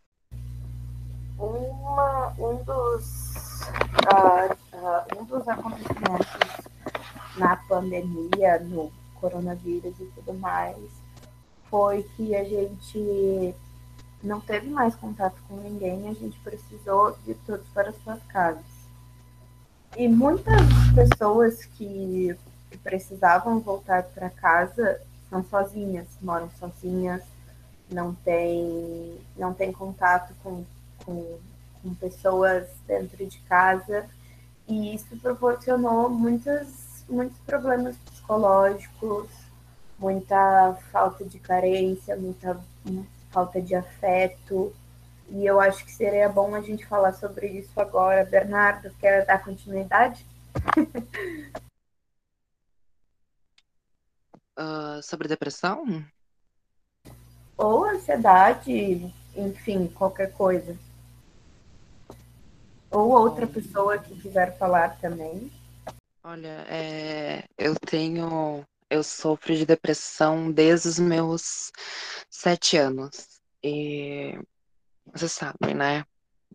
Uma, 1.38 2.34
um, 2.38 2.62
dos, 2.64 3.62
uh, 4.12 4.52
uh, 4.74 5.22
um 5.22 5.26
dos 5.26 5.48
acontecimentos 5.48 6.53
na 7.38 7.56
pandemia, 7.56 8.60
no 8.60 8.92
coronavírus 9.16 9.94
e 10.00 10.06
tudo 10.16 10.34
mais, 10.34 10.78
foi 11.70 12.04
que 12.16 12.36
a 12.36 12.44
gente 12.44 13.56
não 14.22 14.40
teve 14.40 14.70
mais 14.70 14.96
contato 14.96 15.36
com 15.48 15.58
ninguém, 15.58 16.08
a 16.08 16.14
gente 16.14 16.40
precisou 16.40 17.18
de 17.26 17.34
todos 17.46 17.68
para 17.70 17.92
suas 17.92 18.22
casas. 18.24 18.64
E 19.96 20.08
muitas 20.08 20.62
pessoas 20.96 21.66
que 21.66 22.36
precisavam 22.84 23.60
voltar 23.60 24.04
para 24.04 24.30
casa 24.30 25.00
são 25.30 25.44
sozinhas, 25.44 26.08
moram 26.22 26.50
sozinhas, 26.60 27.22
não 27.90 28.14
tem, 28.14 29.18
não 29.38 29.54
tem 29.54 29.72
contato 29.72 30.34
com, 30.42 30.64
com, 31.06 31.38
com 31.82 31.94
pessoas 31.96 32.68
dentro 32.88 33.26
de 33.26 33.40
casa, 33.40 34.06
e 34.68 34.96
isso 34.96 35.16
proporcionou 35.18 36.10
muitos, 36.10 36.68
muitos 37.08 37.38
problemas 37.40 37.96
psicológicos, 37.98 39.30
muita 39.98 40.78
falta 40.92 41.24
de 41.24 41.40
carência, 41.40 42.16
muita, 42.16 42.60
muita 42.86 43.10
falta 43.32 43.62
de 43.62 43.76
afeto. 43.76 44.74
E 45.30 45.46
eu 45.46 45.60
acho 45.60 45.86
que 45.86 45.92
seria 45.92 46.30
bom 46.30 46.54
a 46.54 46.62
gente 46.62 46.86
falar 46.86 47.14
sobre 47.14 47.48
isso 47.48 47.80
agora. 47.80 48.26
Bernardo, 48.26 48.94
quer 49.00 49.26
dar 49.26 49.44
continuidade? 49.44 50.26
uh, 54.58 55.02
sobre 55.04 55.28
depressão? 55.28 56.06
Ou 57.58 57.86
ansiedade, 57.86 59.14
enfim, 59.36 59.88
qualquer 59.88 60.34
coisa. 60.34 60.78
Ou 62.92 63.10
outra 63.12 63.48
pessoa 63.48 63.98
que 63.98 64.20
quiser 64.20 64.58
falar 64.58 65.00
também. 65.00 65.52
Olha, 66.26 66.66
é, 66.70 67.46
eu 67.58 67.76
tenho. 67.76 68.66
Eu 68.90 69.04
sofro 69.04 69.56
de 69.56 69.66
depressão 69.66 70.52
desde 70.52 70.88
os 70.88 71.00
meus 71.00 71.72
sete 72.30 72.78
anos. 72.78 73.42
E 73.64 74.40
você 75.14 75.28
sabe, 75.30 75.74
né? 75.76 76.06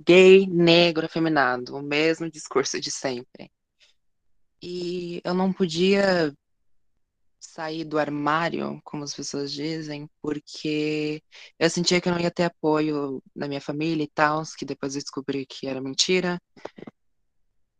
Gay, 0.06 0.46
negro, 0.46 1.06
afeminado, 1.06 1.76
o 1.76 1.82
mesmo 1.82 2.30
discurso 2.30 2.80
de 2.80 2.90
sempre. 2.90 3.50
E 4.62 5.20
eu 5.24 5.34
não 5.34 5.52
podia 5.52 6.32
sair 7.40 7.84
do 7.84 7.98
armário, 7.98 8.80
como 8.84 9.04
as 9.04 9.14
pessoas 9.14 9.52
dizem, 9.52 10.08
porque 10.22 11.22
eu 11.58 11.68
sentia 11.70 12.00
que 12.00 12.08
eu 12.08 12.12
não 12.14 12.20
ia 12.20 12.30
ter 12.30 12.44
apoio 12.44 13.22
da 13.36 13.48
minha 13.48 13.60
família 13.60 14.04
e 14.04 14.08
tal, 14.08 14.42
que 14.56 14.64
depois 14.64 14.94
eu 14.94 15.02
descobri 15.02 15.44
que 15.46 15.66
era 15.66 15.80
mentira. 15.80 16.40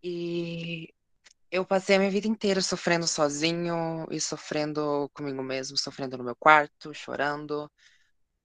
E 0.03 0.93
eu 1.51 1.65
passei 1.65 1.97
a 1.97 1.99
minha 1.99 2.11
vida 2.11 2.29
inteira 2.29 2.61
sofrendo 2.61 3.07
sozinho 3.07 4.07
e 4.11 4.21
sofrendo 4.21 5.11
comigo 5.15 5.43
mesmo, 5.43 5.77
sofrendo 5.79 6.19
no 6.19 6.25
meu 6.25 6.37
quarto, 6.37 6.93
chorando. 6.95 7.71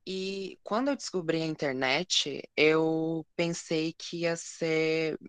E 0.05 0.59
quando 0.63 0.89
eu 0.89 0.95
descobri 0.95 1.41
a 1.41 1.45
internet, 1.45 2.41
eu 2.55 3.25
pensei 3.35 3.93
que 3.93 4.21
ia 4.21 4.35
ser 4.35 5.19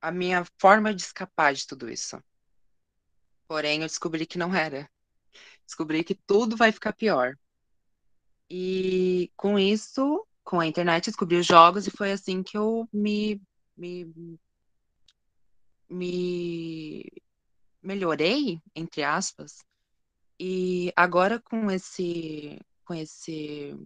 a 0.00 0.10
minha 0.10 0.44
forma 0.58 0.94
de 0.94 1.02
escapar 1.02 1.52
de 1.54 1.66
tudo 1.66 1.90
isso. 1.90 2.22
Porém, 3.46 3.82
eu 3.82 3.86
descobri 3.86 4.26
que 4.26 4.38
não 4.38 4.54
era. 4.54 4.88
Descobri 5.66 6.04
que 6.04 6.14
tudo 6.14 6.56
vai 6.56 6.72
ficar 6.72 6.92
pior. 6.92 7.36
E 8.48 9.30
com 9.36 9.58
isso, 9.58 10.26
com 10.42 10.60
a 10.60 10.66
internet, 10.66 11.06
descobri 11.06 11.36
os 11.36 11.46
jogos 11.46 11.86
e 11.86 11.90
foi 11.90 12.12
assim 12.12 12.42
que 12.42 12.56
eu 12.56 12.88
me, 12.92 13.40
me, 13.76 14.04
me 15.90 17.04
melhorei, 17.82 18.60
entre 18.74 19.02
aspas. 19.02 19.64
E 20.38 20.92
agora 20.96 21.40
com 21.40 21.70
esse, 21.70 22.58
com 22.84 22.94
esse 22.94 23.76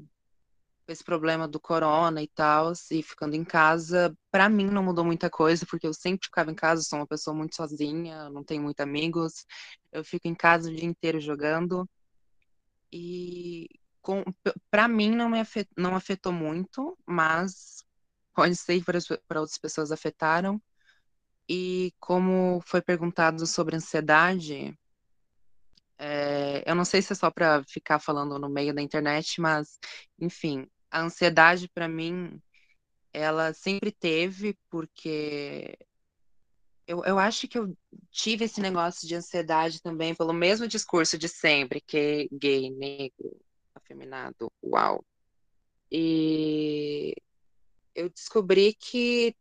esse 0.92 1.02
problema 1.02 1.48
do 1.48 1.58
corona 1.60 2.22
e 2.22 2.28
tal, 2.28 2.72
e 2.90 3.02
ficando 3.02 3.34
em 3.34 3.44
casa, 3.44 4.14
para 4.30 4.48
mim 4.48 4.66
não 4.66 4.82
mudou 4.82 5.04
muita 5.04 5.30
coisa, 5.30 5.64
porque 5.66 5.86
eu 5.86 5.94
sempre 5.94 6.26
ficava 6.26 6.50
em 6.50 6.54
casa, 6.54 6.82
sou 6.82 6.98
uma 6.98 7.06
pessoa 7.06 7.34
muito 7.34 7.56
sozinha, 7.56 8.28
não 8.30 8.44
tenho 8.44 8.62
muitos 8.62 8.82
amigos, 8.82 9.46
eu 9.92 10.04
fico 10.04 10.28
em 10.28 10.34
casa 10.34 10.70
o 10.70 10.74
dia 10.74 10.84
inteiro 10.84 11.20
jogando. 11.20 11.88
E 12.92 13.68
para 14.70 14.86
mim 14.86 15.10
não 15.10 15.30
me 15.30 15.40
afetou, 15.40 15.74
não 15.76 15.96
afetou 15.96 16.32
muito, 16.32 16.96
mas 17.06 17.82
pode 18.34 18.54
ser 18.56 18.78
que 18.78 18.84
para 19.26 19.40
outras 19.40 19.58
pessoas 19.58 19.90
afetaram. 19.90 20.60
E 21.48 21.92
como 22.00 22.62
foi 22.66 22.80
perguntado 22.80 23.46
sobre 23.46 23.76
ansiedade, 23.76 24.76
é, 25.98 26.62
eu 26.66 26.74
não 26.74 26.84
sei 26.84 27.02
se 27.02 27.12
é 27.12 27.16
só 27.16 27.30
para 27.30 27.62
ficar 27.64 27.98
falando 27.98 28.38
no 28.38 28.48
meio 28.48 28.74
da 28.74 28.82
internet, 28.82 29.40
mas, 29.40 29.78
enfim, 30.18 30.66
a 30.90 31.00
ansiedade 31.02 31.68
para 31.68 31.88
mim, 31.88 32.40
ela 33.12 33.52
sempre 33.54 33.92
teve, 33.92 34.56
porque 34.70 35.78
eu, 36.86 37.04
eu 37.04 37.18
acho 37.18 37.48
que 37.48 37.58
eu 37.58 37.76
tive 38.10 38.44
esse 38.44 38.60
negócio 38.60 39.06
de 39.08 39.14
ansiedade 39.14 39.80
também 39.82 40.14
pelo 40.14 40.32
mesmo 40.32 40.68
discurso 40.68 41.16
de 41.18 41.28
sempre, 41.28 41.80
que 41.80 42.28
gay, 42.32 42.70
negro, 42.70 43.36
afeminado, 43.74 44.50
uau. 44.62 45.04
E 45.90 47.14
eu 47.94 48.08
descobri 48.10 48.74
que 48.74 49.34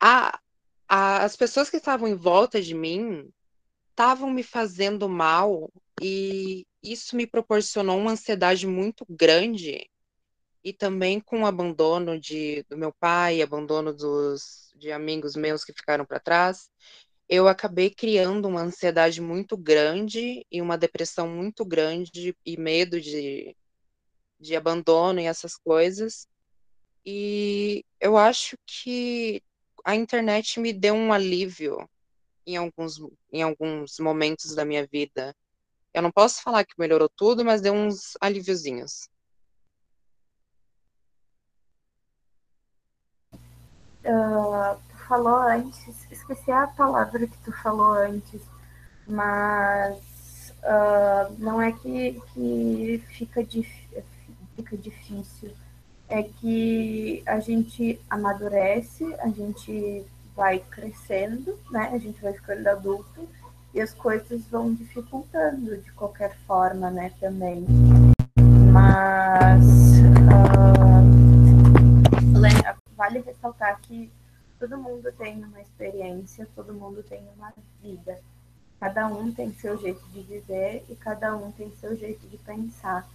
a, 0.00 0.40
as 0.88 1.36
pessoas 1.36 1.70
que 1.70 1.76
estavam 1.76 2.08
em 2.08 2.14
volta 2.14 2.60
de 2.60 2.74
mim 2.74 3.30
estavam 3.90 4.30
me 4.30 4.42
fazendo 4.42 5.08
mal 5.08 5.70
e 6.00 6.66
isso 6.82 7.14
me 7.16 7.26
proporcionou 7.26 7.98
uma 7.98 8.12
ansiedade 8.12 8.66
muito 8.66 9.06
grande 9.08 9.88
e 10.64 10.72
também 10.72 11.20
com 11.20 11.42
o 11.42 11.46
abandono 11.46 12.18
de, 12.18 12.64
do 12.68 12.76
meu 12.76 12.92
pai, 12.92 13.42
abandono 13.42 13.92
dos, 13.92 14.72
de 14.76 14.92
amigos 14.92 15.34
meus 15.34 15.64
que 15.64 15.72
ficaram 15.72 16.04
para 16.04 16.20
trás, 16.20 16.70
eu 17.28 17.48
acabei 17.48 17.90
criando 17.90 18.46
uma 18.46 18.62
ansiedade 18.62 19.20
muito 19.20 19.56
grande 19.56 20.46
e 20.50 20.60
uma 20.60 20.78
depressão 20.78 21.28
muito 21.28 21.64
grande 21.64 22.36
e 22.44 22.56
medo 22.56 23.00
de, 23.00 23.56
de 24.38 24.54
abandono 24.54 25.20
e 25.20 25.24
essas 25.24 25.56
coisas. 25.56 26.28
E 27.04 27.84
eu 28.00 28.16
acho 28.16 28.56
que 28.66 29.42
a 29.84 29.94
internet 29.94 30.60
me 30.60 30.72
deu 30.72 30.94
um 30.94 31.12
alívio 31.12 31.88
em 32.46 32.56
alguns, 32.56 33.00
em 33.32 33.42
alguns 33.42 33.98
momentos 33.98 34.54
da 34.54 34.64
minha 34.64 34.86
vida. 34.86 35.34
Eu 35.94 36.02
não 36.02 36.10
posso 36.10 36.42
falar 36.42 36.64
que 36.64 36.74
melhorou 36.78 37.08
tudo, 37.08 37.44
mas 37.44 37.60
deu 37.60 37.74
uns 37.74 38.16
alíviozinhos. 38.20 39.08
uh, 44.04 44.78
falou 45.08 45.36
antes, 45.36 46.10
esqueci 46.10 46.50
a 46.50 46.66
palavra 46.66 47.26
que 47.26 47.38
tu 47.38 47.52
falou 47.52 47.92
antes, 47.92 48.42
mas 49.06 50.52
uh, 50.62 51.34
não 51.38 51.60
é 51.60 51.72
que, 51.72 52.20
que 52.32 53.04
fica, 53.08 53.42
dif, 53.44 53.70
fica 54.56 54.76
difícil, 54.76 55.52
é 56.08 56.22
que 56.22 57.22
a 57.26 57.40
gente 57.40 58.00
amadurece, 58.08 59.14
a 59.20 59.28
gente 59.28 60.04
vai 60.36 60.58
crescendo, 60.58 61.58
né? 61.70 61.90
A 61.92 61.98
gente 61.98 62.20
vai 62.20 62.32
ficando 62.32 62.66
adulto 62.68 63.28
e 63.74 63.80
as 63.80 63.94
coisas 63.94 64.42
vão 64.46 64.74
dificultando 64.74 65.76
de 65.78 65.92
qualquer 65.92 66.36
forma, 66.46 66.90
né? 66.90 67.12
Também. 67.20 67.64
Mas 68.72 69.66
uh, 70.08 70.72
vale 73.02 73.18
ressaltar 73.20 73.80
que 73.82 74.10
todo 74.60 74.78
mundo 74.78 75.10
tem 75.18 75.44
uma 75.44 75.60
experiência, 75.60 76.48
todo 76.54 76.72
mundo 76.72 77.02
tem 77.02 77.20
uma 77.36 77.52
vida. 77.82 78.16
Cada 78.78 79.08
um 79.08 79.32
tem 79.32 79.52
seu 79.54 79.76
jeito 79.76 80.02
de 80.12 80.22
viver 80.22 80.84
e 80.88 80.94
cada 80.94 81.36
um 81.36 81.50
tem 81.50 81.70
seu 81.80 81.96
jeito 81.96 82.26
de 82.28 82.36
pensar. 82.38 83.08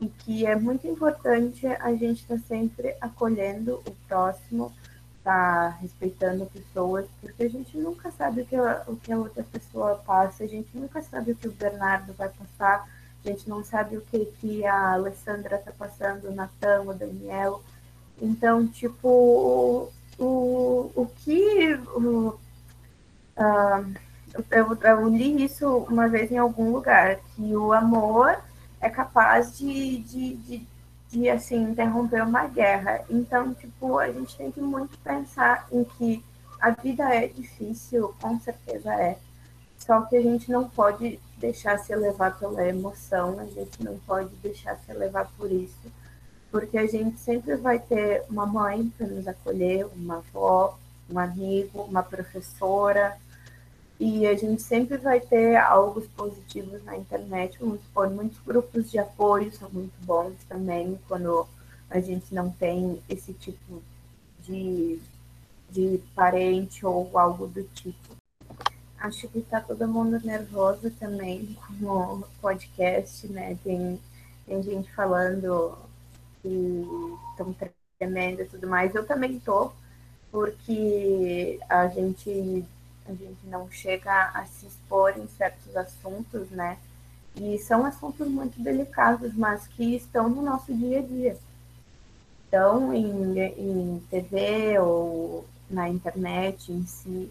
E 0.00 0.08
que 0.08 0.46
é 0.46 0.54
muito 0.54 0.86
importante 0.86 1.66
a 1.66 1.92
gente 1.92 2.22
estar 2.22 2.36
tá 2.36 2.42
sempre 2.46 2.94
acolhendo 3.00 3.82
o 3.86 3.90
próximo, 4.06 4.72
tá 5.24 5.68
respeitando 5.80 6.46
pessoas, 6.46 7.06
porque 7.20 7.42
a 7.42 7.50
gente 7.50 7.76
nunca 7.76 8.10
sabe 8.12 8.42
o 8.42 8.46
que, 8.46 8.56
a, 8.56 8.84
o 8.86 8.96
que 8.96 9.12
a 9.12 9.18
outra 9.18 9.42
pessoa 9.42 9.96
passa, 10.06 10.44
a 10.44 10.46
gente 10.46 10.68
nunca 10.74 11.02
sabe 11.02 11.32
o 11.32 11.36
que 11.36 11.48
o 11.48 11.52
Bernardo 11.52 12.14
vai 12.14 12.28
passar, 12.28 12.88
a 13.24 13.28
gente 13.28 13.48
não 13.48 13.64
sabe 13.64 13.96
o 13.96 14.00
que, 14.00 14.24
que 14.40 14.64
a 14.64 14.92
Alessandra 14.92 15.56
está 15.56 15.72
passando, 15.72 16.28
o 16.28 16.34
Natan, 16.34 16.82
o 16.82 16.94
Daniel. 16.94 17.62
Então, 18.20 18.66
tipo, 18.66 19.90
o, 20.18 20.90
o 20.94 21.06
que. 21.18 21.74
O, 21.94 22.38
uh, 23.36 23.94
eu, 24.50 24.78
eu 24.82 25.08
li 25.08 25.44
isso 25.44 25.68
uma 25.90 26.08
vez 26.08 26.30
em 26.30 26.38
algum 26.38 26.72
lugar, 26.72 27.18
que 27.34 27.56
o 27.56 27.72
amor 27.72 28.38
é 28.80 28.88
capaz 28.88 29.56
de, 29.58 29.98
de, 29.98 30.34
de, 30.36 30.66
de, 31.10 31.30
assim, 31.30 31.70
interromper 31.70 32.22
uma 32.22 32.46
guerra. 32.46 33.04
Então, 33.10 33.54
tipo, 33.54 33.98
a 33.98 34.10
gente 34.10 34.36
tem 34.36 34.50
que 34.50 34.60
muito 34.60 34.98
pensar 34.98 35.66
em 35.72 35.84
que 35.84 36.24
a 36.60 36.70
vida 36.70 37.04
é 37.14 37.28
difícil, 37.28 38.14
com 38.20 38.38
certeza 38.40 38.92
é. 38.94 39.18
Só 39.78 40.02
que 40.02 40.16
a 40.16 40.22
gente 40.22 40.50
não 40.50 40.68
pode 40.68 41.20
deixar 41.36 41.78
se 41.78 41.94
levar 41.94 42.36
pela 42.38 42.66
emoção, 42.66 43.38
a 43.38 43.44
gente 43.44 43.82
não 43.82 43.96
pode 44.00 44.34
deixar 44.36 44.76
se 44.78 44.92
levar 44.92 45.30
por 45.36 45.50
isso 45.50 45.92
porque 46.50 46.78
a 46.78 46.86
gente 46.86 47.18
sempre 47.18 47.56
vai 47.56 47.78
ter 47.78 48.24
uma 48.28 48.46
mãe 48.46 48.90
para 48.96 49.06
nos 49.06 49.28
acolher, 49.28 49.86
uma 49.94 50.18
avó, 50.18 50.78
um 51.10 51.18
amigo, 51.18 51.82
uma 51.82 52.02
professora, 52.02 53.16
e 54.00 54.26
a 54.26 54.34
gente 54.34 54.62
sempre 54.62 54.96
vai 54.96 55.20
ter 55.20 55.56
algo 55.56 56.00
positivos 56.16 56.84
na 56.84 56.96
internet. 56.96 57.58
Vamos 57.58 57.80
supor, 57.80 58.08
muitos 58.10 58.38
grupos 58.40 58.90
de 58.90 58.98
apoio 58.98 59.52
são 59.52 59.68
muito 59.70 59.94
bons 60.04 60.34
também, 60.48 60.98
quando 61.08 61.46
a 61.90 62.00
gente 62.00 62.34
não 62.34 62.50
tem 62.50 63.02
esse 63.08 63.32
tipo 63.32 63.82
de, 64.40 65.00
de 65.70 66.00
parente 66.14 66.84
ou 66.86 67.18
algo 67.18 67.46
do 67.46 67.62
tipo. 67.74 68.16
Acho 68.98 69.28
que 69.28 69.38
está 69.38 69.60
todo 69.60 69.86
mundo 69.86 70.20
nervoso 70.24 70.90
também 70.92 71.56
com 71.66 71.86
o 71.86 72.24
podcast, 72.40 73.26
né? 73.28 73.56
Tem, 73.62 73.98
tem 74.46 74.62
gente 74.62 74.92
falando 74.92 75.78
que 76.42 76.84
estão 77.30 77.54
tremendo 77.98 78.42
e 78.42 78.46
tudo 78.46 78.66
mais. 78.66 78.94
Eu 78.94 79.06
também 79.06 79.38
tô, 79.38 79.72
porque 80.30 81.60
a 81.68 81.88
gente, 81.88 82.64
a 83.10 83.14
gente 83.14 83.46
não 83.46 83.70
chega 83.70 84.30
a 84.34 84.44
se 84.46 84.66
expor 84.66 85.16
em 85.16 85.26
certos 85.28 85.76
assuntos, 85.76 86.50
né? 86.50 86.78
E 87.36 87.58
são 87.58 87.84
assuntos 87.84 88.26
muito 88.28 88.60
delicados, 88.60 89.34
mas 89.34 89.66
que 89.66 89.96
estão 89.96 90.28
no 90.28 90.42
nosso 90.42 90.74
dia 90.74 90.98
a 90.98 91.02
dia. 91.02 91.36
Estão 92.44 92.92
em, 92.92 93.38
em 93.38 94.02
TV 94.10 94.78
ou 94.78 95.46
na 95.70 95.88
internet 95.88 96.72
em 96.72 96.86
si, 96.86 97.30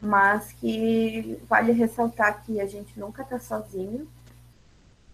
mas 0.00 0.52
que 0.52 1.40
vale 1.48 1.72
ressaltar 1.72 2.42
que 2.44 2.60
a 2.60 2.66
gente 2.66 2.98
nunca 2.98 3.22
está 3.22 3.38
sozinho, 3.38 4.06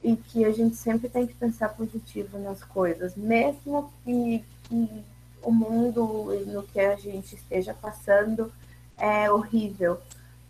e 0.06 0.14
que 0.14 0.44
a 0.44 0.52
gente 0.52 0.76
sempre 0.76 1.08
tem 1.08 1.26
que 1.26 1.34
pensar 1.34 1.70
positivo 1.70 2.38
nas 2.38 2.62
coisas, 2.62 3.16
mesmo 3.16 3.92
que, 4.04 4.44
que 4.62 5.04
o 5.42 5.50
mundo 5.50 6.32
no 6.46 6.62
que 6.62 6.78
a 6.78 6.94
gente 6.94 7.34
esteja 7.34 7.74
passando 7.74 8.52
é 8.98 9.30
horrível, 9.30 9.98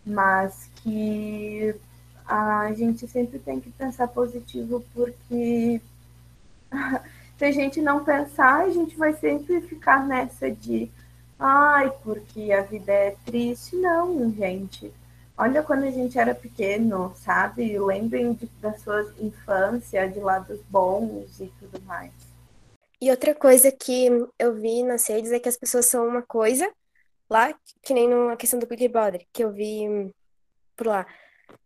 mas 0.05 0.69
que 0.77 1.75
a 2.27 2.73
gente 2.73 3.07
sempre 3.07 3.39
tem 3.39 3.61
que 3.61 3.71
pensar 3.71 4.09
positivo 4.09 4.85
porque 4.95 5.81
se 7.39 7.45
a 7.45 7.53
gente 7.53 7.81
não 7.81 8.05
pensar, 8.05 8.65
a 8.65 8.71
gente 8.71 8.97
vai 8.97 9.15
sempre 9.15 9.61
ficar 9.61 10.07
nessa 10.07 10.51
de 10.51 10.91
ai, 11.39 11.93
porque 12.03 12.53
a 12.53 12.63
vida 12.63 12.93
é 12.93 13.17
triste. 13.25 13.77
Não, 13.77 14.33
gente. 14.33 14.93
Olha 15.39 15.63
quando 15.63 15.85
a 15.85 15.91
gente 15.91 16.19
era 16.19 16.35
pequeno, 16.35 17.13
sabe? 17.17 17.79
Lembrem 17.79 18.33
de, 18.33 18.47
da 18.61 18.73
sua 18.79 19.13
infância, 19.21 20.09
de 20.09 20.19
lados 20.19 20.61
bons 20.71 21.41
e 21.41 21.53
tudo 21.61 21.81
mais. 21.85 22.11
E 23.01 23.11
outra 23.11 23.35
coisa 23.35 23.71
que 23.71 24.09
eu 24.39 24.55
vi 24.55 24.83
nas 24.83 25.07
redes 25.07 25.31
é 25.31 25.39
que 25.39 25.49
as 25.49 25.57
pessoas 25.59 25.85
são 25.87 26.09
uma 26.09 26.23
coisa 26.23 26.67
lá, 27.29 27.55
que 27.83 27.95
nem 27.95 28.09
na 28.09 28.37
questão 28.37 28.59
do 28.59 28.67
Big 28.67 28.89
Brother, 28.89 29.27
que 29.33 29.45
eu 29.45 29.53
vi 29.53 30.13
por 30.77 30.87
lá, 30.87 31.07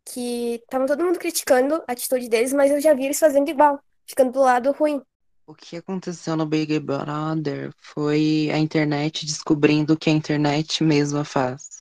que 0.05 0.57
estavam 0.57 0.87
todo 0.87 1.05
mundo 1.05 1.19
criticando 1.19 1.83
a 1.87 1.93
atitude 1.93 2.29
deles, 2.29 2.53
mas 2.53 2.71
eu 2.71 2.81
já 2.81 2.95
vi 2.95 3.05
eles 3.05 3.19
fazendo 3.19 3.49
igual, 3.49 3.81
ficando 4.07 4.33
do 4.33 4.41
lado 4.41 4.73
ruim. 4.73 5.01
O 5.47 5.55
que 5.55 5.77
aconteceu 5.77 6.37
no 6.37 6.47
Big 6.47 6.79
Brother 6.79 7.73
foi 7.77 8.51
a 8.53 8.59
internet 8.59 9.27
descobrindo 9.27 9.95
o 9.95 9.97
que 9.97 10.09
a 10.09 10.13
internet 10.13 10.85
mesma 10.85 11.25
faz. 11.25 11.81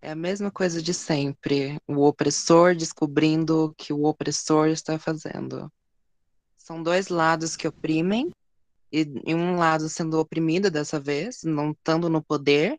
É 0.00 0.10
a 0.10 0.16
mesma 0.16 0.50
coisa 0.50 0.82
de 0.82 0.92
sempre. 0.92 1.78
O 1.86 2.04
opressor 2.04 2.74
descobrindo 2.74 3.66
o 3.66 3.74
que 3.74 3.92
o 3.92 4.04
opressor 4.04 4.66
está 4.66 4.98
fazendo. 4.98 5.72
São 6.58 6.82
dois 6.82 7.06
lados 7.06 7.54
que 7.54 7.68
oprimem, 7.68 8.32
e 8.90 9.34
um 9.34 9.56
lado 9.56 9.88
sendo 9.88 10.18
oprimido 10.18 10.70
dessa 10.70 10.98
vez, 10.98 11.44
não 11.44 11.70
estando 11.70 12.10
no 12.10 12.20
poder, 12.20 12.78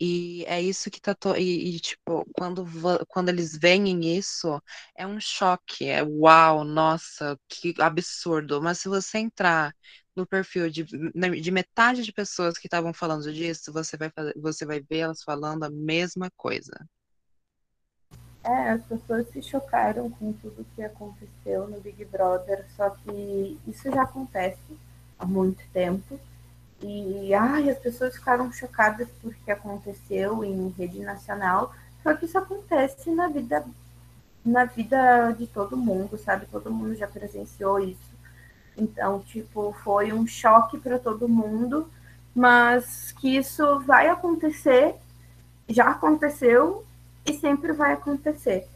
e 0.00 0.44
é 0.46 0.60
isso 0.62 0.90
que 0.90 1.00
tá. 1.00 1.14
To... 1.14 1.36
E, 1.36 1.76
e, 1.76 1.80
tipo, 1.80 2.24
quando, 2.32 2.64
quando 3.08 3.28
eles 3.28 3.56
veem 3.56 4.16
isso, 4.16 4.62
é 4.96 5.06
um 5.06 5.20
choque. 5.20 5.86
É 5.86 6.02
uau, 6.02 6.64
nossa, 6.64 7.38
que 7.48 7.74
absurdo. 7.80 8.62
Mas 8.62 8.78
se 8.78 8.88
você 8.88 9.18
entrar 9.18 9.74
no 10.14 10.26
perfil 10.26 10.70
de, 10.70 10.84
de 10.84 11.50
metade 11.50 12.02
de 12.02 12.12
pessoas 12.12 12.58
que 12.58 12.66
estavam 12.66 12.92
falando 12.92 13.32
disso, 13.32 13.72
você 13.72 13.96
vai, 13.96 14.10
fazer, 14.10 14.34
você 14.36 14.66
vai 14.66 14.80
ver 14.80 14.98
elas 14.98 15.22
falando 15.22 15.64
a 15.64 15.70
mesma 15.70 16.30
coisa. 16.36 16.72
É, 18.44 18.70
as 18.70 18.84
pessoas 18.84 19.28
se 19.30 19.42
chocaram 19.42 20.10
com 20.10 20.32
tudo 20.32 20.66
que 20.74 20.82
aconteceu 20.82 21.68
no 21.68 21.80
Big 21.80 22.04
Brother, 22.04 22.64
só 22.76 22.90
que 22.90 23.58
isso 23.66 23.90
já 23.90 24.02
acontece 24.02 24.78
há 25.18 25.26
muito 25.26 25.62
tempo. 25.72 26.18
E 26.80 27.34
ai, 27.34 27.70
as 27.70 27.78
pessoas 27.78 28.14
ficaram 28.14 28.52
chocadas 28.52 29.08
porque 29.20 29.50
aconteceu 29.50 30.44
em 30.44 30.68
rede 30.70 31.00
nacional, 31.00 31.74
só 32.02 32.14
que 32.14 32.24
isso 32.24 32.38
acontece 32.38 33.10
na 33.10 33.28
vida 33.28 33.64
na 34.44 34.64
vida 34.64 35.32
de 35.32 35.46
todo 35.46 35.76
mundo, 35.76 36.16
sabe? 36.16 36.46
Todo 36.46 36.70
mundo 36.70 36.94
já 36.94 37.06
presenciou 37.06 37.78
isso. 37.80 38.08
Então, 38.76 39.20
tipo, 39.20 39.72
foi 39.84 40.12
um 40.12 40.26
choque 40.26 40.78
para 40.78 40.98
todo 40.98 41.28
mundo, 41.28 41.88
mas 42.34 43.12
que 43.12 43.36
isso 43.36 43.80
vai 43.80 44.08
acontecer, 44.08 44.94
já 45.68 45.90
aconteceu 45.90 46.84
e 47.26 47.34
sempre 47.34 47.72
vai 47.72 47.92
acontecer. 47.92 48.66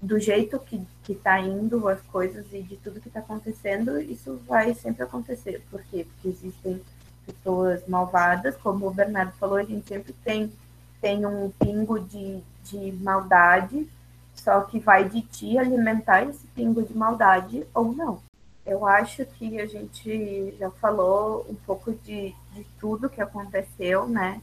Do 0.00 0.18
jeito 0.18 0.58
que, 0.58 0.82
que 1.04 1.14
tá 1.14 1.38
indo 1.38 1.86
as 1.86 2.00
coisas 2.02 2.46
e 2.52 2.62
de 2.62 2.76
tudo 2.78 3.00
que 3.00 3.08
está 3.08 3.20
acontecendo, 3.20 4.00
isso 4.00 4.40
vai 4.48 4.74
sempre 4.74 5.02
acontecer. 5.02 5.62
Por 5.70 5.82
quê? 5.84 6.06
Porque 6.14 6.28
existem 6.28 6.82
pessoas 7.32 7.86
malvadas, 7.86 8.56
como 8.56 8.86
o 8.86 8.94
Bernardo 8.94 9.32
falou, 9.32 9.56
a 9.56 9.64
gente 9.64 9.86
sempre 9.86 10.12
tem, 10.24 10.52
tem 11.00 11.24
um 11.24 11.50
pingo 11.50 12.00
de, 12.00 12.40
de 12.64 12.92
maldade, 12.92 13.88
só 14.34 14.62
que 14.62 14.78
vai 14.78 15.08
de 15.08 15.22
ti 15.22 15.58
alimentar 15.58 16.24
esse 16.24 16.46
pingo 16.48 16.82
de 16.82 16.96
maldade 16.96 17.66
ou 17.74 17.92
não. 17.92 18.20
Eu 18.64 18.86
acho 18.86 19.24
que 19.24 19.60
a 19.60 19.66
gente 19.66 20.54
já 20.58 20.70
falou 20.70 21.46
um 21.48 21.54
pouco 21.54 21.92
de, 21.92 22.34
de 22.52 22.64
tudo 22.78 23.08
que 23.08 23.20
aconteceu, 23.20 24.06
né? 24.06 24.40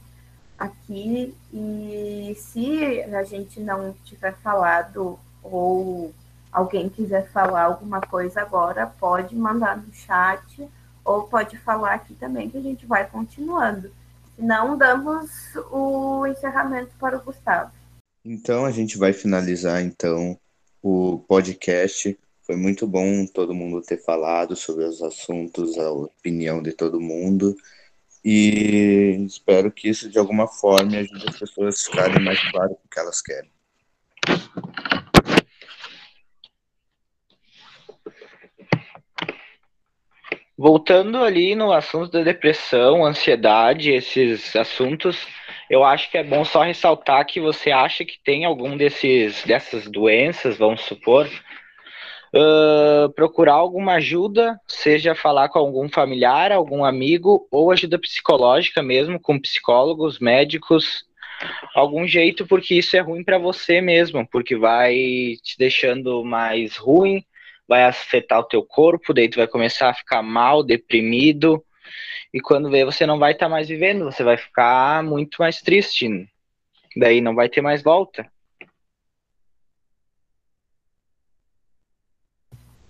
Aqui, 0.58 1.36
e 1.54 2.36
se 2.36 3.04
a 3.04 3.24
gente 3.24 3.60
não 3.60 3.94
tiver 4.04 4.36
falado 4.38 5.20
ou 5.44 6.12
alguém 6.52 6.90
quiser 6.90 7.30
falar 7.30 7.66
alguma 7.66 8.02
coisa 8.02 8.42
agora, 8.42 8.88
pode 9.00 9.36
mandar 9.36 9.78
no 9.78 9.94
chat 9.94 10.68
ou 11.08 11.24
pode 11.24 11.58
falar 11.58 11.94
aqui 11.94 12.14
também 12.16 12.50
que 12.50 12.58
a 12.58 12.62
gente 12.62 12.86
vai 12.86 13.10
continuando. 13.10 13.90
Não 14.38 14.78
damos 14.78 15.32
o 15.72 16.28
encerramento 16.28 16.92
para 17.00 17.18
o 17.18 17.24
Gustavo. 17.24 17.72
Então 18.24 18.66
a 18.66 18.72
gente 18.72 18.98
vai 18.98 19.14
finalizar 19.14 19.82
então 19.82 20.38
o 20.84 21.24
podcast. 21.28 22.20
Foi 22.44 22.58
muito 22.58 22.86
bom 22.86 23.26
todo 23.26 23.56
mundo 23.56 23.82
ter 23.82 24.04
falado 24.04 24.56
sobre 24.56 24.84
os 24.84 25.02
assuntos, 25.02 25.78
a 25.80 25.90
opinião 25.90 26.62
de 26.62 26.74
todo 26.74 27.00
mundo. 27.00 27.56
E 28.24 29.24
espero 29.26 29.72
que 29.72 29.88
isso 29.88 30.10
de 30.10 30.20
alguma 30.20 30.48
forma 30.48 30.98
ajude 30.98 31.30
as 31.30 31.40
pessoas 31.40 31.80
a 31.80 31.90
ficarem 31.90 32.24
mais 32.24 32.52
claras 32.52 32.74
o 32.74 32.90
que 32.90 33.00
elas 33.00 33.22
querem. 33.22 33.50
Voltando 40.58 41.24
ali 41.24 41.54
no 41.54 41.72
assunto 41.72 42.12
da 42.12 42.24
depressão, 42.24 43.06
ansiedade, 43.06 43.92
esses 43.92 44.56
assuntos, 44.56 45.28
eu 45.70 45.84
acho 45.84 46.10
que 46.10 46.18
é 46.18 46.24
bom 46.24 46.44
só 46.44 46.64
ressaltar 46.64 47.26
que 47.28 47.40
você 47.40 47.70
acha 47.70 48.04
que 48.04 48.18
tem 48.24 48.44
algum 48.44 48.76
desses 48.76 49.44
dessas 49.44 49.86
doenças, 49.86 50.58
vamos 50.58 50.82
supor, 50.82 51.30
uh, 52.34 53.08
procurar 53.14 53.54
alguma 53.54 53.94
ajuda, 53.94 54.60
seja 54.68 55.14
falar 55.14 55.50
com 55.50 55.60
algum 55.60 55.88
familiar, 55.88 56.52
algum 56.52 56.84
amigo, 56.84 57.48
ou 57.52 57.72
ajuda 57.72 58.00
psicológica 58.00 58.82
mesmo, 58.82 59.20
com 59.20 59.40
psicólogos, 59.40 60.18
médicos, 60.18 61.06
algum 61.76 62.08
jeito, 62.08 62.48
porque 62.48 62.74
isso 62.74 62.98
é 62.98 63.00
ruim 63.00 63.24
para 63.24 63.38
você 63.38 63.80
mesmo, 63.80 64.28
porque 64.28 64.56
vai 64.56 64.96
te 65.44 65.56
deixando 65.58 66.24
mais 66.24 66.78
ruim, 66.78 67.24
vai 67.68 67.84
afetar 67.84 68.40
o 68.40 68.44
teu 68.44 68.64
corpo, 68.64 69.14
daí 69.14 69.30
tu 69.30 69.38
vai 69.38 69.48
começar 69.48 69.90
a 69.90 69.94
ficar 69.94 70.22
mal, 70.22 70.64
deprimido, 70.64 71.64
e 72.34 72.40
quando 72.40 72.70
vê 72.70 72.86
você 72.86 73.06
não 73.06 73.20
vai 73.20 73.32
estar 73.32 73.46
tá 73.46 73.50
mais 73.50 73.68
vivendo, 73.68 74.06
você 74.06 74.24
vai 74.24 74.38
ficar 74.38 75.04
muito 75.04 75.38
mais 75.40 75.62
triste, 75.62 76.30
daí 76.96 77.22
não 77.22 77.36
vai 77.36 77.50
ter 77.50 77.62
mais 77.62 77.82
volta. 77.82 78.30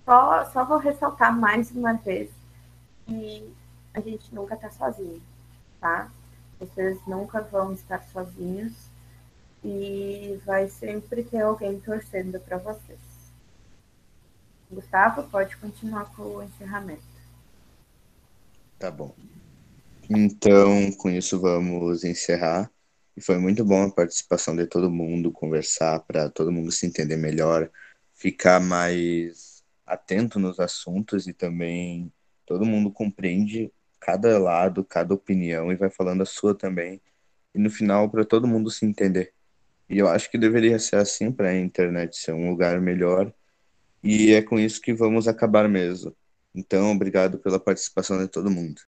Só, 0.05 0.45
só 0.45 0.63
vou 0.63 0.77
ressaltar 0.77 1.37
mais 1.37 1.69
uma 1.71 1.93
vez 1.93 2.29
que 3.05 3.53
a 3.93 3.99
gente 3.99 4.33
nunca 4.33 4.55
está 4.55 4.69
sozinho, 4.69 5.21
tá? 5.81 6.09
Vocês 6.59 6.97
nunca 7.05 7.41
vão 7.41 7.73
estar 7.73 8.01
sozinhos 8.03 8.89
e 9.63 10.39
vai 10.45 10.69
sempre 10.69 11.23
ter 11.23 11.41
alguém 11.41 11.79
torcendo 11.79 12.39
para 12.39 12.57
vocês. 12.57 13.06
Gustavo, 14.69 15.23
pode 15.29 15.55
continuar 15.57 16.05
com 16.15 16.23
o 16.23 16.43
encerramento. 16.43 17.03
Tá 18.77 18.91
bom. 18.91 19.15
Então, 20.09 20.91
com 20.93 21.09
isso, 21.09 21.39
vamos 21.39 22.03
encerrar. 22.03 22.71
E 23.15 23.21
foi 23.21 23.37
muito 23.37 23.65
bom 23.65 23.83
a 23.83 23.91
participação 23.91 24.55
de 24.55 24.67
todo 24.67 24.91
mundo, 24.91 25.31
conversar 25.31 25.99
para 26.01 26.29
todo 26.29 26.51
mundo 26.51 26.71
se 26.71 26.85
entender 26.85 27.17
melhor, 27.17 27.69
ficar 28.13 28.59
mais 28.59 29.63
atento 29.85 30.39
nos 30.39 30.59
assuntos 30.59 31.27
e 31.27 31.33
também 31.33 32.11
todo 32.45 32.65
mundo 32.65 32.91
compreende 32.91 33.71
cada 33.99 34.37
lado, 34.37 34.83
cada 34.83 35.13
opinião 35.13 35.71
e 35.71 35.75
vai 35.75 35.89
falando 35.89 36.21
a 36.21 36.25
sua 36.25 36.53
também. 36.53 37.01
E 37.55 37.59
no 37.59 37.69
final, 37.69 38.09
para 38.09 38.23
todo 38.23 38.47
mundo 38.47 38.69
se 38.69 38.85
entender. 38.85 39.33
E 39.89 39.97
eu 39.97 40.07
acho 40.07 40.29
que 40.29 40.37
deveria 40.37 40.77
ser 40.77 40.97
assim 40.97 41.31
para 41.31 41.49
a 41.49 41.57
internet 41.57 42.17
ser 42.17 42.33
um 42.33 42.49
lugar 42.49 42.79
melhor. 42.79 43.33
E 44.03 44.33
é 44.33 44.41
com 44.41 44.59
isso 44.59 44.81
que 44.81 44.93
vamos 44.93 45.27
acabar 45.27 45.67
mesmo. 45.69 46.15
Então, 46.55 46.91
obrigado 46.91 47.39
pela 47.39 47.59
participação 47.59 48.17
de 48.19 48.27
todo 48.27 48.49
mundo. 48.51 48.81